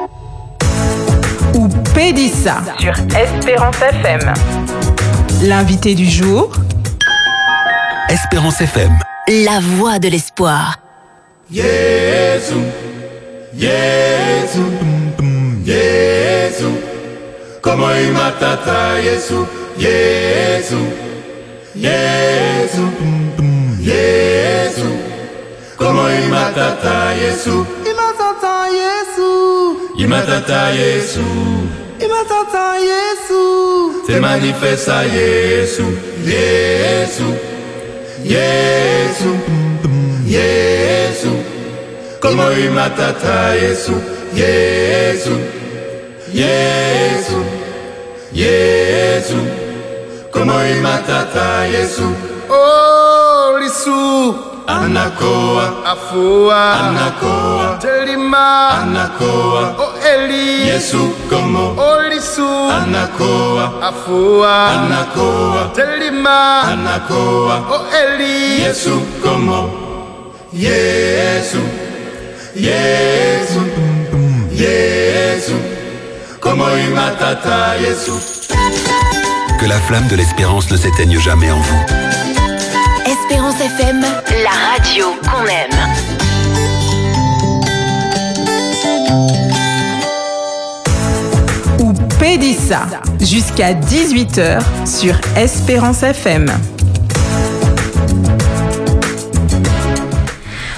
[1.54, 4.32] Ou Pédissa Sur Espérance FM.
[5.42, 6.52] L'invité du jour,
[8.08, 8.96] Espérance FM.
[9.26, 10.78] La voix de l'espoir.
[11.50, 12.54] Yesu,
[13.56, 14.60] Yesu,
[15.64, 16.70] Yesu,
[17.60, 19.46] como imatata Yesu,
[19.76, 20.76] Yesu,
[21.74, 22.86] Yesu,
[23.80, 24.86] Yesu,
[25.76, 31.20] como imatata Yesu, imatata Yesu, imatata Yesu,
[31.98, 35.82] imatata Yesu, se manifesta Yesu,
[36.24, 37.34] Yesu,
[38.22, 39.34] Yesu,
[40.24, 41.32] Yesu,
[42.20, 43.94] como imatata Yesu,
[44.32, 45.40] Yesu,
[46.32, 47.42] Yesu,
[48.32, 49.36] Yesu,
[50.34, 52.02] como matata Yesu.
[52.50, 54.34] Oh, lisu.
[54.66, 56.62] Anakoa, Afua.
[56.80, 58.82] Anakoa, Telima.
[58.82, 60.66] Anakoa, Oh, Eli.
[60.68, 62.42] Yesu como, Oh, lisu.
[62.42, 64.54] Anakoa, Afua.
[64.74, 66.62] Anakoa, Telima.
[66.72, 68.62] Anakoa, Oh, Eli.
[68.64, 69.70] Yesu komo
[70.52, 71.60] Yesu,
[72.56, 73.60] Yesu,
[74.52, 75.54] Yesu,
[76.40, 78.14] komoi matata Yesu.
[79.64, 81.80] Que la flamme de l'espérance ne s'éteigne jamais en vous.
[83.06, 85.70] Espérance FM, la radio qu'on aime.
[91.80, 92.82] ou Pédissa
[93.22, 96.52] jusqu'à 18h sur Espérance FM.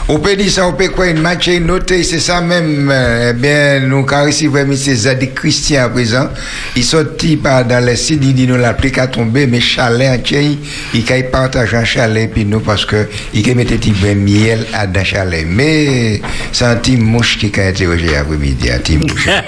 [0.08, 2.88] On peut dire ça, on peut quoi, une match et noter, c'est ça même.
[2.92, 6.28] euh, Eh bien, nous, ici, vraiment, c'est Zadik Christian à présent.
[6.76, 10.60] Il sorti par dans les sites, il dit nous l'appli qu'à tomber, mais chalet entier,
[10.94, 14.86] il qu'il partage un chalet, puis nous, parce que, il qu'il mettait petit miel à
[14.86, 15.44] dans chalet.
[15.44, 16.22] Mais,
[16.52, 19.28] c'est un petit mouche qui a interrogé après-midi, un petit mouche.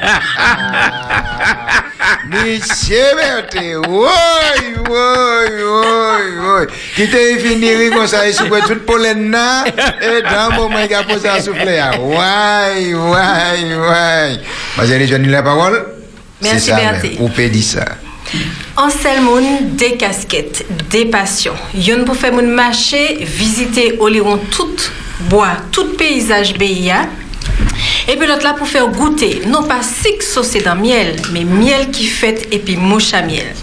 [2.30, 4.08] Monsieur Berthe, oui,
[4.88, 4.98] oui,
[5.58, 6.66] oui, oui.
[6.94, 10.78] Qui t'a fini rire comme ça, et sous toute pollen là, et dans le moment
[10.78, 10.88] il
[14.92, 15.86] a déjà donné la parole.
[16.40, 17.00] Merci, même.
[17.18, 17.28] Ou
[17.62, 17.84] ça.
[18.76, 21.56] En seul monde, des casquettes, des passions.
[21.74, 22.46] Yon moun
[24.50, 24.76] tout
[25.20, 27.08] bois, tout paysage BIA.
[28.08, 31.90] Et puis l'autre là pour faire goûter, non pas six saucés dans miel, mais miel
[31.90, 33.54] qui fait et puis mouche à miel.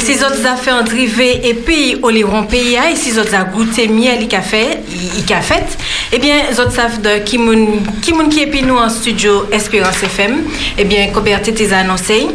[0.00, 4.82] Si autres affaires drivé et puis Oléron PIA, et si autres a goûté miel fait,
[5.16, 5.78] il a fait,
[6.12, 10.02] eh bien, les autres savent de qui moun qui est puis nous en studio Espérance
[10.02, 10.42] FM,
[10.76, 12.26] eh bien, Coberté t'es annoncé.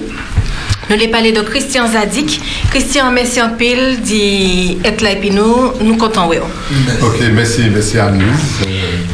[0.90, 2.42] Nous les parlé de Christian Zadik.
[2.70, 6.30] Christian, merci en pile, dit être là et nous, nous comptons.
[6.30, 8.22] Ok, merci, merci à nous.
[8.22, 8.66] Euh,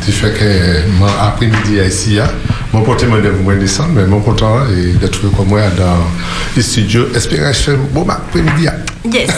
[0.04, 2.18] tu fais que mon après-midi ici,
[2.74, 2.78] hein.
[2.78, 5.98] mon porte moi de vous descendre, mais mon porte est de trouver comme moi dans
[6.56, 7.08] le studio.
[7.16, 8.68] Espérance faire bon après-midi.
[8.68, 8.74] hein.
[9.12, 9.30] Yes.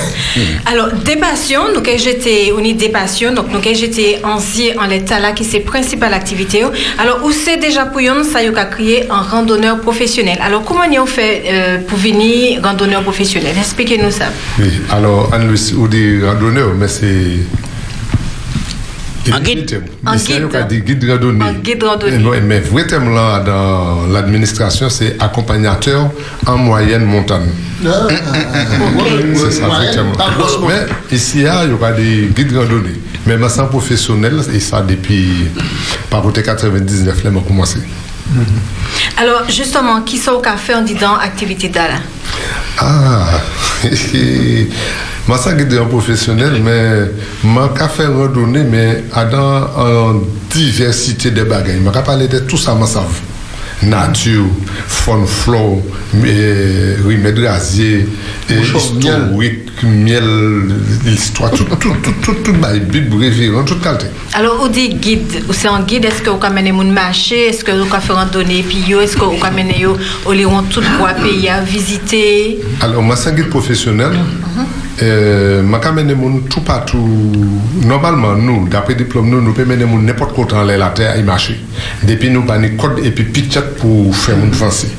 [0.66, 4.40] Alors, des passions, nous que j'étais, on est des passions, donc nous que j'étais en
[4.40, 6.64] zi en l'état là, qui c'est principale activité.
[6.98, 10.40] Alors, où c'est déjà pour yon, ça y a créé un randonneur professionnel?
[10.44, 13.56] Alors, comment on fait euh, pour venir randonneur professionnel?
[13.56, 14.26] Expliquez-nous ça.
[14.60, 17.38] Oui, alors, on des randonneurs, mais c'est
[19.30, 19.84] En guide.
[20.06, 21.10] En guide.
[21.10, 21.44] a randonnée.
[21.46, 22.16] En guide randonnée.
[22.16, 26.10] Et non, Mais vrai thème là dans l'administration, c'est accompagnateur
[26.48, 27.50] en moyenne montagne.
[29.36, 30.12] C'est ça, vrai thème.
[30.68, 33.00] Mais ici, il y aura des guides randonnée.
[33.28, 35.50] Mais ma sans professionnel, et ça depuis
[36.10, 37.78] par côté 99, là, m'a commencé.
[39.18, 42.00] Alors, justement, qui sont au café en disant activité d'Ala
[42.80, 43.42] Ah,
[45.28, 47.12] moi ça un professionnel, mais
[47.44, 51.80] moi qu'à faire randonnée, mais dans en diversité de bagages.
[51.84, 53.31] Je vais parler de tout ça, moi savent.
[53.84, 54.46] Nature,
[54.88, 55.82] faune, flore,
[56.24, 58.08] eh, remède gazier,
[58.50, 60.24] eh, historique, miel,
[61.04, 64.06] l'histoire, tout, tout, tout, tout, tout, bah, Bible, révérend, toute qualité.
[64.34, 67.48] Alors, on dit guide, ou c'est en guide, est-ce que vous pouvez amener mon marché,
[67.48, 69.38] est-ce que vous pouvez faire randonnée, puis yo, est-ce que vous
[69.80, 72.60] yo, au Léon, tout bois pays à visiter?
[72.82, 74.12] Alors, moi, c'est un guide professionnel.
[75.04, 77.08] Euh, ma ka mene moun tout partout.
[77.86, 81.24] Normalement, nous, d'après diplôme, nous, nous pouvons mener moun n'importe quoi dans la terre et
[81.24, 81.60] marcher.
[82.04, 84.90] Depuis nous, bah, nous code et puis pitchet pour faire moun avancer.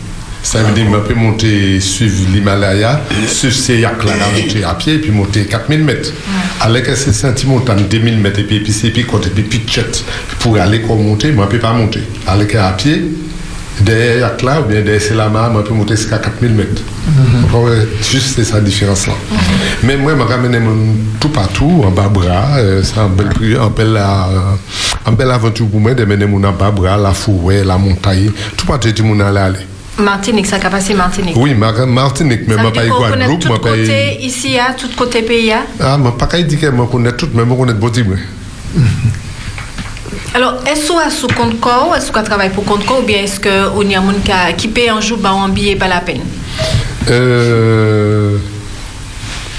[0.43, 4.95] Ça veut dire, on peut monter, suivre l'Himalaya, suivre ces yak là, monter à pied,
[4.95, 6.13] et puis monter 4000 mètres.
[6.61, 9.63] Aller que c'est sentiment dans 2000 mètres, et puis, c'est puis côté, et puis.
[10.41, 11.73] Pour aller comme monter, je ne peux pas
[13.81, 13.93] monter.
[13.93, 15.69] Aller que à pied, derrière yak là, ou bien derrière c'est la main, moi, je
[15.71, 16.83] peux monter jusqu'à 4000 mètres.
[17.55, 19.15] Ouais, juste c'est sa différence là.
[19.83, 20.55] Mais moi, je ramène
[21.21, 22.57] tout partout, en bas bras.
[22.59, 24.55] euh, c'est un bel, prix- un bel, euh,
[25.07, 26.53] un bel aventure pour moi de mener mon en
[26.97, 28.31] la forêt, la montagne.
[28.57, 29.67] Tout partout, tout le monde allait aller.
[29.99, 31.37] Martinique, ça a passé Martinique.
[31.37, 32.81] Oui, Mar- Martinique, mais je veut pas
[33.27, 35.53] Guadeloupe, tout côté ici, à tout côté pays.
[35.53, 35.65] à.
[35.81, 38.17] Ah, je pas dire que je connais tout, mais je connais beaucoup.
[40.35, 43.39] Alors, est-ce que sous compte corps, est-ce qu'on travaille pour compte corps, ou bien est-ce
[43.39, 44.17] qu'on y a moun
[44.57, 46.23] qui paye un jour, bah, un billet, pas la peine?
[47.11, 48.39] Euh,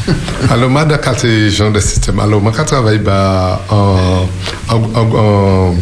[0.50, 4.28] alors, moi, dans quel genre de système Alors, moi, je travaille bah, en.
[4.70, 5.76] en, en, en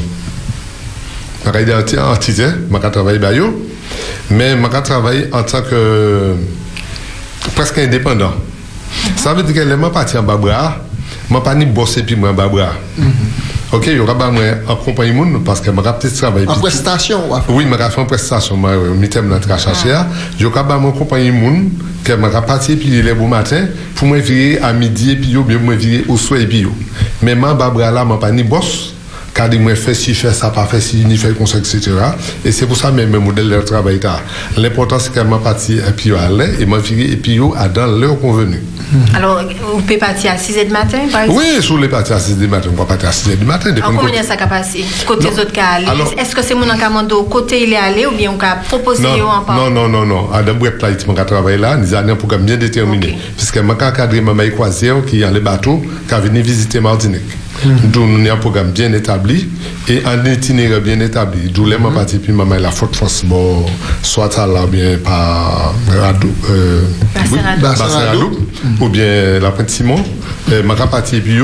[1.44, 3.68] je travaille en entité, je travaille bah, yo,
[4.30, 6.36] mais je travaille en tant que
[7.56, 8.34] presque indépendant.
[9.16, 10.78] Ça veut dire que les gens partis en Babra,
[11.30, 12.74] je ne pas ni bosser puis moi en Babra.
[12.98, 13.06] Il
[14.00, 16.48] aura pas moi accompagner moun parce que je vais travailler.
[16.48, 17.22] En prestation.
[17.50, 20.02] Oui, je vais faire une prestation, je vais me chercher.
[20.38, 21.70] Je vais pas m'accompagner moun
[22.04, 25.32] que je vais partir puis les beaux matins pour me virer à midi et puis
[25.32, 26.68] yo, bien me virer au soir et puis.
[27.22, 28.94] Mais moi, Babra là, je pas ni boss.
[29.34, 31.16] Car il me fait si, fait ça, pas fait si, ni
[31.48, 31.80] ça, etc.
[32.44, 34.20] Et c'est pour ça même mon modèle de travail là.
[34.58, 36.18] L'important c'est que je parti et puis yo
[36.60, 38.62] et je virer et puis yo à dans l'heure convenue.
[39.16, 39.42] Alors,
[39.74, 41.40] vous pouvez partir à 6 h du matin, par exemple?
[41.40, 43.72] Oui, parties à 6 du matin, on va partir à 6 du matin.
[44.24, 45.38] ça a passé Côté Non.
[45.40, 48.34] autres cas aller Alors- Est-ce que c'est mon encamando côté il est allé ou bien
[48.38, 49.28] on a proposé Non, yo
[49.70, 50.30] non, non, a.
[57.66, 59.50] Donc, nous avons un programme bien établi
[59.88, 61.50] et un itinéraire bien établi.
[61.50, 63.66] D'où les ma parti, puis maman la Forte France, bon,
[64.02, 66.82] soit ça là, bien par Radou, euh.
[67.62, 68.32] Bassin-Radou,
[68.80, 70.04] ou bien la Pointe Simon,
[70.52, 71.38] euh, ma parti puis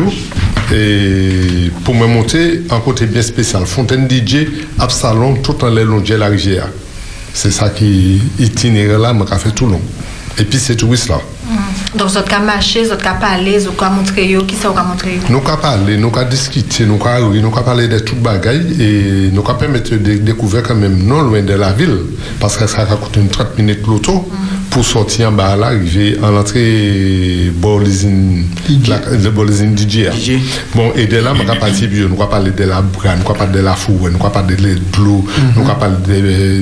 [0.73, 4.47] et pour me monter, un côté bien spécial, Fontaine DJ,
[4.79, 6.67] Absalon, tout en les longs de la rivière.
[7.33, 9.81] C'est ça qui itinéraire là, m'a fait tout long.
[10.37, 11.19] Et puis c'est touriste là.
[11.95, 15.19] Donc, vous avez marché, vous avez parlé, vous avez montré yo, qui ça vous yo
[15.29, 19.55] Nous avons parlé, nous avons discuté, nous avons parlé de tout bagaille et nous avons
[19.55, 21.99] permis de découvrir quand même non loin de la ville
[22.39, 24.29] parce que ça a coûté une 30 minutes l'auto
[24.69, 30.09] pour sortir en bas là, arriver en entrée Bolizine, le Bolizine DJ.
[30.75, 33.25] Bon, et de là, nous avons parti, puis nous avons parlé de la brane, nous
[33.25, 35.25] avons parlé de la fourre, nous avons parlé de l'eau,
[35.55, 35.95] nous avons parlé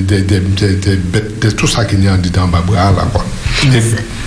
[0.02, 3.24] de, tout ça qui est en dedans bas là quoi.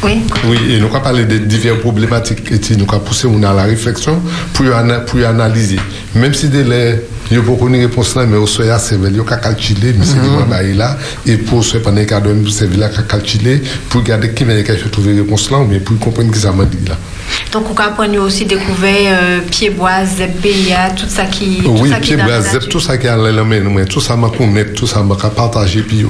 [0.02, 0.22] Oui.
[0.48, 4.22] oui, et nous avons parlé de diverses problématiques et nous avons poussé à la réflexion
[4.54, 4.66] pour
[5.06, 5.80] pour analyser.
[6.16, 6.64] Même si de
[7.32, 10.06] il n'y a pas une réponse là, mais au soya, c'est y a calculer, mais
[10.06, 14.44] c'est mm là, et pour ce a de c'est là qu'à calculer, pour regarder qui
[14.46, 16.96] vient fait trouver réponse là, ou bien pour comprendre que ça là.
[17.52, 21.62] Donc, vous avez aussi découvert euh, pied-bois, ZBIA, tout ça qui.
[21.64, 22.62] tout Oui, ça qui pied est dans la bras, nature.
[22.62, 25.16] zep, tout ça qui est à l'élément, mais tout ça m'a connaître, tout ça m'a
[25.16, 26.10] partagé, yo.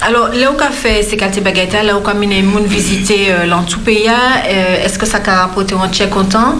[0.00, 3.26] Alors, là où on fait ces quartiers bagaita, là où on a mené moun visiter
[3.30, 4.12] euh, l'Antoupeya,
[4.46, 5.74] euh, est-ce que ça a rapporté?
[5.74, 6.56] Un tchèque content?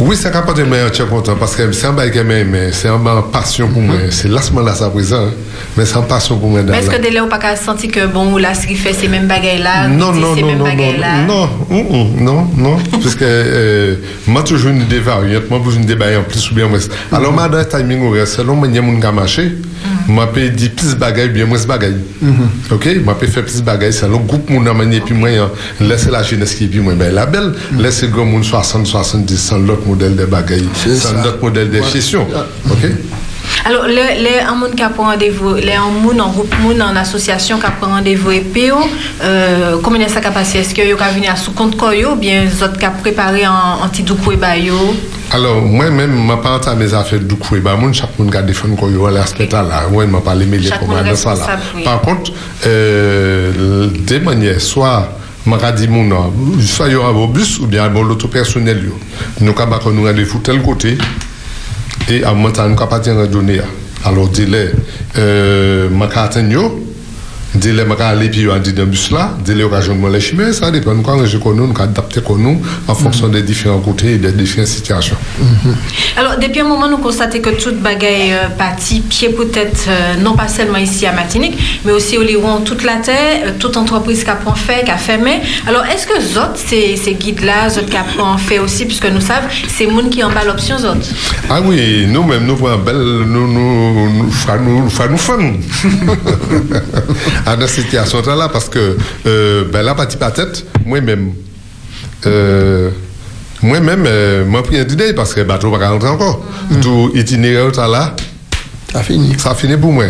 [0.00, 2.72] Oui, c'est capable de me rendre content parce que c'est un bail que j'aime, mais
[2.72, 3.00] c'est une
[3.30, 3.96] passion pour moi.
[4.10, 5.32] C'est lassement là, ça présent, hein.
[5.76, 6.62] mais c'est une passion pour moi.
[6.62, 8.94] Mais est-ce que dès là, on n'a pas senti que bon, là, ce qu'il fait,
[8.94, 10.66] c'est même bagaille là, Non, non, non, non,
[11.26, 13.96] non, non, non, non, parce que euh,
[14.26, 16.78] moi toujours une idée variante, moi toujours une idée en plus ou bien moins.
[17.12, 19.52] Alors le timing horaire, selon moi il y a mon gars marché,
[20.08, 21.96] Moi, peux dire plus bagaille, bien moins bagaille.
[22.70, 22.88] Ok?
[23.04, 25.50] Moi, peux faire plus bagaille, c'est le groupe mon amani, puis moi, hein,
[25.80, 29.58] laisser la jeunesse qui puis moi, ben, la belle, laisser le monde 60, 70, sans
[29.58, 31.22] l'autre modèle de bagaille, sans ça.
[31.24, 32.26] l'autre modèle de gestion.
[32.70, 32.90] Ok?
[33.64, 37.58] Alors, les, les en monde qui prend rendez-vous, les en monde en groupe en association
[37.58, 38.76] qui prend rendez-vous et PO,
[39.22, 40.58] euh, combien de ça qu'a passé?
[40.58, 43.84] Est-ce que vous avez venir à sous compte ou bien vous autres qui préparé en
[43.84, 44.74] anti doukou et bayo
[45.32, 47.56] Alors, moi-même, je ne pas à mes affaires du coup.
[47.62, 49.82] Bah, mon, chaque monde a des fonds qu'on a l'aspect là.
[49.90, 50.46] Moi, je ne pas les
[50.78, 51.58] comme dans ça là.
[51.84, 52.32] Par contre,
[52.66, 55.12] euh, des manières, soit,
[55.44, 55.50] je
[55.86, 58.90] nom, soit il y aura un bus ou bien bon, l'auto personnel.
[59.40, 60.96] Nous avons nous rendez-vous tel côté
[62.10, 63.64] e a mwen tan mwen ka pati an radyouni ya.
[64.04, 64.74] Alo dile,
[65.94, 66.70] mwen ka aten yo,
[67.54, 70.94] ma carte aller puis on dit dans bus là, dis-le, occasionnement les chemins, ça dépend.
[70.94, 74.68] Nous, quand je connais, nous adapter nous en fonction des différents côtés et des différentes
[74.68, 75.16] situations.
[76.16, 80.34] Alors, depuis un moment, nous constatons que toute bagaille euh, partie pied peut-être, euh, non
[80.36, 84.24] pas seulement ici à Martinique, mais aussi au Liron, toute la terre, euh, toute entreprise
[84.24, 85.40] qui a pris fait, qui a fermé.
[85.66, 88.84] Alors, est-ce que les autres, ces, ces guides-là, les autres qui a pris fait aussi,
[88.86, 91.08] puisque nous savons, c'est monde qui en bat l'option, les autres
[91.48, 94.90] Ah oui, nous-mêmes, nous voyons belle, nous, nous, nous, nous,
[95.38, 95.60] nous.
[97.46, 98.96] À dans cette situation-là, parce que,
[99.26, 101.32] euh, ben là, partie pas tête, moi-même,
[102.26, 102.90] euh,
[103.62, 106.44] moi-même, euh, moi, pris un dîner parce que le bateau va pas rentrer encore.
[106.80, 108.14] Tout itinéraire, ça là,
[108.92, 109.34] ça finit.
[109.38, 110.04] Ça finit pour moi.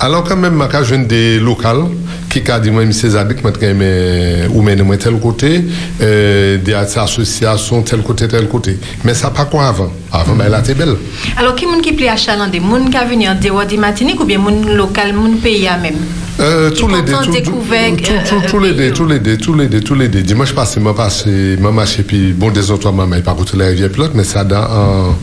[0.00, 1.84] Alors, quand même, je jeune des locales
[2.28, 2.92] qui a dit, moi, M.
[2.92, 5.64] Zadik, moi, ou même moi, tel côté,
[6.00, 8.78] euh, des associations, tel côté, tel côté.
[9.04, 9.92] Mais ça pas quoi avant?
[10.12, 10.96] Avant, ben, là, t'es belle.
[11.36, 12.60] Alors, qui est-ce qui plaît à chalandé?
[12.60, 15.78] Moun qui a venu en dehors de Martinique ou bien moun local, moun pays à
[15.78, 15.96] même?
[16.40, 17.32] Euh, tous les deux, tous-
[18.60, 20.22] euh, les deux, tous les deux, tous les deux, tous les deux.
[20.22, 23.90] Dimanche passé, moi passé, moi marché, puis bon, des autres, moi, pas côté la rivière
[23.90, 25.16] pilote, mais ça dans un,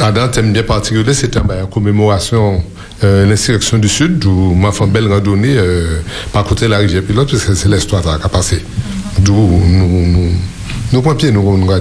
[0.00, 2.62] ah, dans un thème bien particulier, c'était ben, en commémoration
[3.02, 5.98] euh, l'insurrection du Sud, où m'a fait une belle randonnée euh,
[6.32, 8.64] par côté la rivière pilote, parce que c'est l'histoire qui a passé.
[9.18, 10.30] D'où nous, nous,
[10.92, 11.72] nous, point pied, nous, nous, nous,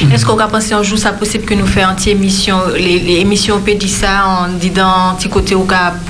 [0.00, 0.12] dit.
[0.12, 3.56] Est-ce qu'on va penser un jour ça possible que nous fassions anti-émission, les, les émissions
[3.56, 5.66] on peut dire ça en disant un petit côté où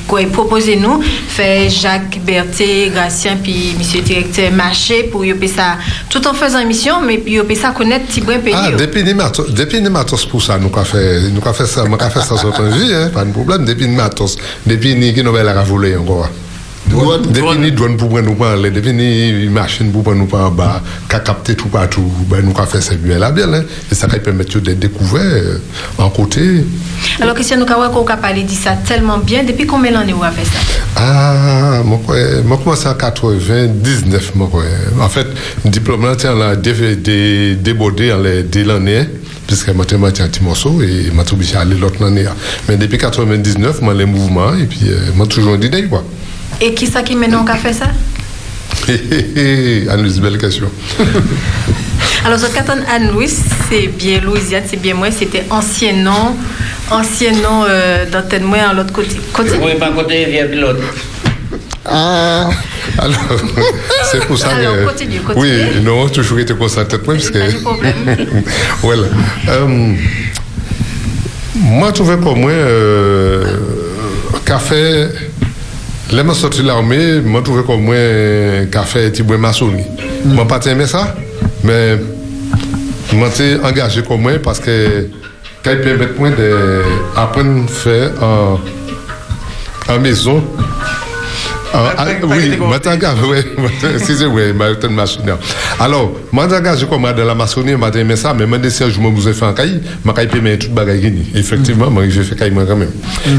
[0.08, 5.76] qu'on proposer nous, fait Jacques Berthet, Gracien, puis monsieur le directeur marché pour y ça,
[6.08, 8.54] tout en faisant émission, mais puis y ça connaître petit brin pays.
[8.56, 11.94] Ah, depuis les matos, depuis matos pour ça, nous avons fait, nous fait ça, nous
[11.94, 14.36] avons fait ça sur une vie, hein, pas de problème, depuis les matos,
[14.66, 16.28] depuis les qui nous la volé encore.
[17.98, 22.50] Pour nous parler, depuis les machines pour nous parler, bah, qu'à capter tout partout, nous
[22.52, 25.58] avons fait ça bien là, bien, hein, et ça permet de découvrir euh,
[25.98, 26.64] en côté.
[27.20, 30.44] Alors Christian, nous avons parlé de ça tellement bien, depuis combien d'années vous avez fait
[30.44, 30.58] ça?
[30.96, 32.00] Ah, moi,
[32.44, 34.62] je commencé en 99, moi, quoi.
[35.00, 35.26] En fait,
[35.64, 39.08] le diplôme là, tiens, là, dé- dé- débordé en les dès l'année,
[39.46, 39.68] puisque
[40.22, 42.24] un petit morceau et je suis obligé à aller l'autre année.
[42.68, 46.04] Mais depuis 99, moi, les mouvements, et puis, euh, moi, toujours d'idée, quoi.
[46.60, 47.86] Et qui ça qui maintenant a fait ça?
[49.90, 50.70] Anne-Louise, belle question.
[52.24, 53.28] Alors, ce canton Anne-Louis,
[53.68, 56.36] c'est bien Louisiane, c'est bien moi, c'était ancien nom,
[56.90, 59.16] ancien nom euh, d'antenne moi en l'autre côté.
[59.32, 59.50] côté.
[59.62, 60.80] Oui, pas côté via pilote.
[61.84, 62.48] Ah.
[62.98, 63.18] Alors,
[64.10, 64.84] c'est pour ça Alors, que.
[64.84, 65.44] continue, continue.
[65.44, 67.38] Oui, non, toujours été concentré, moi, parce que.
[67.38, 67.94] Pas de problème.
[68.80, 69.06] voilà.
[69.48, 69.94] Euh,
[71.56, 73.44] moi, je trouvais pour moi, euh,
[74.44, 75.08] café,
[76.12, 79.84] Lè mè soti l'armè, mè touve kon mwen kafe eti bwen masoni.
[80.24, 80.50] Mwen mm.
[80.50, 81.06] pati mè sa,
[81.64, 81.78] mè
[83.14, 84.74] mè te angaje kon mwen paske
[85.64, 86.50] kaj pèmèt mwen de
[87.20, 90.42] apren fè an mezon
[91.74, 93.38] ah, ah, oui, Matanga, oui,
[93.94, 95.22] excusez-moi, oui, machine.
[95.80, 99.44] Alors, Matanga, je commande la maçonnerie, je aimé ça, mais je si je me fait
[99.44, 101.26] un cahier, je vais payer toute bagaille.
[101.34, 102.92] Effectivement, moi, j'ai fait cahier quand même.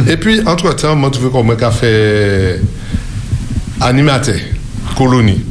[0.08, 2.60] Et puis, entre-temps, moi, je veux comme un café
[3.80, 4.36] animateur,
[4.98, 5.42] colonie.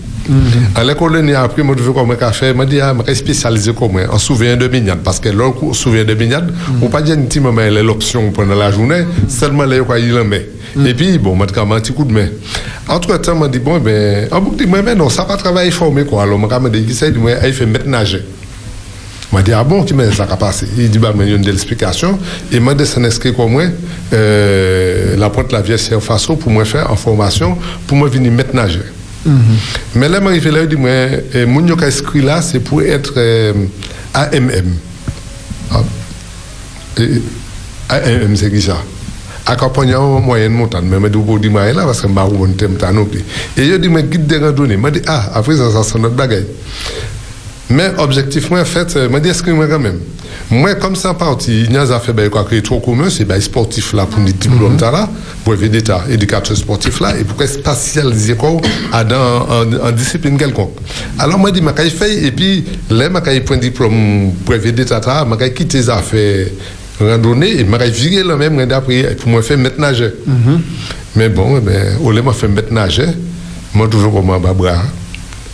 [0.75, 4.19] À la colonie, après, moi, je veux comme un café, je suis spécialisé comme un
[4.19, 7.63] souvenir de mignade, parce que l'autre souvenir de mignade, on pas dire un petit moment,
[7.83, 10.49] l'option pendant la journée, seulement là, il en met.
[10.85, 12.29] Et puis, bon, moi, quand un petit coup de main.
[12.89, 16.23] Entre-temps, je dit, bon, ben, en boucle, moi, mais non, ça pas travailler formé, quoi.
[16.23, 18.23] Alors, je me dit, c'est, moi, il fait mettre nager.
[19.37, 20.67] Je dit, ah bon, qui m'a ça a passé?
[20.77, 22.19] Il dit, bah, mais il y a une explication.
[22.53, 23.65] Et moi, de s'en inscrire comme moi,
[24.13, 27.57] euh, la pointe la vieille façon pour moi faire en formation,
[27.87, 28.81] pour moi venir mettre nager.
[29.95, 33.53] Mais là, je là, dit, moi, euh, mon yo inscrit là, c'est pour être euh,
[34.13, 34.75] AMM.
[35.71, 35.83] Ah.
[36.99, 37.23] Et,
[37.89, 38.77] AMM, c'est qui ça?
[39.47, 42.91] Accompagnant moyenne montagne mais je dis moi là parce que je ne sais pas
[43.59, 46.15] et je dis mais guide de randonnée je dis ah après ça ça c'est notre
[46.15, 46.47] bagaille.
[47.69, 50.01] Mais objectivement en fait je dis est-ce que moi quand même
[50.51, 52.81] Moi, comme ça, en partie, il y a des affaires ben, quoi, qui est trop
[52.81, 54.39] commun, c'est ben, sportif là, pour les Mhm.
[54.39, 55.09] diplômes là,
[55.45, 58.57] brevet d'état, éducateur sportif là, et pour spécialiser quoi,
[58.93, 59.17] à dans,
[59.49, 60.77] en, en discipline quelconque.
[61.19, 65.27] Alors, moi, je dis, je fait, et puis, là, je prends diplôme brevet d'état là,
[65.41, 66.47] je quitte les affaires
[67.01, 70.11] randonnée, et je virer le même après, pour moi faire mettre nager.
[71.17, 73.07] Mais bon, eh ben, au lieu de me faire mettre nager,
[73.75, 74.83] moi, toujours comme un bras.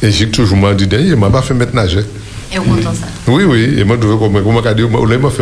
[0.02, 2.00] Et j'ai toujours m'en dit, je m'a pas fait mettre nager.
[2.52, 3.06] Et on ça.
[3.28, 4.82] Oui, oui, et moi, toujours comme comme on a dit,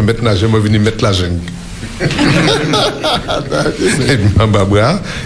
[0.03, 1.41] mettre nager, moi, venir mettre la jungle.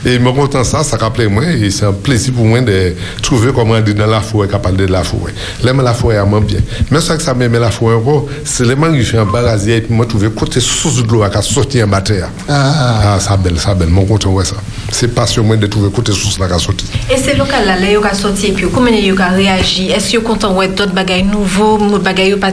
[0.04, 3.52] Et me content ça, ça rappelle moi, et c'est un plaisir pour moi de trouver
[3.54, 5.32] comment dire dans la forêt, capable de la forêt.
[5.64, 6.58] Mais la forêt a moins bien.
[6.90, 9.76] Mais ça que ça m'aime la forêt encore, c'est les mangues qui font un barasier,
[9.76, 12.28] et puis moi, trouver côté source de l'eau qui a sorti en matière.
[12.48, 14.56] Ah, ça belle, ça belle, mon content, ouais, ça.
[14.90, 16.84] C'est passion moi de trouver côté source là qui a sorti.
[17.10, 20.12] Et c'est local là, là, yo ka sorti et puis comment yo ka réagi Est-ce
[20.12, 22.52] que vous content ouais d'autres bagages nouveaux, d'autres bagages yo pas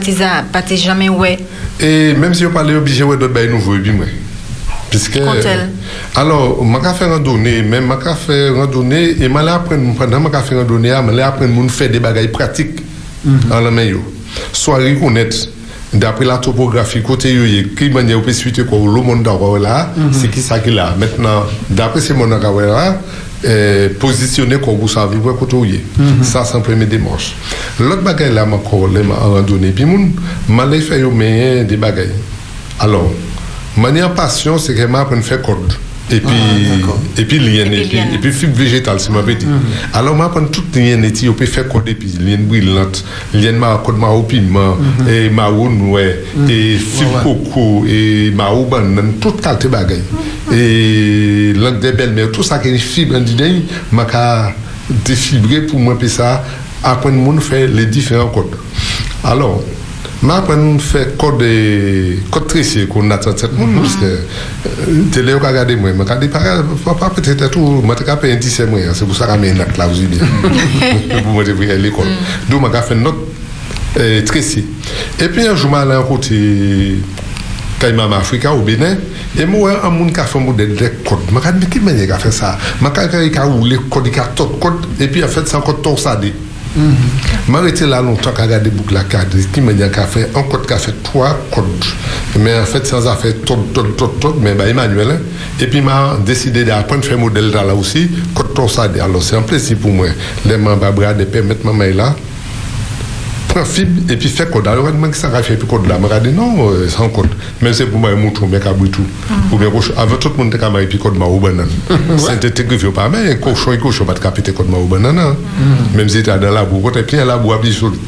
[0.76, 1.38] jamais ouais?
[1.82, 4.06] Et même si on parle obligé de d'autres bails nouveaux, moi.
[4.90, 5.18] Puisque,
[6.16, 10.24] alors, je vais faire randonnée, mais je vais faire randonnée, et je vais apprendre, pendant
[10.30, 12.80] que je faire randonnée, je vais apprendre à faire des bagages pratiques
[13.52, 13.88] en la main.
[14.54, 15.36] Soit reconnaître,
[15.94, 19.92] d'après la topographie, côté yo, y- qui manière peut suivre quoi, le monde d'avoir là,
[20.12, 20.96] c'est qui ça qui là.
[21.00, 23.02] Maintenant, d'après ce monde d'avoir là,
[23.46, 25.84] euh, positionner comme vous savez, où côté où y est.
[26.24, 27.36] Ça, c'est un premier démarche.
[27.80, 32.10] L'autre bagage là, je vais en randonnée, puis je vais faire yo, mais des bagages.
[32.80, 33.12] Alors,
[33.78, 35.74] manière passion, c'est que je vais faire code.
[36.12, 36.36] Et puis,
[37.20, 39.46] et puis lien, et puis, et puis fibre végétale, si je dit.
[39.94, 43.06] Alors, je prends tout lien, et puis, on peut faire code, et puis lien brillante,
[43.32, 44.76] lien ma code maro piment,
[45.08, 46.16] et maro noué,
[46.50, 50.02] et fibre coco, et maro banane, toute qualité bagaille.
[50.52, 55.80] Et langue des belles mères, tout ça qui est fibre, on dit, je défibrer pour
[55.80, 56.44] moi, puis ça,
[56.84, 58.56] apprendre à faire les différents codes.
[59.24, 59.64] Alors,
[60.22, 61.42] M'apprendre à faire code
[62.30, 66.20] code tricé qu'on attend cette monde parce que euh, télé au regarder moi mais quand
[66.30, 69.58] pas pas peut-être tout moi t'as payé 10 mois c'est pour ça que j'ai une
[69.58, 70.20] note là vous bien.
[71.24, 72.08] Pour moi devrais aller à l'école
[72.50, 73.16] donc m'a fait une note
[73.98, 74.66] euh, tricé
[75.22, 76.98] et puis un jour m'a allé à côté
[77.80, 78.98] Caïman Africa au Bénin
[79.40, 81.80] et moi un monde qui a fait un modèle de code m'a dit mais qui
[81.80, 85.08] manière qu'a fait ça m'a dit qu'il a roulé code il a tout code et
[85.08, 86.34] puis a fait ça encore torsadé
[87.48, 90.44] M'a été là longtemps qu'à regarder boucle la carte, qui m'a dit qu'à faire un
[90.44, 91.66] code qui a fait trois codes.
[92.40, 95.12] Mais en fait, sans faire tout, tout, tout, tout, mais bah, Emmanuel.
[95.12, 95.20] hein.
[95.60, 98.84] Et puis m'a décidé d'apprendre à faire modèle là aussi, code tout ça.
[99.02, 100.08] Alors c'est un plaisir pour moi.
[100.46, 102.16] Les membres bras de permettre ma main là.
[104.10, 104.68] Et puis fait code.
[104.68, 105.98] Alors, moi, ça a fait puis code là.
[106.20, 107.28] Dit non, euh, sans code.
[107.62, 108.16] Même c'est pour moi, un
[108.48, 109.02] mais qu'à tout.
[109.52, 111.68] Ou bien, avec tout le monde a puis code ma ou banane.
[112.18, 115.18] Synthétique, il faut pas, mais cochon et cochon, pas de capiter code ma ou banane.
[115.18, 115.36] hein.
[115.96, 118.00] Même si tu as dans la boue, quand tu es bien la boue, puis solide.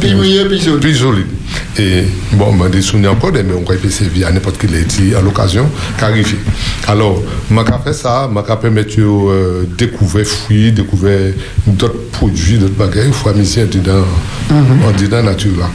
[0.00, 0.10] Puis
[0.60, 0.80] solide.
[0.80, 1.26] Puis solide.
[1.78, 5.14] Et bon, on m'a des souvenirs encore, mais on peut servir à n'importe quelle éti-
[5.16, 5.66] à l'occasion
[5.98, 6.36] qu'arriver.
[6.86, 11.34] Alors, m'a fait ça, m'a permettre de euh, découvrir fruits, découvrir
[11.66, 14.04] d'autres produits, d'autres bagages, il faut amuser dans
[14.52, 15.70] en dedans nature là.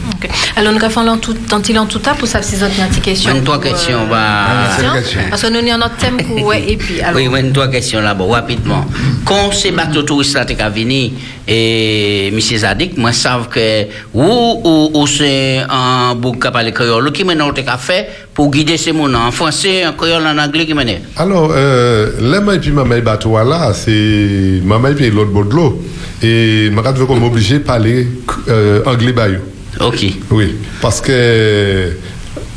[0.56, 3.34] Alors nous avons tout tant il en tout temps pour ça c'est notre petite question.
[3.34, 4.46] Une trois euh, questions, bah.
[4.94, 5.20] question.
[5.30, 8.00] Parce que nous avons notre thème pour ouais et puis alors Oui, une trois questions
[8.00, 8.84] là, bon, rapidement.
[9.24, 11.12] Quand ces bateaux touristes là, t'es venir,
[11.50, 12.38] et M.
[12.40, 17.64] Zadik, moi, savent que, ou, ou, ou c'est un bouc qui parle créole, qui t'es
[17.64, 21.00] qu'à faire pour guider ces mots en français, en créole, en anglais, qui.
[21.16, 25.54] Alors, euh, moi, et puis maman bateau là, c'est maman et puis l'autre bord de
[25.54, 25.82] l'eau.
[26.22, 28.06] Et ma veut comme obligé de parler
[28.48, 29.38] euh, anglais bayou.
[29.80, 30.04] Ok.
[30.30, 31.92] Oui, parce que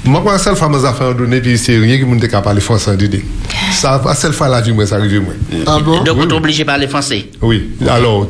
[0.04, 2.62] moi, quand seule fois, mes affaires données, puis c'est rien qui m'a dit qu'à parler
[2.62, 3.24] français d'idée.
[3.72, 5.34] Ça, à seule fois, la vie, moi, ça arrive, moi.
[5.68, 6.04] Ah bon?
[6.04, 7.28] Donc, on est obligé de parler français.
[7.42, 8.28] Oui, alors,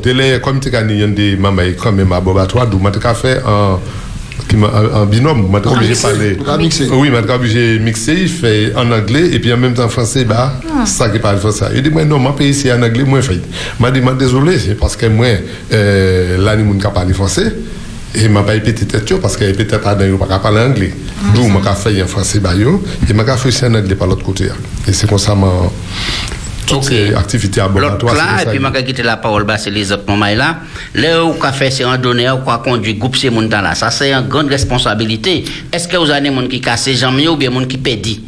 [5.70, 6.36] suis obligé de parler.
[6.36, 6.88] Tu as mixé.
[6.92, 9.84] Oui, je suis obligé de mixer, il fait en anglais, et puis en même temps
[9.84, 11.66] en français, bah, ça qui parle français.
[11.74, 13.40] Il dit, moi, non, mon pays, ici en anglais, moi, fait.
[13.80, 15.28] Je dit, moi, désolé, c'est parce que moi,
[15.70, 17.54] là, nous, qui parle français,
[18.14, 20.94] et m'a pas répété tête parce que peut-être pas dans pas parler anglais.
[21.34, 24.48] D'où m'a fait en français bah yo et m'a fait en anglais par l'autre côté.
[24.86, 25.48] Et c'est comme ça ma
[26.66, 28.14] toutes ces activités laboratoire.
[28.14, 30.60] là, c'est et puis, je quitter la parole, bah, c'est les autres moments là.
[30.94, 34.12] Là où qu'a fait ces randonnées, où qu'a conduit groupe ces monde là, ça c'est
[34.12, 35.44] une grande responsabilité.
[35.72, 37.78] Est-ce que vous avez des gens qui cassent les jambes ou bien des gens qui
[37.78, 38.20] perdent?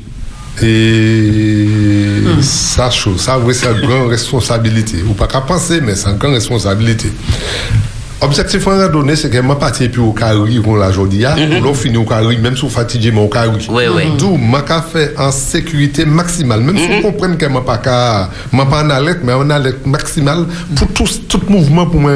[0.62, 1.66] Et
[2.40, 4.98] ça, chose, ça, oui, c'est une grande responsabilité.
[5.08, 7.10] Ou pas qu'à penser, mais c'est une grande responsabilité.
[8.24, 11.24] Objectif en randonnée, c'est que ma partie puis au carré, on l'a aujourd'hui,
[11.64, 13.50] on finit au carré, même si on fatigué, mais au carré.
[13.68, 14.02] Oui, oui.
[14.18, 16.60] D'où, qu'a fait en sécurité maximale.
[16.60, 20.46] Même si on comprend que pas qu'à, ma pas en alerte, mais en alerte maximale
[20.74, 22.12] pour tout, tout mouvement pour moi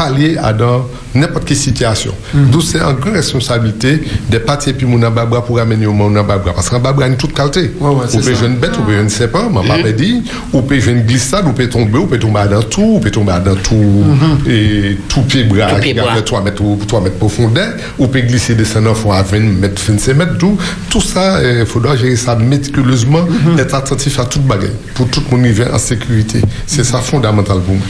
[0.00, 2.14] pallier à dans n'importe quelle situation.
[2.32, 6.14] D'où c'est une grande responsabilité des partis et puis mon babra pour amener au monde
[6.26, 6.54] babra.
[6.54, 7.70] Parce qu'un babra a une toute qualité.
[7.80, 10.22] ouais, c'est ou peut jouer une bête, ou peut jouer une serpent, ma papa dit,
[10.52, 13.10] ou peut jouer une glissade, ou peut tomber, ou peut tomber dans tout, ou peut
[13.10, 14.04] tomber dans tout,
[14.48, 16.14] et tout pied bras, Tout pied qui bras.
[16.14, 19.82] a 3 mètres, ou 3 mètres profondeur, ou peut glisser descendre fond à 20 mètres,
[19.86, 20.56] 25 mètres, tout.
[20.88, 23.24] Tout ça, il faudra gérer ça méticuleusement,
[23.58, 26.40] être attentif à toute bagaille, pour tout le monde vivre en sécurité.
[26.66, 27.84] C'est ça fondamental pour moi.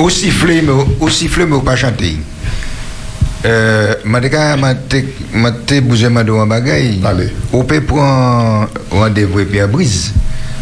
[0.00, 2.16] Au siffler, mais au siffler, mais au pas chanter.
[3.44, 7.00] Euh, Madika, Maté, Bouzé, Mado, en bagaille.
[7.04, 7.28] Allez.
[7.52, 10.12] On peut prendre rendez-vous et puis à brise.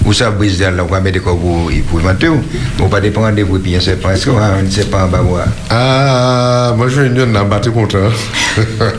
[0.04, 2.28] Ou ça brise dans la voie, mais de quoi vous épouvantez.
[2.28, 5.22] On peut prendre rendez-vous et puis on ne est-ce qu'on ne sait pas en bas.
[5.70, 7.98] Ah, moi je viens de battre content.
[7.98, 8.92] Hein.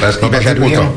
[0.00, 0.92] Parce qu'il est content.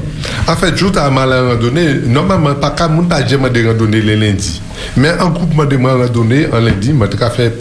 [0.48, 4.16] En fait, jour à mal à randonnée, normalement, pas qu'à mon pas de randonnée le
[4.16, 4.62] lundi.
[4.98, 7.54] Mais un groupement de randonnée, un lundi, m'a fait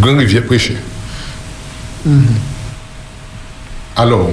[0.00, 0.76] Grand Rivière prêchait.
[2.04, 2.26] Mhm.
[3.96, 4.30] Alors,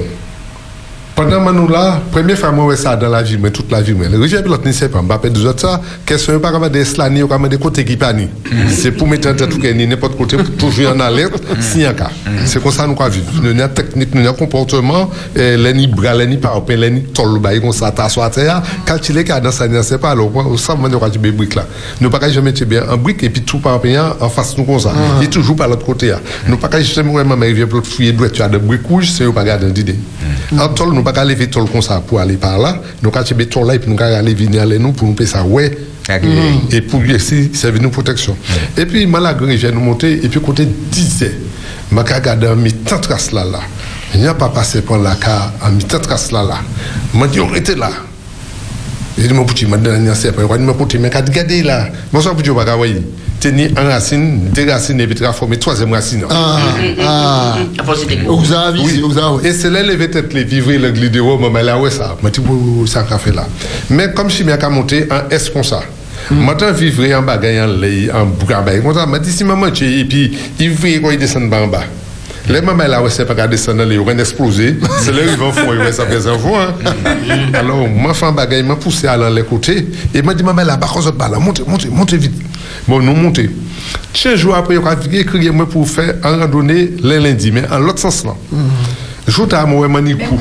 [1.20, 3.94] pendant que nous là, première fois moi ça dans la vie, mais toute la vie,
[3.94, 6.86] mais le rivière pilote ne sait pas, pas deux autres ça, question pas comme des
[6.86, 8.30] slani ou comme des côtés qui pani.
[8.70, 11.94] C'est pour mettre en tête tout ni n'importe côté pour toujours en alerte si en
[11.94, 12.10] cas.
[12.46, 13.26] C'est comme ça nous quoi vivre.
[13.44, 17.92] Nous avons technique, nous avons comportement, l'eni bras, l'eni par l'eni tol bail comme ça
[17.92, 21.10] t'assoit à terre, quand il est cadre ça ne sait pas alors ça me quoi
[21.10, 21.66] tu briques là.
[22.00, 23.82] Nous pas jamais mettre bien en brique et puis tout par
[24.22, 24.94] en face nous comme ça.
[25.20, 26.22] Il est toujours par l'autre côté là.
[26.48, 29.30] Nous pas jamais vraiment mais rivière pilote fouiller droit tu as des briques rouges, c'est
[29.34, 29.98] pas garder d'idée.
[30.58, 32.82] En tol nous pas qu'à lever tol comme ça pour aller par là.
[33.02, 35.14] Nous qu'à tirer tol là et puis nous qu'à aller venir aller nous pour nous
[35.14, 35.78] payer ça ouais.
[36.72, 38.36] Et pour lui aussi, c'est une protection.
[38.78, 41.26] Et puis, malgré rivière nous monter, et puis côté 10
[41.92, 43.60] je vais regarder en mi-temps trace là là.
[44.14, 46.58] Il n'y a pas passé par la car en mi-temps trace là là.
[47.14, 47.90] Je dis, on était là.
[49.20, 51.88] Je dis, mon petit, je dis, c'est pas, mon petit, mais regardez là.
[52.14, 52.78] Moi, ça, petit, je vais voir.
[53.40, 56.24] Tenir un racine, deux racines, et puis transformer troisième racine.
[56.30, 56.58] Ah,
[57.02, 57.58] ah.
[58.28, 59.02] Vous avez Oui.
[59.46, 62.18] Et c'est là, les tête les vivre, le glidéo, mais là, ouais, ça?
[62.22, 63.48] Je dis, oui, ça, qu'a fait là.
[63.90, 65.82] Mais comme je suis bien monter en S comme ça?
[66.32, 69.06] Maintenant, vivre en bagaille, en lait, en bougabaye, comme ça.
[69.12, 71.84] Je dis, si maman, tu et puis, il veut quand il descend en bas.
[72.50, 74.78] Les mamans là, ouais, c'est pas qu'à descendre, ils vont exploser.
[75.00, 76.58] C'est là, ils vont fond, ils vont ça fait fond.
[76.60, 76.74] hein.
[77.54, 79.88] Alors, moi, femme bagaille, m'a poussé à l'en les côtés.
[80.14, 82.34] Et m'a dit, maman là, par contre, là, montez, montez, montez vite.
[82.88, 83.50] Bon, nous montez.
[84.14, 87.80] Tiens, jour après, il a écrit moi pour faire un randonnée les lundis, mais en
[87.80, 88.32] l'autre sens là.
[89.28, 90.40] Je à moi, manicou.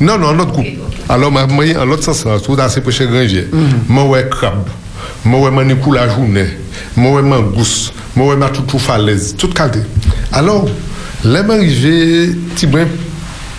[0.00, 0.66] Non, non, notre groupe.
[1.08, 3.48] Alors, moi, moi, en l'autre sens là, tout à c'est prêché Granger.
[3.88, 4.68] Moi, ouais, crabe.
[5.24, 6.46] Moi, ouais, manicou la journée.
[6.96, 7.92] Moi, ouais, mangousse.
[8.14, 9.34] Moi, ouais, ma tout tout falaise.
[9.36, 9.80] Toute qualité.
[10.30, 10.66] Alors,
[11.24, 12.86] là, m'arrivé, petit brin,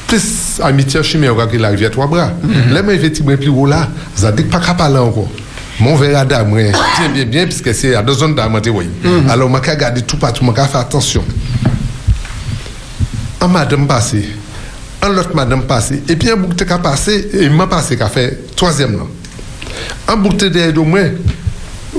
[0.07, 2.31] plus amitié on regarde la rivière trois bras.
[2.71, 5.29] Là, m'arrivé, petit brin plus haut là, ça dit pas parler encore.
[5.79, 6.71] Mon verre à dame, bien,
[7.13, 8.89] bien, bien, puisque c'est à deux zones d'âme, oui.
[9.29, 11.23] Alors, je vais garder tout partout, je vais faire attention.
[13.41, 14.29] Un madame passé,
[15.01, 18.55] un l'autre madame passé, et puis un bouc de passé, et m'a passé qu'a fait
[18.55, 18.99] troisième.
[20.07, 21.01] Un bouc de derrière de moi,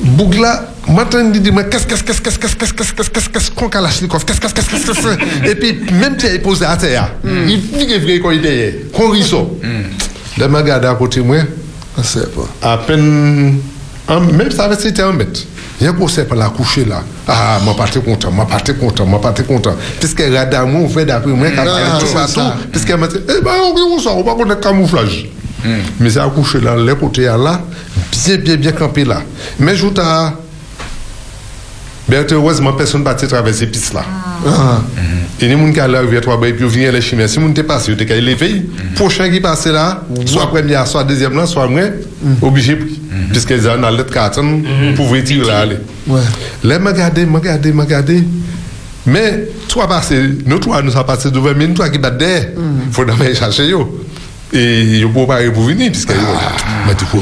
[0.02, 3.50] bouc là, m'entend dit, mais qu'est-ce, qu'est-ce, qu'est-ce, qu'est-ce, qu'est-ce, qu'est-ce, qu'est-ce, qu'est-ce, qu'est-ce, qu'est-ce,
[3.50, 6.76] qu'on kalachnikov, qu'est-ce, qu'est-ce, qu'est-ce, qu'est-ce, qu'est-ce, et puis même si il est posé à
[6.76, 9.58] terre, il vit vrai il est derrière, qu'on risseau.
[10.38, 11.38] Là, m'a regardé à côté de moi,
[12.62, 13.58] à peine,
[14.08, 15.40] même ça avait été un mètre.
[15.80, 17.02] Il y a un procès pour la coucher là.
[17.26, 19.74] Ah, pas très content, pas très content, pas très content.
[19.98, 22.56] Puisque on fait d'après moi, quand Ah, tout c'est partout, ça.
[22.70, 25.28] puisqu'elle m'a dit, eh ben, on ça, on va connaître camouflage.
[25.98, 27.60] Mais c'est à coucher là, les côtés là,
[28.12, 29.22] bien, bien, bien campé là.
[29.58, 30.02] Mais je t'ai.
[32.08, 34.04] Mais heureusement, personne ne partit traverser piste là.
[35.40, 37.28] Il y a des gens qui allaient arriver à trois puis ils viennent les chimères.
[37.28, 38.50] Si vous êtes passé, vous êtes élevé.
[38.50, 38.94] Mm-hmm.
[38.94, 40.26] Prochain qui passe là, mm-hmm.
[40.26, 42.42] soit premier, soit deuxième là, soit moins, mm-hmm.
[42.46, 42.78] obligé.
[43.30, 44.38] Puisqu'ils ont dans l'autre carte,
[44.96, 45.78] pour vous dire là, allez.
[46.06, 48.12] Là, je regarde, je regarde, je regarde.
[49.06, 52.22] Mais, trois passés, nous trois, nous sommes passés devant, mais nous trois qui battent.
[52.22, 53.86] Il faut d'abord chercher eux.
[54.52, 56.32] Et ils ne peuvent pas venir, puisqu'ils ah.
[56.32, 56.86] ont.
[56.86, 57.18] Mais tu peux,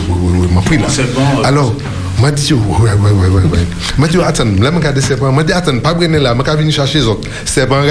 [0.52, 0.86] moi, pris là.
[0.98, 1.74] Euh, Alors
[2.22, 3.42] m'a dit, ouais, ouais, ouais, ouais,
[3.98, 4.70] ouais, attends, là,
[5.00, 7.28] c'est pas, m'a dit, attends, pas là, m'a venir chercher les autres.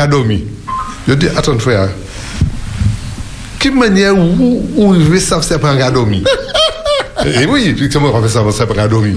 [0.10, 0.44] Dormi.
[1.08, 1.90] Je dis, attends, frère.
[3.60, 6.24] Quelle manière où, où je vais savoir gars dormi?
[7.26, 9.14] Et oui, effectivement, on va faire ça, gars dormi.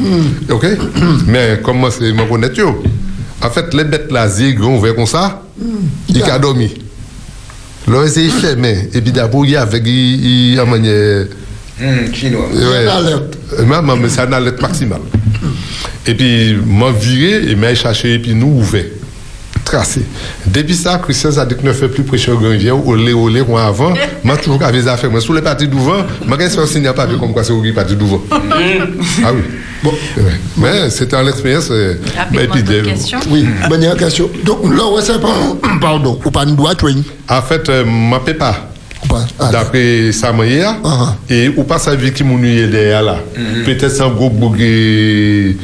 [0.51, 0.67] Ok?
[1.27, 2.83] Mais comment c'est, connaître yo?
[3.41, 5.43] En fait, les bêtes là, zig, on fait comme ça,
[6.09, 6.75] il a dormi.
[7.89, 8.91] Là, c'est fermé.
[8.93, 11.27] Et puis d'abord, il y a avec, il il y a manière.
[12.13, 12.47] Chinois.
[12.53, 12.87] Ouais.
[13.59, 15.01] Euh, Maman, mais c'est un alerte maximale.
[16.07, 18.85] Et puis, m'a viré et m'a cherché, et puis nous ouvert.
[19.65, 20.03] tracé.
[20.47, 23.13] Depuis ça, Christian a dit que ne fait plus prêcher au grand vieux, au lait,
[23.15, 23.95] au lait, comme avant.
[24.23, 25.11] Moi, toujours qu'avec les affaires.
[25.11, 27.63] Moi, sous les parties d'ouvant, moi, quand je signe pas vu comme quoi c'est au
[27.73, 28.21] parti d'ouvant.
[28.31, 29.41] Ah oui.
[29.83, 30.23] Bon, ouais.
[30.59, 31.69] mais c'était une expérience.
[31.71, 31.95] euh,
[32.35, 33.19] et puis, des- questions?
[33.31, 33.47] Oui,
[33.79, 34.31] dernière question.
[34.45, 35.35] Donc, là, ouais, c'est pas,
[35.81, 36.75] pardon, ou pas nous doit.
[37.29, 38.35] En fait, euh, ma paie
[39.09, 39.51] pas.
[39.51, 40.75] D'après ça, moi, hier,
[41.31, 43.17] et ou pas sa vie qui m'a nué derrière là.
[43.65, 45.57] Peut-être c'est un gros bouc les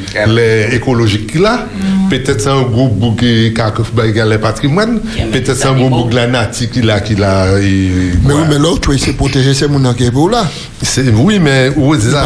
[0.73, 1.65] écologique là.
[2.09, 4.99] Peut-être c'est un gros bouc qui a le patrimoine.
[5.31, 6.99] Peut-être c'est un gros bouc la nature qui l'a.
[7.01, 7.91] Qui l'a et-
[8.25, 10.43] Mais oui, mais là, tu es protéger ces gens qui est pour là.
[11.15, 12.25] Oui, mais oui, ça,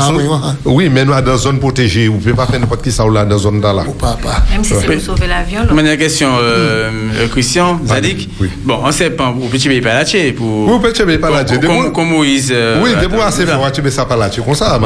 [0.91, 2.07] mais nous sommes dans une zone protégée.
[2.07, 3.83] Vous ne pouvez pas faire n'importe qui ça ou là dans une zone là.
[4.51, 5.61] Même si c'est pour sauver l'avion.
[5.61, 5.73] là.
[5.73, 6.89] Dernière question, euh,
[7.19, 8.29] euh, Christian, Zadik.
[8.63, 10.67] Bon, on sait pas, vous petit pas là-dessus pour.
[10.67, 11.59] Vous petit pas là-dessus.
[11.59, 12.51] Comme, comme Moïse.
[12.53, 13.55] euh, Oui, fois, c'est là.
[13.57, 13.71] fort.
[13.71, 14.29] Tu mets ça par là.
[14.29, 14.77] Tu comme ça,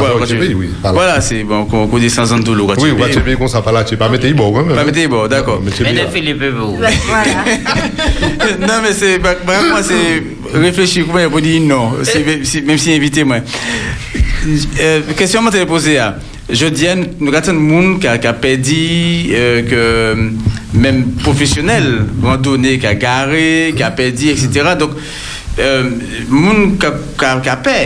[0.55, 0.69] oui.
[0.83, 0.91] là.
[0.91, 2.67] Voilà, c'est bon, qu'on qu'on dit 100 ans de l'eau.
[2.77, 3.83] Oui, tu payes comme ça par là.
[3.83, 4.75] Tu pas mettre quand même.
[4.75, 5.61] Pas mettre bon, d'accord.
[5.63, 6.07] Mais là.
[6.11, 6.77] Philippe vous.
[8.61, 9.19] non, mais c'est.
[9.19, 9.35] bah,
[9.69, 11.91] moi, c'est réfléchir comment pour dire non,
[12.65, 13.37] même si invité, moi.
[14.79, 16.17] Euh, question que je posée là.
[16.51, 16.87] Je dis,
[17.19, 20.31] nous avons un monde qui a, qui a perdu, euh, que
[20.73, 22.05] même professionnel,
[22.41, 24.49] donné, qui a garé, qui a perdu, etc.
[24.79, 24.91] Donc,
[25.59, 25.83] Euh,
[26.29, 26.93] moun ka
[27.59, 27.77] pe,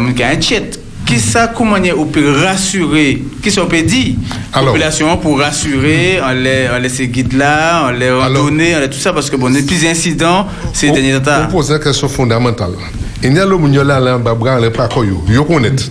[0.00, 0.78] moun ka entjet,
[1.08, 3.04] ki sa koumanye ou pe rasyure,
[3.44, 4.14] ki sa ou pe di,
[4.52, 7.52] populasyon pou rasyure, an lè se gid la,
[7.90, 11.42] an lè ordone, an lè tout sa, paske bon, ne plis insidant, se denye data.
[11.46, 12.76] On pose la kresyon fondamental.
[13.20, 15.84] E nye lò moun yo la lan babran lè pa koyo, yo konet,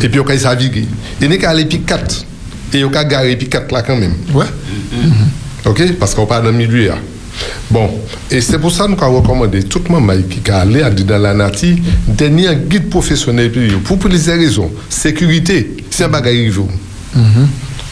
[0.00, 0.86] epi yo ka yi savige.
[1.20, 2.22] E nye ka ale pi kat,
[2.72, 4.16] e yo ka gare pi kat la kanmen.
[5.68, 5.90] Ok?
[6.00, 6.96] Paske ou pa nan mi luy ya.
[7.70, 7.88] Bon,
[8.30, 10.82] et c'est pour ça que nous avons recommandé tout le monde qui a allé
[11.34, 11.76] nature,
[12.06, 13.52] donner un guide professionnel
[13.84, 14.70] pour plusieurs raisons.
[14.88, 16.62] Sécurité, c'est un bagage arrivé.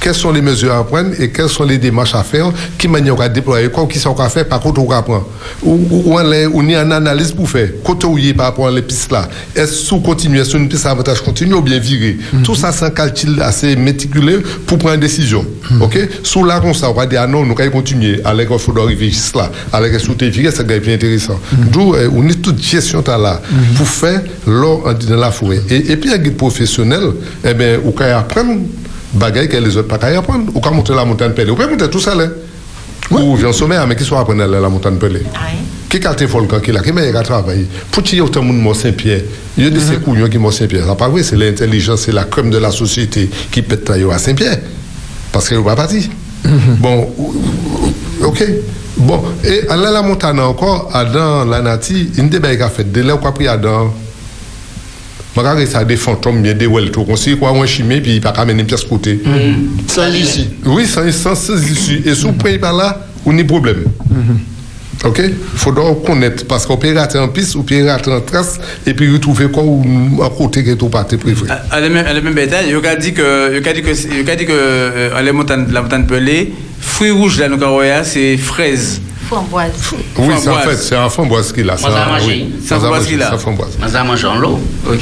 [0.00, 3.20] Quelles sont les mesures à prendre et quelles sont les démarches à faire Qui manière
[3.20, 5.26] à déployer Quoi qui sont à faire Par contre, on va prendre
[5.62, 5.78] Ou
[6.14, 8.82] on a une analyse pour faire Côté où il y a par rapport à les
[8.82, 12.54] pistes là Est-ce qu'on continue Est-ce une piste à avantage continue ou bien virer Tout
[12.54, 15.44] ça, c'est un calcul assez méticuleux pour prendre une décision.
[15.80, 15.98] OK?
[16.22, 18.20] Sous là, ça, on va dire ah non, nous allons continuer.
[18.24, 19.50] Alors, il faut arriver jusque là.
[19.72, 21.38] Alors, tes virer, c'est bien intéressant.
[21.72, 23.40] D'où, euh, on est toute gestion là
[23.76, 25.60] pour faire l'eau en- dans la forêt.
[25.70, 27.02] Et, et puis, un guide professionnel,
[27.44, 28.60] eh bien, on peut apprendre
[29.12, 30.50] bagaille que les autres pas qu'à apprendre.
[30.54, 31.50] Ou quand monter la montagne pelée.
[31.50, 32.26] Ou peut monter tout ça là.
[33.10, 35.22] Ou vient sommet, mais qui soit apprendre la la montagne pelée.
[35.88, 37.66] Qui a été volcan qui là, qui m'a travaillé.
[37.90, 39.22] Pour qu'il y ait autant de monde Saint Pierre.
[39.56, 40.84] Il y a des couillons qui mort Saint Pierre.
[40.86, 44.18] Ça pas vrai, c'est l'intelligence, c'est la com de la société qui peut travailler à
[44.18, 44.58] Saint Pierre.
[45.32, 46.02] Parce qu'elle va pas partir.
[46.78, 47.34] Bon, ou-
[48.22, 48.44] ou- ok.
[48.98, 53.14] Bon, et à la montagne encore, dans la nature, une des belles fait, de là
[53.14, 53.56] où pris à
[55.66, 57.04] ça des fantômes, bien des wells, tout.
[57.08, 59.20] On sait quoi, on chimé, puis il pas amener une pièce côté.
[59.86, 60.48] Sans ici.
[60.64, 62.02] Oui, sans, sans, sans issue.
[62.04, 63.84] Et si vous prenez par là, on a problème.
[65.04, 65.20] OK?
[65.22, 68.94] Il faudra connaître, parce qu'on peut rater en piste, ou peut rater en trace, et
[68.94, 71.50] puis retrouver quoi ou à côté que tout parti préféré.
[71.70, 74.20] À la même, à la même bétail, il a dit que, il a dit que,
[74.20, 76.52] il a dit que, euh, la montagne, la montagne pelée,
[79.28, 79.72] Framboise.
[80.16, 81.76] Oui, c'est en fait, c'est un framboise qu'il a.
[81.78, 82.46] Moi, ça a mangé.
[82.64, 83.26] ça a framboise mangé, qu'il a.
[83.28, 83.78] c'est un framboise.
[83.86, 84.58] Ça mange en l'eau.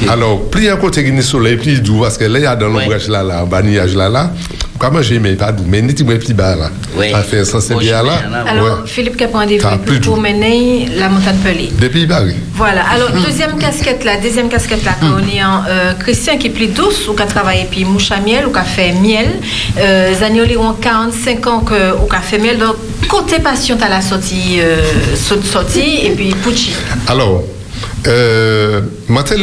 [0.09, 2.55] Alors, plus un côté qui est soleil, plus doux, parce que là, il y a
[2.55, 4.33] dans l'ombrage là, là, un banillage là, là,
[4.79, 6.69] comment j'ai aimé, pas doux, mais n'est-il pas plus bas là.
[6.95, 7.11] Oui.
[7.11, 8.17] Ça fait ça, c'est Oh, bien je là?
[8.19, 8.83] viens là, Alors.
[8.85, 11.69] Philippe Capon a a la montagne pelée.
[11.79, 12.35] Depuis Paris.
[12.53, 12.81] Voilà.
[12.91, 16.51] Alors, deuxième casquette là, deuxième casquette là, quand on est en euh, Christian qui est
[16.51, 19.27] plus douce, ou qui a travaillé puis mouche à miel, ou qui a fait miel.
[19.79, 22.57] Euh, Zagnoli ont 45 ans que, ou qui a fait miel.
[22.57, 22.75] Donc,
[23.07, 24.59] côté passion, à la sortie,
[26.05, 26.73] et puis Pucci.
[27.07, 27.43] Alors,
[28.07, 29.35] euh, matin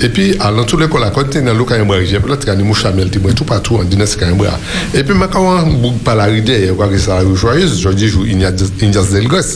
[0.00, 2.76] epi alan tou lekol akon ten nan lo kanyan bra jep la te kanyan mou
[2.76, 4.52] chamel ti mwen tou patou an dines kanyan bra
[4.92, 9.54] epi maka wan bouk palaride e wakare sa la rejwayeuse jodi jou inyas del gos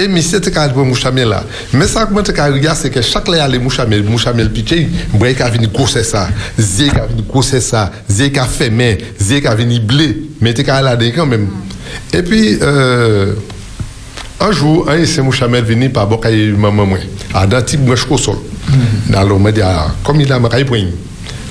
[0.00, 1.42] e misye te kanyan mou chamel la
[1.74, 4.48] men sa akman te kanyan riga se ke chak la yale mou chamel mou chamel
[4.56, 9.42] pike mbre ka vini kouse sa zye ka vini kouse sa zye ka femen zye
[9.44, 10.08] ka vini ble
[10.40, 11.44] men te kanyan la dey kan men
[12.16, 13.36] epi eee
[14.40, 17.06] anjou an yese mou chamel vini pa bok aye maman mwen
[17.36, 18.42] adan ti mwen chko sol.
[19.08, 20.84] Me dit ah, comme il a point.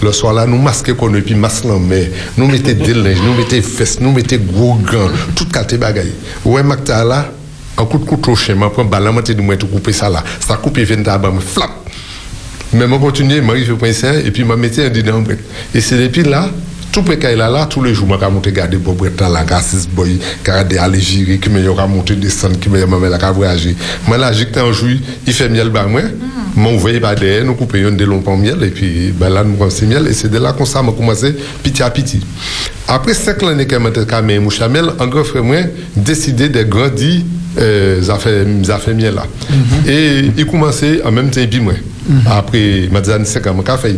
[0.02, 1.36] Le soir là, nous masquons qu'on puis
[1.80, 6.12] mais nous mettons des linges, nous mettons fesses, nous mettons gros gants, tout quartier bagaille.
[6.44, 7.32] Ouais, Makta là,
[7.78, 10.24] un coup de couteau chez moi, moi tu moi tout couper ça là.
[10.40, 11.72] Ça coupe et vient d'abord, flap.
[12.74, 15.12] Mais moi continue, je ça et puis moi mettais un dîner.
[15.74, 16.50] Et c'est depuis là,
[16.94, 20.20] tout qu'il là, là, tous les jours, je monter garder Bob Breton, là, Cassis Boy,
[20.46, 23.76] garder aller gérer, qui me aura monté descendre, qui me aura la voyager.
[24.08, 24.90] Moi, là, j'ai un jour,
[25.26, 26.02] il fait miel, bah, moi,
[26.56, 29.56] mon voyez pas derrière, nous coupons des longs pommes miel, et puis, ben là, nous
[29.56, 32.22] prenons miel, et c'est de là qu'on ça, m'a commencé, petit à petit.
[32.88, 35.58] Après cinq que j'ai camé Mouchamel, un grand frère, moi,
[35.96, 37.24] décidé de grandir,
[37.58, 39.24] euh, ça fait, ça fait miel là.
[39.88, 41.74] Et il commençait en même temps, et puis moi.
[42.30, 43.96] Après, m'a dit, c'est comme un fait.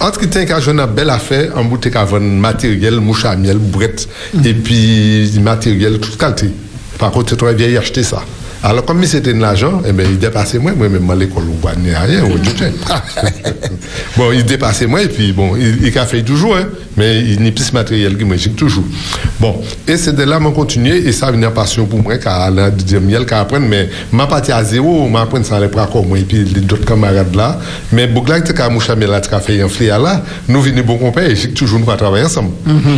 [0.00, 4.08] Entre temps, quand j'ai une belle affaire, en boutique avant matériel, mouche à miel, brette,
[4.44, 6.50] et puis matériel, toute qualité.
[6.98, 8.22] Par contre, tu bien acheter ça.
[8.62, 11.90] Alors, comme c'était de l'argent, eh ben, il dépassait moi, moi-même à l'école, pas ni
[11.94, 12.24] rien,
[14.16, 16.66] bon, il dépassait moi, et puis bon, il, il a fait toujours, hein,
[16.96, 18.82] mais il n'y a plus de matériel que moi, j'ai toujours.
[19.38, 22.18] Bon, et c'est de là que je continue, et ça devient une passion pour moi,
[22.18, 25.68] car la deuxième miel, qu'à apprendre, mais ma partie à zéro, ma apprendre ça les
[25.68, 27.60] bras comme moi, et puis les d'autres camarades là.
[27.92, 30.98] Mais là, tu as mouché là, tu as fait un fléau là, nous venons bon
[30.98, 32.50] compagnie, et j'ai toujours nous travailler ensemble.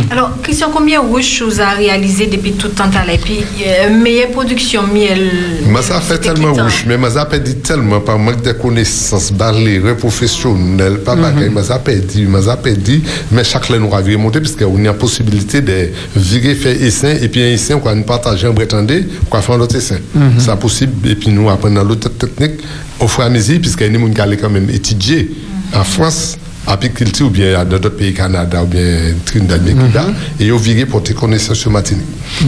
[0.09, 3.95] Alors, Christian, combien de choses a réalisé depuis tout le temps là Et puis, euh,
[3.95, 5.29] meilleure production miel
[5.67, 10.99] Mais ça fait tellement rouge, mais ça perdu tellement par manque de connaissances, barrières professionnelles,
[10.99, 13.01] pas bagaille, mais ça perdu, mais ça perdu,
[13.31, 17.15] mais chaque fois nous avons monté, parce qu'on a la possibilité de virer, faire essain,
[17.21, 19.99] et puis un essain, on va partager un prétendé, on va faire un autre essain.
[20.13, 20.33] Mhm.
[20.37, 22.61] C'est possible, et puis nous apprenons l'autre technique
[22.99, 25.31] au fur et à mesure, puisqu'il y a des gens qui allaient quand même étudier
[25.73, 26.37] en France,
[26.67, 30.05] apiculture ou bien dans d'autres pays, Canada ou bien Trinidad, bien Cuba,
[30.39, 32.05] et ils ont viré pour tes connaissances sur Martinique.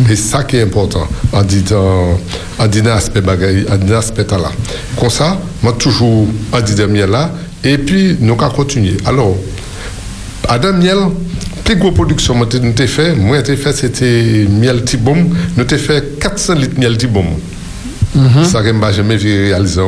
[0.10, 2.20] Et ça qui est important, en disant,
[2.60, 4.52] en disant aspect bagaille, en disant aspect là.
[5.00, 7.32] Comme ça, moi toujours en disant miel là,
[7.64, 8.98] et puis nous allons continuer.
[9.06, 9.38] Alors,
[10.48, 10.98] Adam Miel,
[11.64, 16.20] plus grosse production, nous t'ai fait, moi, t'ai fait, c'était miel tibom, nous t'ai fait
[16.20, 17.26] 400 litres miel tibom.
[18.44, 19.82] Ça que je jamais vu réaliser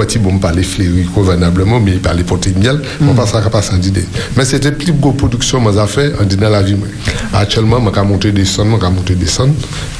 [0.00, 0.06] encore.
[0.06, 3.76] Pourquoi Tibom parlait fleuri convenablement, mais il parlait porter miel, on passe à pas sans
[3.76, 4.04] idée.
[4.36, 6.74] Mais c'était plus grosse production, moi, j'ai fait, en disant la vie.
[6.74, 6.88] moi.
[7.34, 9.54] Actuellement, je vais monter des sons, je vais monter des sons,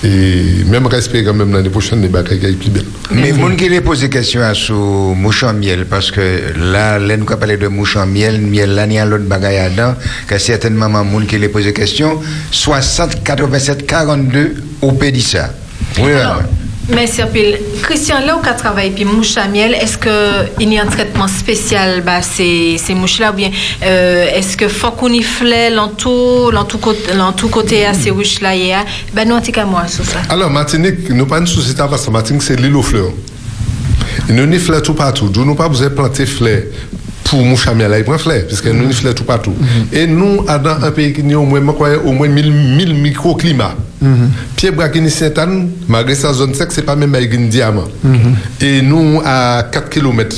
[0.05, 2.85] et même respect quand même l'année prochaine, les batailles qui plus belles.
[3.13, 6.99] Mais moun qui les pose des questions à ce mouche en miel, parce que là,
[6.99, 9.71] là, nous avons parlé de mouche en miel, miel là, il y a l'autre bagaille
[9.73, 9.95] dedans,
[10.27, 12.21] que certainement, moun qui les pose des questions,
[12.51, 15.53] 60, 87, 42 au Pédissa.
[15.99, 16.45] Oui, Alors, ouais.
[16.95, 20.83] Mais Serpil, Christian, là où tu travaille, puis mouche à miel, est-ce qu'il y a
[20.83, 22.03] un traitement spécial?
[22.03, 23.51] Bah, ces, ces mouches-là ou bien
[23.85, 26.53] euh, est-ce que faut qu'on y flait l'entour,
[27.51, 28.85] côté, à ces mouches-là, y a
[29.15, 30.19] Ben, nous, cas, moi, sur ça.
[30.29, 33.13] Alors, Martinique, nous pas une société parce que Martinique, c'est l'île aux fleurs.
[34.29, 35.31] Et nous n'y fleurs tout partout.
[35.33, 36.63] Nous n'avons pas besoin de planter fleurs
[37.25, 39.55] pour mouchamia là, il prend fleurs, parce que nous n'y fleurs tout partout.
[39.93, 41.61] Et nous, dans un pays qui a au moins,
[42.05, 43.77] au moins 1000, 1000 microclimats.
[44.57, 47.85] Pierre Brakini Saint-Anne, malgré sa zone sec, c'est pas même avec un diamant.
[48.61, 50.37] Et nous, à 4 km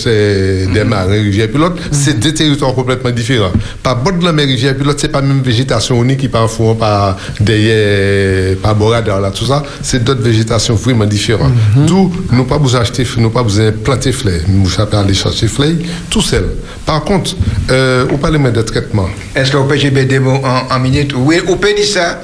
[0.72, 3.52] des mares, rivière pilote, c'est deux territoires complètement différents.
[3.82, 7.16] Par bord de la mer rivière pilote, c'est pas même végétation unique qui parfois par
[7.40, 11.52] derrière, par Boradar, là, tout ça, c'est d'autres végétations vraiment différentes.
[11.86, 15.70] D'où, nous pas besoin acheter, nous pas besoin planter fleurs, nous pas aller chercher fleurs,
[16.10, 16.46] tout seul.
[16.84, 17.36] Par contre,
[17.70, 19.08] euh, on parle de traitement.
[19.34, 21.12] Est-ce que vous pouvez dire des mots en, en minute?
[21.16, 22.20] Oui, au Pédissa.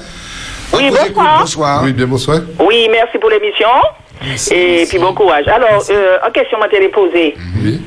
[0.73, 1.39] Oui, bonsoir.
[1.41, 1.83] Bonsoir.
[1.85, 2.41] Oui, bien bonsoir.
[2.61, 3.69] Oui, merci pour l'émission.
[4.51, 5.47] Et puis bon courage.
[5.49, 7.35] Alors, euh, en question, m'a posée.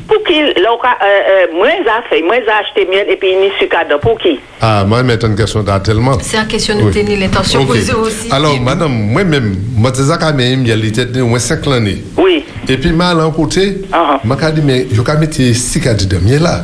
[0.07, 3.51] Pour qui, là, euh, euh, moi, j'ai fait, moi, j'ai acheté miel et puis une
[3.59, 3.93] sucade.
[4.01, 4.39] Pour qui?
[4.61, 6.17] Ah, moi, je une question tellement.
[6.21, 6.91] C'est une question de Oui.
[6.91, 8.31] tenir l'intention posée aussi.
[8.31, 12.03] Alors, madame, moi-même, moi, quand même, il y a l'été moins 5 années.
[12.17, 12.45] Oui.
[12.67, 13.81] Et puis, mal à côté,
[14.23, 16.63] je me dit, mais je vais mettre 6 cadres de miel là.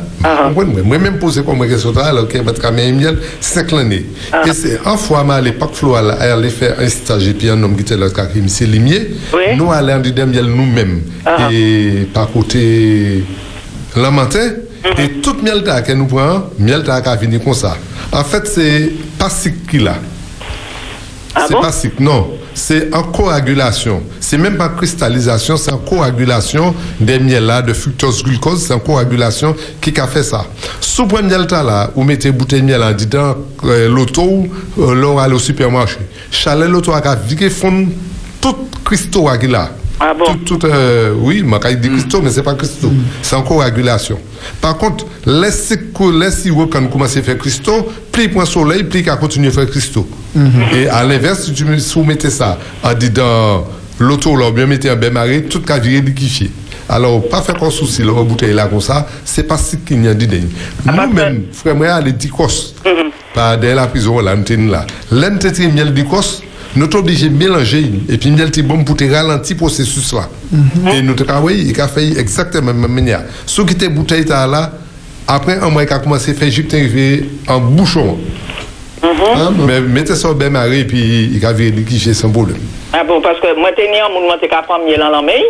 [0.54, 4.06] Moi-même, moi-même, posé comme question là, alors que je quand même miel 5 années.
[4.46, 7.48] Et c'est un fois, moi, à l'époque, Flo, elle allait faire un stage, et puis
[7.50, 9.10] un homme qui était là, qui est Limier.
[9.58, 11.02] Nous, allons miel nous-mêmes.
[11.50, 13.24] Et par côté,
[13.96, 14.50] la matin,
[14.96, 17.76] et toute miel que nous prenons, miel ta qui venir comme ça.
[18.12, 19.96] En fait, c'est pas ce qu'il a.
[21.48, 22.28] c'est pas sick, non.
[22.54, 24.02] C'est en coagulation.
[24.20, 28.78] C'est même pas cristallisation, c'est en coagulation des miels là, de fructose glucose, c'est en
[28.78, 30.44] coagulation qui a fait ça.
[30.80, 34.46] Sous point miel là, vous mettez bouteille de miel en dedans, euh, l'auto,
[34.78, 35.98] euh, aller au supermarché.
[36.30, 37.86] Chalet l'auto a viré fond
[38.40, 39.70] tout cristaux qu'il a.
[40.00, 40.24] Ah bon?
[40.44, 41.44] Tout, tout, euh, oui, je
[41.74, 42.92] dit cristaux, mais c'est pas cristaux.
[43.20, 44.18] C'est en coagulation.
[44.60, 45.76] Par contre, laissez
[46.12, 49.68] laissez quand vous commencez à faire cristaux, plus prend soleil, plus il continue à faire
[49.68, 50.08] cristaux.
[50.72, 53.66] Et à l'inverse, si tu me- si vous mettez ça en dedans
[53.98, 56.52] l'auto, là, bien mettez un bain maré, tout cas viré liquéfié.
[56.88, 60.08] Alors, pas faire qu'on souci, la bouteille là comme ça, c'est pas ce qu'il y
[60.08, 60.42] a d'idée.
[60.86, 62.72] Nous-mêmes, frère, moi, les dicos,
[63.34, 64.86] pas dès la prison, là, nous là.
[65.10, 66.40] L'entité miel dicos,
[66.76, 70.28] nous sommes obligés de mélanger et puis nous avons bon pour ralentir le processus là.
[70.54, 70.94] Mm-hmm.
[70.94, 73.22] Et nous avons ah oui, il a fait exactement la même manière.
[73.46, 74.72] Ce qui était bouteille là,
[75.26, 76.74] après un mois, il a commencé à faire Egypte
[77.48, 78.18] en bouchon.
[79.02, 79.66] Mm-hmm.
[79.66, 82.58] Mais mettez ça au bain marie et puis il a viré liquide sans problème.
[82.92, 85.42] Ah bon, parce que moi, je suis un monde qui a pris miel en l'amène.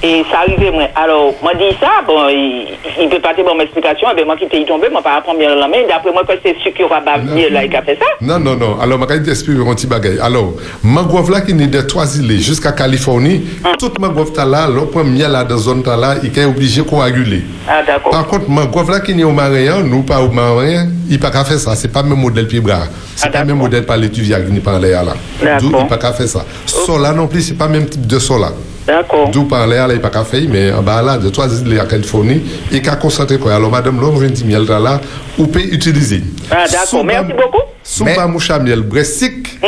[0.00, 0.84] Et ça arrivait, moi.
[0.94, 2.68] Alors, moi, dit ça, bon, il,
[3.00, 4.08] il peut pas te bonne explication.
[4.14, 5.78] Bien, moi, qui t'ai tombé, moi, pas prendre miel dans la main.
[5.88, 8.06] D'après moi, c'est sûr qu'il y aura pas là, qui a fait ça.
[8.20, 8.78] Non, non, non.
[8.80, 10.18] Alors, je vais t'expliquer un petit bagage.
[10.22, 10.52] Alors,
[10.84, 13.44] mangrove là qui est de trois îles jusqu'à Californie,
[13.78, 17.42] toute mangrove là, là, point miel là dans zone là, il est obligé de coaguler.
[17.68, 18.12] Ah, d'accord.
[18.12, 21.44] Par contre, mangrove là qui est au marin, nous pas au marin, il pas qu'à
[21.44, 21.74] faire ça.
[21.74, 22.84] C'est pas le même modèle puis bras.
[23.16, 25.14] C'est pas le même modèle par l'étudiant qui n'est pas en l'air là.
[25.60, 26.44] Il pas qu'à faire ça.
[26.66, 28.50] Sol là non plus, c'est pas le même type de sol là.
[28.88, 29.28] D'accord.
[29.28, 31.78] D'où par l'air là, il pas qu'à faire, mais en bas là, de trois îles
[31.78, 32.42] à Californie,
[32.72, 33.54] il qu'à concentrer quoi.
[33.54, 35.00] Alors, madame, l'homme vient de miel là, là,
[35.38, 36.22] ou peut utiliser.
[36.50, 37.04] Ah, d'accord.
[37.04, 38.28] Merci beaucoup.
[38.28, 39.58] Mouche à miel bressique,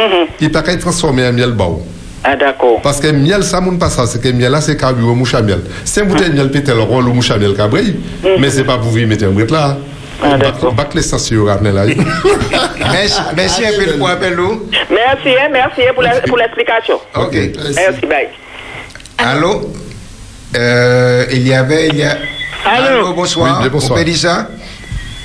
[0.41, 1.83] il pas transformé en miel bao.
[2.25, 2.81] Ah, d'accord.
[2.83, 5.43] Parce que miel, ça moun pas ça, c'est que miel là, c'est carburant mouche à
[5.43, 5.61] miel.
[5.85, 7.97] C'est une bouteille de miel peut-être le rôle mouche à miel cabri,
[8.39, 9.77] mais c'est pas pour vous mettre un brette là.
[10.23, 10.73] Ah, d'accord.
[10.75, 11.85] Bac les stations ramener là.
[12.93, 14.37] Merci, merci un peu pour appel.
[14.37, 16.97] Merci, hein, merci hein, pour la- pour l'explication.
[17.15, 17.35] Ok.
[17.75, 18.29] Merci, bye.
[19.25, 19.71] Allô
[20.57, 21.89] euh, Il y avait...
[21.89, 22.17] Il y a...
[22.65, 23.61] Allô, Allô bonsoir.
[23.63, 23.99] Oui, bonsoir.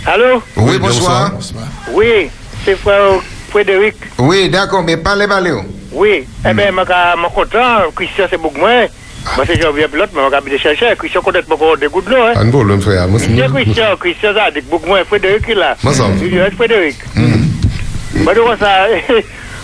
[0.05, 1.31] Allô Oui, bonsoir.
[1.31, 1.65] bonsoir.
[1.91, 2.29] Oui,
[2.63, 3.19] c'est frère
[3.49, 3.95] Frédéric.
[4.17, 5.53] Oui, d'accord, mais parlez, parlez.
[5.91, 7.91] Oui, eh bien, je suis content.
[7.95, 8.87] Christian, c'est beaucoup moins.
[9.33, 12.21] Mwen se janvye blot, mwen wak abide chache, Christian konet mwen kon de goud lo.
[12.37, 13.07] An bol, mwen freya.
[13.09, 15.73] Mwen Christian, Christian zadik, bouk mwen Frederik la.
[15.81, 16.13] Mwen sam.
[16.21, 17.01] Mwen Frederik.
[17.15, 18.85] Mwen do kon sa,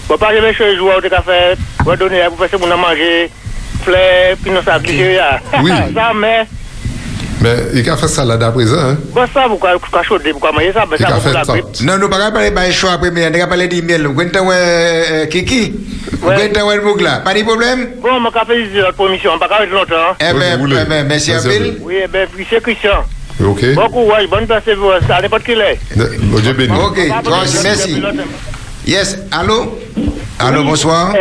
[0.09, 1.37] mwen pari mwen chou jou a ou de kafe,
[1.85, 3.29] mwen doni a pou fese moun a manje,
[4.79, 5.01] puis.
[5.63, 5.71] Oui.
[5.95, 6.45] Ça, mais.
[7.41, 8.97] Mais il a fait salade à présent, hein?
[9.15, 11.81] Bon, ça, pourquoi pourquoi manger ça Il a fait.
[11.83, 14.05] Non, nous ne parlons pas de choix après, mais on ne parler de miel.
[14.05, 15.73] Vous avez Kiki?
[16.21, 16.51] Vous avez
[17.03, 17.21] là?
[17.25, 17.93] Pas de problème?
[17.99, 19.31] Bon, notre promission.
[19.31, 20.15] Je ne vais pas rester longtemps.
[20.19, 21.77] Eh bien, eh ben, merci à Bill.
[21.81, 23.05] Oui, eh bien, puis c'est Christian.
[23.43, 23.73] Ok.
[23.73, 25.79] Bon courage, bonne persévérance, à n'importe qui l'est.
[25.95, 26.77] Bon Dieu béni.
[26.77, 26.99] Ok,
[27.63, 28.03] merci.
[28.85, 29.79] Yes, allô?
[30.37, 31.13] Allô, bonsoir.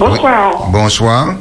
[0.00, 0.70] Bonsoir.
[0.72, 1.34] Bonsoir.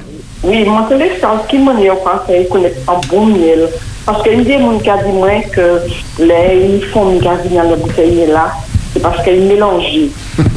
[0.43, 3.69] Oui, c'est l'expérience qui m'a dit au conseil connaître un bon miel.
[4.05, 5.79] Parce qu'il y a des gens qui disent moi que
[6.21, 8.51] les fonds qui viennent dans la bouteille là,
[8.91, 10.09] c'est parce qu'ils mélangent.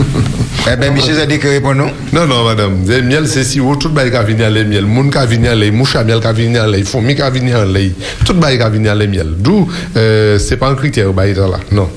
[0.72, 2.84] Eh bien, monsieur Zadi, que répond-nous Non, non, madame.
[2.86, 4.86] Le miel, c'est si haut, tout le bail qui vient les miel.
[4.86, 7.92] Moun qui vient les mouche à miel qui vient les fourmis qui vient les
[8.24, 9.26] tout le bail qui vient les miel.
[9.38, 9.66] D'où,
[9.96, 11.58] euh, c'est pas un critère, bail là.
[11.72, 11.88] Non.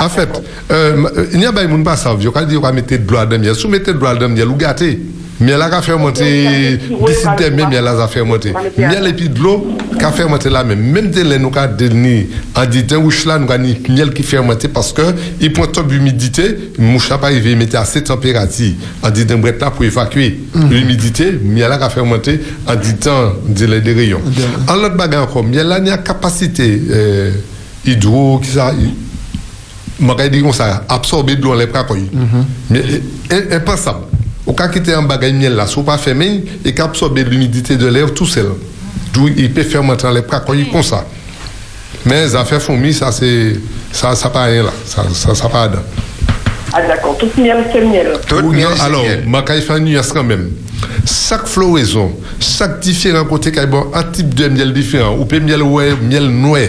[0.00, 0.28] En fait,
[0.70, 3.12] euh, euh, il y a des gens qui savent, ils ont dit qu'on mettre de
[3.12, 3.54] l'eau de miel.
[3.54, 4.98] Si vous mettez de l'eau de miel, vous gâtez.
[5.42, 8.52] Miel là, qui fait monter, d'ici terminé, miel là, ça fait monter.
[8.78, 9.66] Miel et puis de l'eau,
[9.98, 10.80] qui fait monter là même.
[10.80, 14.22] Même de l'eau, nous avons donné, en disant, ouch là, nous avons dit miel qui
[14.22, 15.02] fait monter parce que,
[15.40, 19.38] il prend trop d'humidité, mouche là, pas arrivé, il mettait à cette température, en disant,
[19.38, 20.40] brett là, pour évacuer
[20.70, 24.20] l'humidité, miel là, qui fait monter, en disant, des des rayons.
[24.68, 27.30] En l'autre bagarre encore, miel là, il y a capacité, euh,
[27.84, 28.72] hydro, qui ça,
[30.00, 32.08] je vais dire comme ça, absorber de l'eau dans les pracoilles.
[32.70, 32.82] Mais
[33.32, 34.04] euh, impensable.
[34.46, 37.76] Au cas quitter un bagage miel là, si vous pas fermé, il peut absorber l'humidité
[37.76, 38.50] de l'air tout seul.
[39.12, 41.04] D'où il peut faire monter dans les pracoilles comme ça.
[42.04, 43.54] Mais les affaires fourmis, ça c'est
[43.92, 45.82] ça ça pas rien là, ça ça ça pas dedans.
[46.72, 48.14] Ah d'accord, tout miel c'est miel.
[48.32, 50.50] Ou non, alors, ma caille fait une nuance quand même.
[51.04, 55.16] Chaque floraison, chaque différent côté bon, un type de miel différent.
[55.18, 56.60] Ou peut miel ouais, miel noir.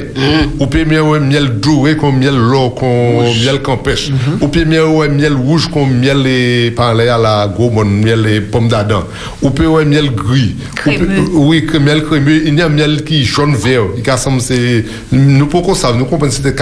[0.59, 4.11] Ou peut miel ouais, miel doré comme miel l'or, comme miel campèche.
[4.41, 8.41] Ou peut miel ouais, miel rouge comme miel et parler à la bonne miel et
[8.41, 9.03] pomme d'Adam.
[9.41, 10.55] Ou peut ouais, miel gris.
[10.85, 12.41] Ou peut- oui, miel crémeux.
[12.45, 13.83] Il y a un miel qui est jaune vert.
[13.97, 14.03] Il
[14.39, 16.55] c'est, nous pourquoi ça, nous comprenons c'était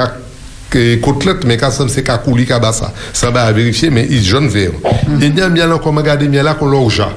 [1.02, 2.94] côtelette, mais quand c'est kakouli kabasa.
[3.14, 4.72] Ça va vérifier, mais il est jaune vert.
[5.20, 7.10] Il y a un miel encore, regardez, miel là qu'on l'orja.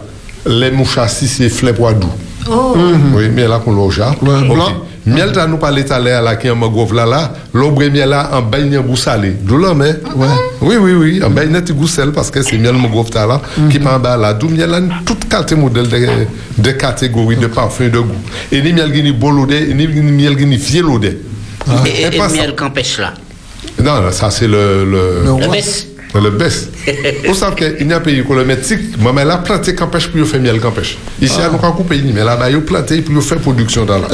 [0.47, 2.09] Les mouchas, si c'est fleur doux.
[2.51, 2.75] Oh.
[3.15, 4.15] Oui, miel là qu'on l'orja.
[4.21, 4.59] Ok.
[5.07, 7.85] Miel là, nous parlons tout à l'heure, là, qui est en magove là, là, l'ombre
[7.85, 9.35] miel là, en bain de goût salé.
[9.43, 10.27] D'où là, mais, ouais.
[10.63, 13.41] Oui, oui, oui, en bain de goût sel, parce que c'est miel magove là,
[13.71, 14.33] qui est en bas là.
[14.33, 16.27] D'où miel là, toute modèle de,
[16.57, 18.15] de catégorie de parfum de goût.
[18.51, 21.19] Et ni miel qui est bolodé, et ni miel qui est vielodé.
[21.85, 23.13] Et, et, et miel campèche là?
[23.83, 24.85] Non, non, ça c'est le.
[24.85, 26.69] Le, Le baisse.
[26.85, 27.23] Le baisse.
[27.27, 28.81] Vous savez qu'il y a un pays qui le métique,
[29.15, 30.99] mais là, planté campèche pour faire miel campèche.
[31.21, 31.51] Ici, Ah.
[31.53, 34.09] on coupe mais là-bas, ils planté pour faire production dans là.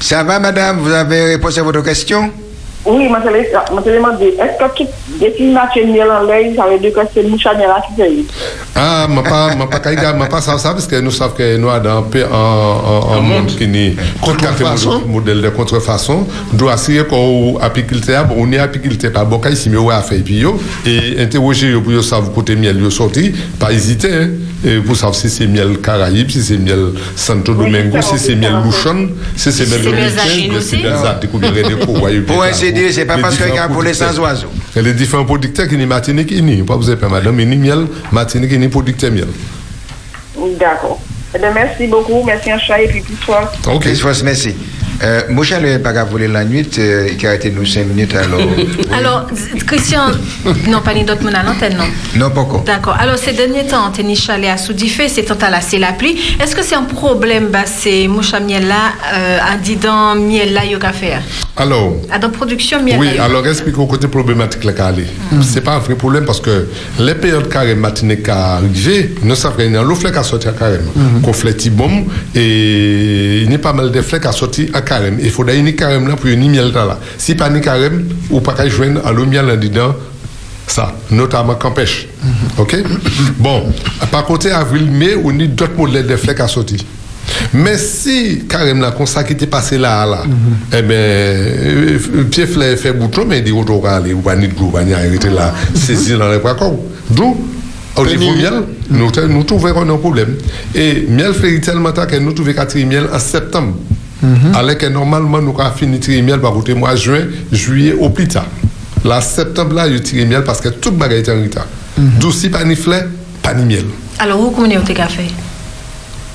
[0.00, 0.78] Ça va, madame?
[0.80, 2.32] Vous avez répondu à votre question?
[2.84, 4.88] Oui, moi, je me demandé, est-ce que tout
[5.20, 7.94] déclination de miel en lait, ça veut dire que c'est mouche à miel là qui
[7.94, 8.10] fait
[8.74, 11.34] Ah, je ne pas, ma pas, caïga, ma pas ça, ça, parce que nous savons
[11.34, 15.02] que nous avons un peu un, un, un monde qui est Contrefaçon.
[15.06, 16.26] modèle de contrefaçon.
[16.52, 20.18] Doit assurer qu'on apiculteur, bon, on est apiculteur par boca ici, mais on a fait
[20.18, 24.08] puis yo, et interroger yo pour yo savoir côté miel yo sorti, pas hésiter,
[24.64, 28.54] et pour savoir si c'est miel Caraïbes, si c'est miel Santo Domingo, si c'est miel
[28.64, 30.82] Luchon, si c'est miel Zagine si c'est aussi.
[30.82, 30.94] miel
[31.88, 31.92] ou
[32.32, 34.48] René dire, c'est pas parce qu'il y a les sans oiseaux.
[34.76, 36.62] Et les différents producteurs qui ni Martinique, ils n'y.
[36.62, 39.28] Pas vous avez pas madame, ils ni miel, Martinique, ils ni producteur miel.
[40.58, 41.00] D'accord.
[41.34, 42.22] Eh merci beaucoup.
[42.24, 43.50] Merci, Ancha, et puis plus soir.
[43.66, 43.86] Ok.
[44.24, 44.54] merci.
[45.02, 48.40] Euh, Moucha, le pas voler la nuit, euh, qui a été nous 5 minutes alors.
[48.96, 50.10] Alors, Z- Christian,
[50.68, 51.84] non, pas ni d'autres à l'antenne, non?
[52.16, 52.62] Non, pas encore.
[52.64, 52.96] D'accord.
[53.00, 56.16] Alors, ces derniers temps, tennis chalet à Soudifé, c'est tant à la c'est la pluie.
[56.40, 60.60] Est-ce que c'est un problème, bah, c'est moucha miel là, euh, en disant miel là,
[60.84, 61.22] a faire
[61.56, 65.42] Alors, À dans production miel Oui, là, alors explique au côté problématique là qu'elle est.
[65.42, 69.56] C'est pas un vrai problème parce que les périodes carême Martinique qui arrivé, nous savons
[69.56, 70.86] qu'il y a l'eau flèche à sortir à carême.
[71.22, 75.18] Qu'on flèche bon et il y a pas mal de flèches à sortir à carême.
[75.22, 76.98] Il faut d'ailleurs ni carême là pour ni miel là.
[77.18, 79.94] Si pas ni carême, ou pas qu'à joindre à l'eau miel dedans,
[80.66, 82.08] ça, notamment campèche.
[82.58, 82.76] Ok?
[83.38, 83.64] Bon,
[84.10, 86.78] par contre, avril, mai, on a d'autres modèles de flèches à sortir.
[87.52, 90.22] Mais si carrément là, comme ça qui était passé là, là,
[90.76, 91.98] eh bien, euh,
[92.30, 94.68] pied fleur fait bouton, mais il dit, on va aller, on va ni de on
[94.68, 96.56] va ni arrêter là, saisir dans les bras.
[97.10, 97.36] D'où,
[97.96, 100.36] au niveau miel, nous, nous trouverons un problème.
[100.74, 103.74] Et miel fait tellement tard que nous trouvons qu'à tirer miel en septembre.
[104.54, 108.08] Alors que normalement, nous avons fini de tirer miel par côté mois juin, juillet au
[108.10, 108.46] plus tard.
[109.04, 111.66] Là, septembre, là, je tire miel parce que toute bagaille est en retard.
[111.98, 113.04] D'où si pas ni fleur,
[113.42, 113.84] pas ni miel.
[114.18, 115.24] Alors, où comment est-ce café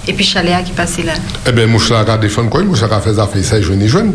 [0.07, 1.13] Et puis chalet qui passe là.
[1.47, 4.13] Eh bien, Moucha a défendu quoi Moucha a fait ça, fait ça, je ni jeune.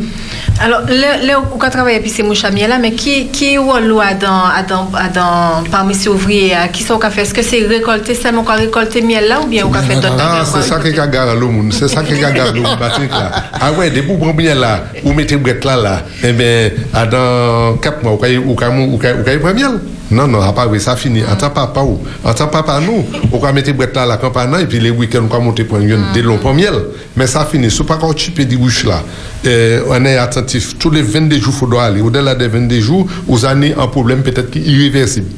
[0.60, 4.44] Alors, là, on travaille puis c'est moucha miel là, mais qui qui est là dans
[4.44, 8.14] à dans à dans parmi ces ouvriers à qui sont café Est-ce que c'est récolter
[8.14, 11.06] seulement qu'on récolter miel là ou bien on fait d'autres Ah, c'est ça qui a
[11.06, 11.72] garé le monde.
[11.72, 12.78] C'est ça qui a le monde.
[12.78, 13.30] Patrick, là.
[13.60, 16.02] Ah ouais, des bouts bien là, ou mettez brette là, là.
[16.22, 18.16] Eh bien, à dans 4 mois, ou
[18.52, 18.98] ou kay- ou
[19.38, 19.80] prend miel.
[20.12, 21.22] Non, non, à part oui, ça finit.
[21.24, 24.54] En tant papa ou, en tant papa nous, on va mettre brette là, la campagne,
[24.60, 26.74] et puis les week-ends, on va monter pour une des longs miel.
[27.16, 27.70] Mais ça finit.
[27.70, 29.02] Si pas quand tu peux dire bouche là,
[29.44, 30.78] eh, on est attentif.
[30.78, 32.00] Tous les 22 jours, il faut aller.
[32.00, 35.28] Au-delà des 22 jours, vous avez un problème peut-être irréversible.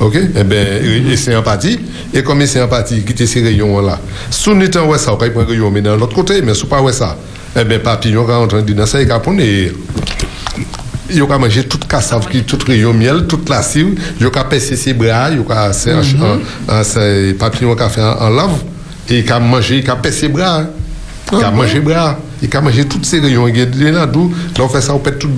[0.00, 0.16] Ok?
[0.36, 0.66] Eh bien,
[1.16, 1.80] c'est empathie.
[2.14, 3.98] Et comme c'est empathie, quitter ces rayons-là.
[4.30, 6.42] Si on est en ouais ça, on va prendre un rayon, mais dans l'autre côté,
[6.42, 7.16] mais si pas ouais ça,
[7.58, 9.40] eh bien, papillon, quand on est dans ça, il va prendre
[11.12, 13.62] et il va manger toute cassave, qui, toute rayon miel, toute la
[14.28, 15.98] va passer ses bras, il va faire
[16.68, 16.80] un- un-
[17.30, 18.62] un papillon qui a fait en en lave,
[19.08, 20.60] et il va manger, il va passer ses bras.
[20.60, 20.66] hein.
[21.32, 23.48] Il va manger bras, il va manger toutes ces rayons.
[23.48, 23.66] Il y a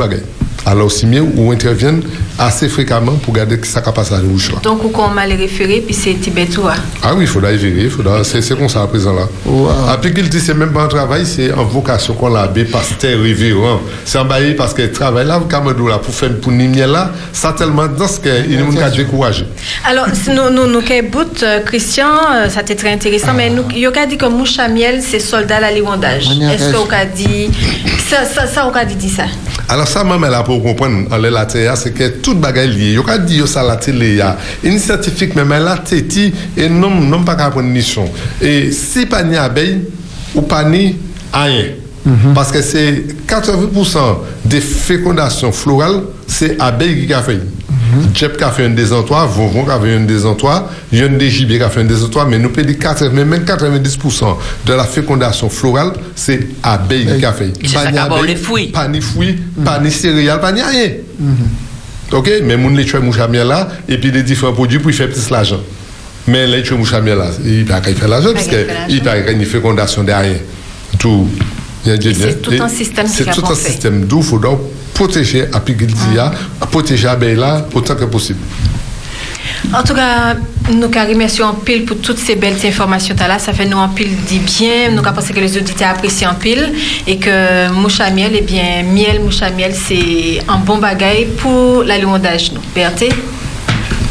[0.08, 0.28] là,
[0.66, 2.00] on on mieux où on intervient
[2.38, 4.58] assez fréquemment pour garder que ça va passer à la bouche là.
[4.62, 6.74] Donc, où qu'on m'a les référé, puis c'est Tibetoua.
[7.02, 9.28] Ah oui, il faudra y vérifier, il faudra, c'est, c'est comme ça à présent là.
[9.88, 13.80] Après qu'il dit, c'est même pas un travail, c'est en vocation qu'on l'a pasteur révérend.
[14.04, 17.12] C'est en baillé parce que le travail là, Cameroun là, pour faire pour Nimiel là,
[17.32, 19.46] ça tellement dense qu'il nous a découragé.
[19.86, 20.80] Alors, si nous, nous, nous,
[21.10, 24.68] bout, euh, Christian, euh, ça c'était très intéressant, mais nous, il a dit que moucha
[24.68, 26.28] miel, c'est soldat à l'éwandage.
[26.52, 27.50] Est-ce qu'on a dit,
[28.08, 29.24] ça, ça, ça, on a dit ça?
[29.68, 32.92] Alors ça, même là pour comprendre, en la terre, c'est que toute bagaille liée.
[32.92, 34.22] Il y a dit ça la télé.
[34.62, 38.08] Une scientifique, même là, téti, et non, non pas qu'à prendre mission.
[38.40, 39.80] Et si pas ni abeille,
[40.34, 40.96] ou pas ni
[41.32, 41.64] rien.
[42.34, 43.98] Parce que c'est 80%
[44.44, 47.40] des fécondations florales, c'est abeille qui a fait.
[48.14, 51.64] Jep qui a fait un désentoir, Vovon qui a fait un désentoir, Yon gibiers qui
[51.64, 54.36] a fait un désentoir, mais nous peut dire 80, mais même 90%
[54.66, 57.52] de la fécondation florale, c'est abeille qui a fait.
[57.62, 58.68] C'est ça qui les fruits.
[58.68, 60.90] Pas ni fruits, pas ni céréales, pas ni rien.
[62.12, 64.94] Ok, mais moun les tuer moucha miel là, et puis les différents produits pour y
[64.94, 65.60] faire plus l'argent.
[66.28, 68.52] Mais les tuer moucha miel là, il pas faire l'argent, parce Pas
[68.88, 70.38] qu'il peut pas une fécondation derrière.
[70.98, 71.28] Tout.
[71.84, 74.04] c'est tout un système qui C'est tout un système.
[74.04, 74.60] D'où il faut donc
[74.94, 76.30] protéger apiculture,
[76.70, 77.38] protéger l'abeille
[77.74, 78.40] autant que possible.
[79.72, 80.36] En tout cas,
[80.72, 83.38] nous remercié en pile pour toutes ces belles informations là.
[83.38, 84.90] Ça fait nous en pile dit bien.
[84.90, 86.72] Nous pensé que les auditeurs apprécient en pile
[87.06, 92.54] et que moucha miel, eh bien, miel, moucha miel, c'est un bon bagage pour l'alimentation.
[92.54, 92.60] nous.
[92.74, 93.12] Berthe?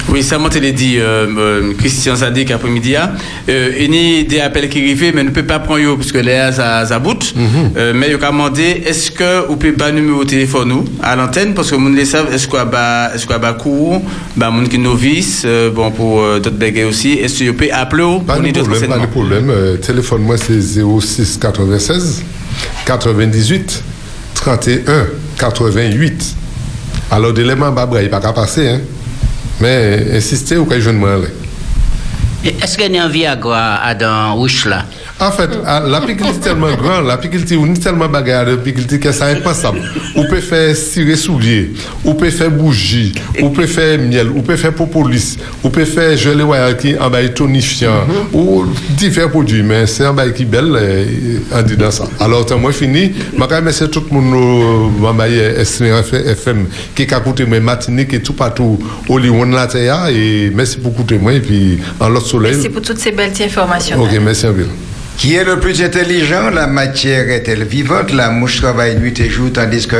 [0.10, 2.96] Oui, ça m'a été dit, euh, euh, Christian Zadik après-midi.
[2.96, 3.12] hein.
[3.50, 6.20] Euh, il y a des appels qui arrivent, mais ne peut pas prendre parce que
[6.20, 7.34] là, ça, ça bout.
[7.78, 11.16] Euh, mais il a demandé, est-ce que vous pouvez pas numéro de téléphone nous, à
[11.16, 14.02] l'antenne, parce que vous le savez, est-ce qu'on a est-ce qu'on a cours,
[14.36, 17.72] bah, mon qui novice, euh, bon, pour euh, d'autres bagages aussi, est-ce que vous pouvez
[17.72, 19.50] appeler ou Pas de problème, pas de problème.
[19.50, 22.24] Euh, téléphone moi c'est 06 96
[22.86, 23.84] 98
[24.36, 25.06] 31
[25.40, 26.36] 88.
[27.12, 28.80] Alors d'éléments babra il pas qu'à passer hein.
[29.60, 31.22] Mais insistez au cas je ne m'en
[32.44, 34.86] Est-ce qu'il y a un Viagra dans Ouche là?
[35.19, 38.99] En fait, ah, la piquille est tellement grande, la piquille est tellement bagarre de piquille
[38.99, 39.80] que c'est impensable.
[40.15, 41.72] Ou peut faire cirer soulier,
[42.03, 46.18] ou peut faire bougie, ou peut faire miel, ou peut faire propolis, ou peut faire
[46.18, 46.44] gelée
[46.80, 48.65] qui en bail tonifiant, ou
[48.98, 51.06] divers produits, mais c'est un bail qui belle, euh,
[51.53, 52.06] en dit dans ça.
[52.19, 56.65] Alors, tant moi fini, je remercie tout le monde, euh, bail Espérance FM,
[56.95, 60.91] qui a écouté mes matiniques et tout partout, au Lyon, la terre, et merci pour
[60.91, 62.53] écouter moi, et puis en l'autre soleil.
[62.53, 64.02] Merci pour toutes ces belles informations.
[64.02, 64.65] Ok, merci un peu.
[65.18, 66.49] Qui est le plus intelligent?
[66.49, 69.95] La matière est-elle vivante La mouche travaille nuit et jour, tandis que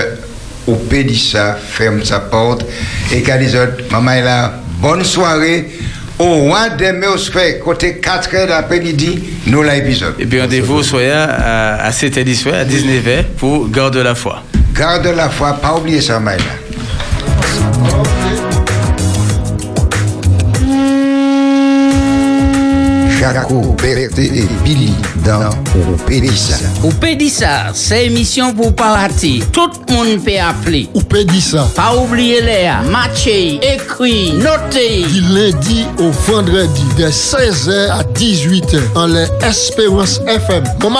[0.68, 2.66] au Pédissa ferme sa porte.
[3.12, 3.38] Et qu'à
[3.92, 5.70] maman est là, bonne soirée.
[6.20, 10.14] Au roi des Méosphères, côté 4 heures d'après-midi, nous l'épisode.
[10.20, 14.44] Et puis rendez-vous soya à, à 7h10 soir, à 19h pour Garde la foi.
[14.76, 16.44] Garde la foi, pas oublier ça, Maïla.
[23.24, 24.94] Jaco, Berté et Billy
[25.24, 25.50] dans
[26.06, 26.58] Pédissa.
[26.84, 29.50] Ou Pédissa, c'est émission pour partir.
[29.50, 30.90] Tout le monde peut appeler.
[30.94, 31.66] Ou Pédissa.
[31.74, 35.06] Pas oublier les matcher, écrit, noter.
[35.08, 40.66] Du lundi au vendredi, de 16h à 18h, en les Espérance FM.
[40.82, 41.00] Maman,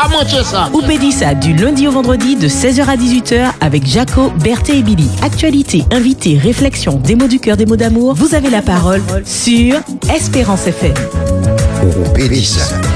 [0.00, 0.70] à manger ça.
[0.72, 5.08] Ou Pédissa du lundi au vendredi de 16h à 18h avec Jaco, Berthé et Billy.
[5.20, 8.14] Actualité, invité, réflexion, des mots du cœur, des mots d'amour.
[8.14, 9.74] Vous avez la parole sur
[10.14, 10.94] Espérance FM.
[12.14, 12.95] Pédissa.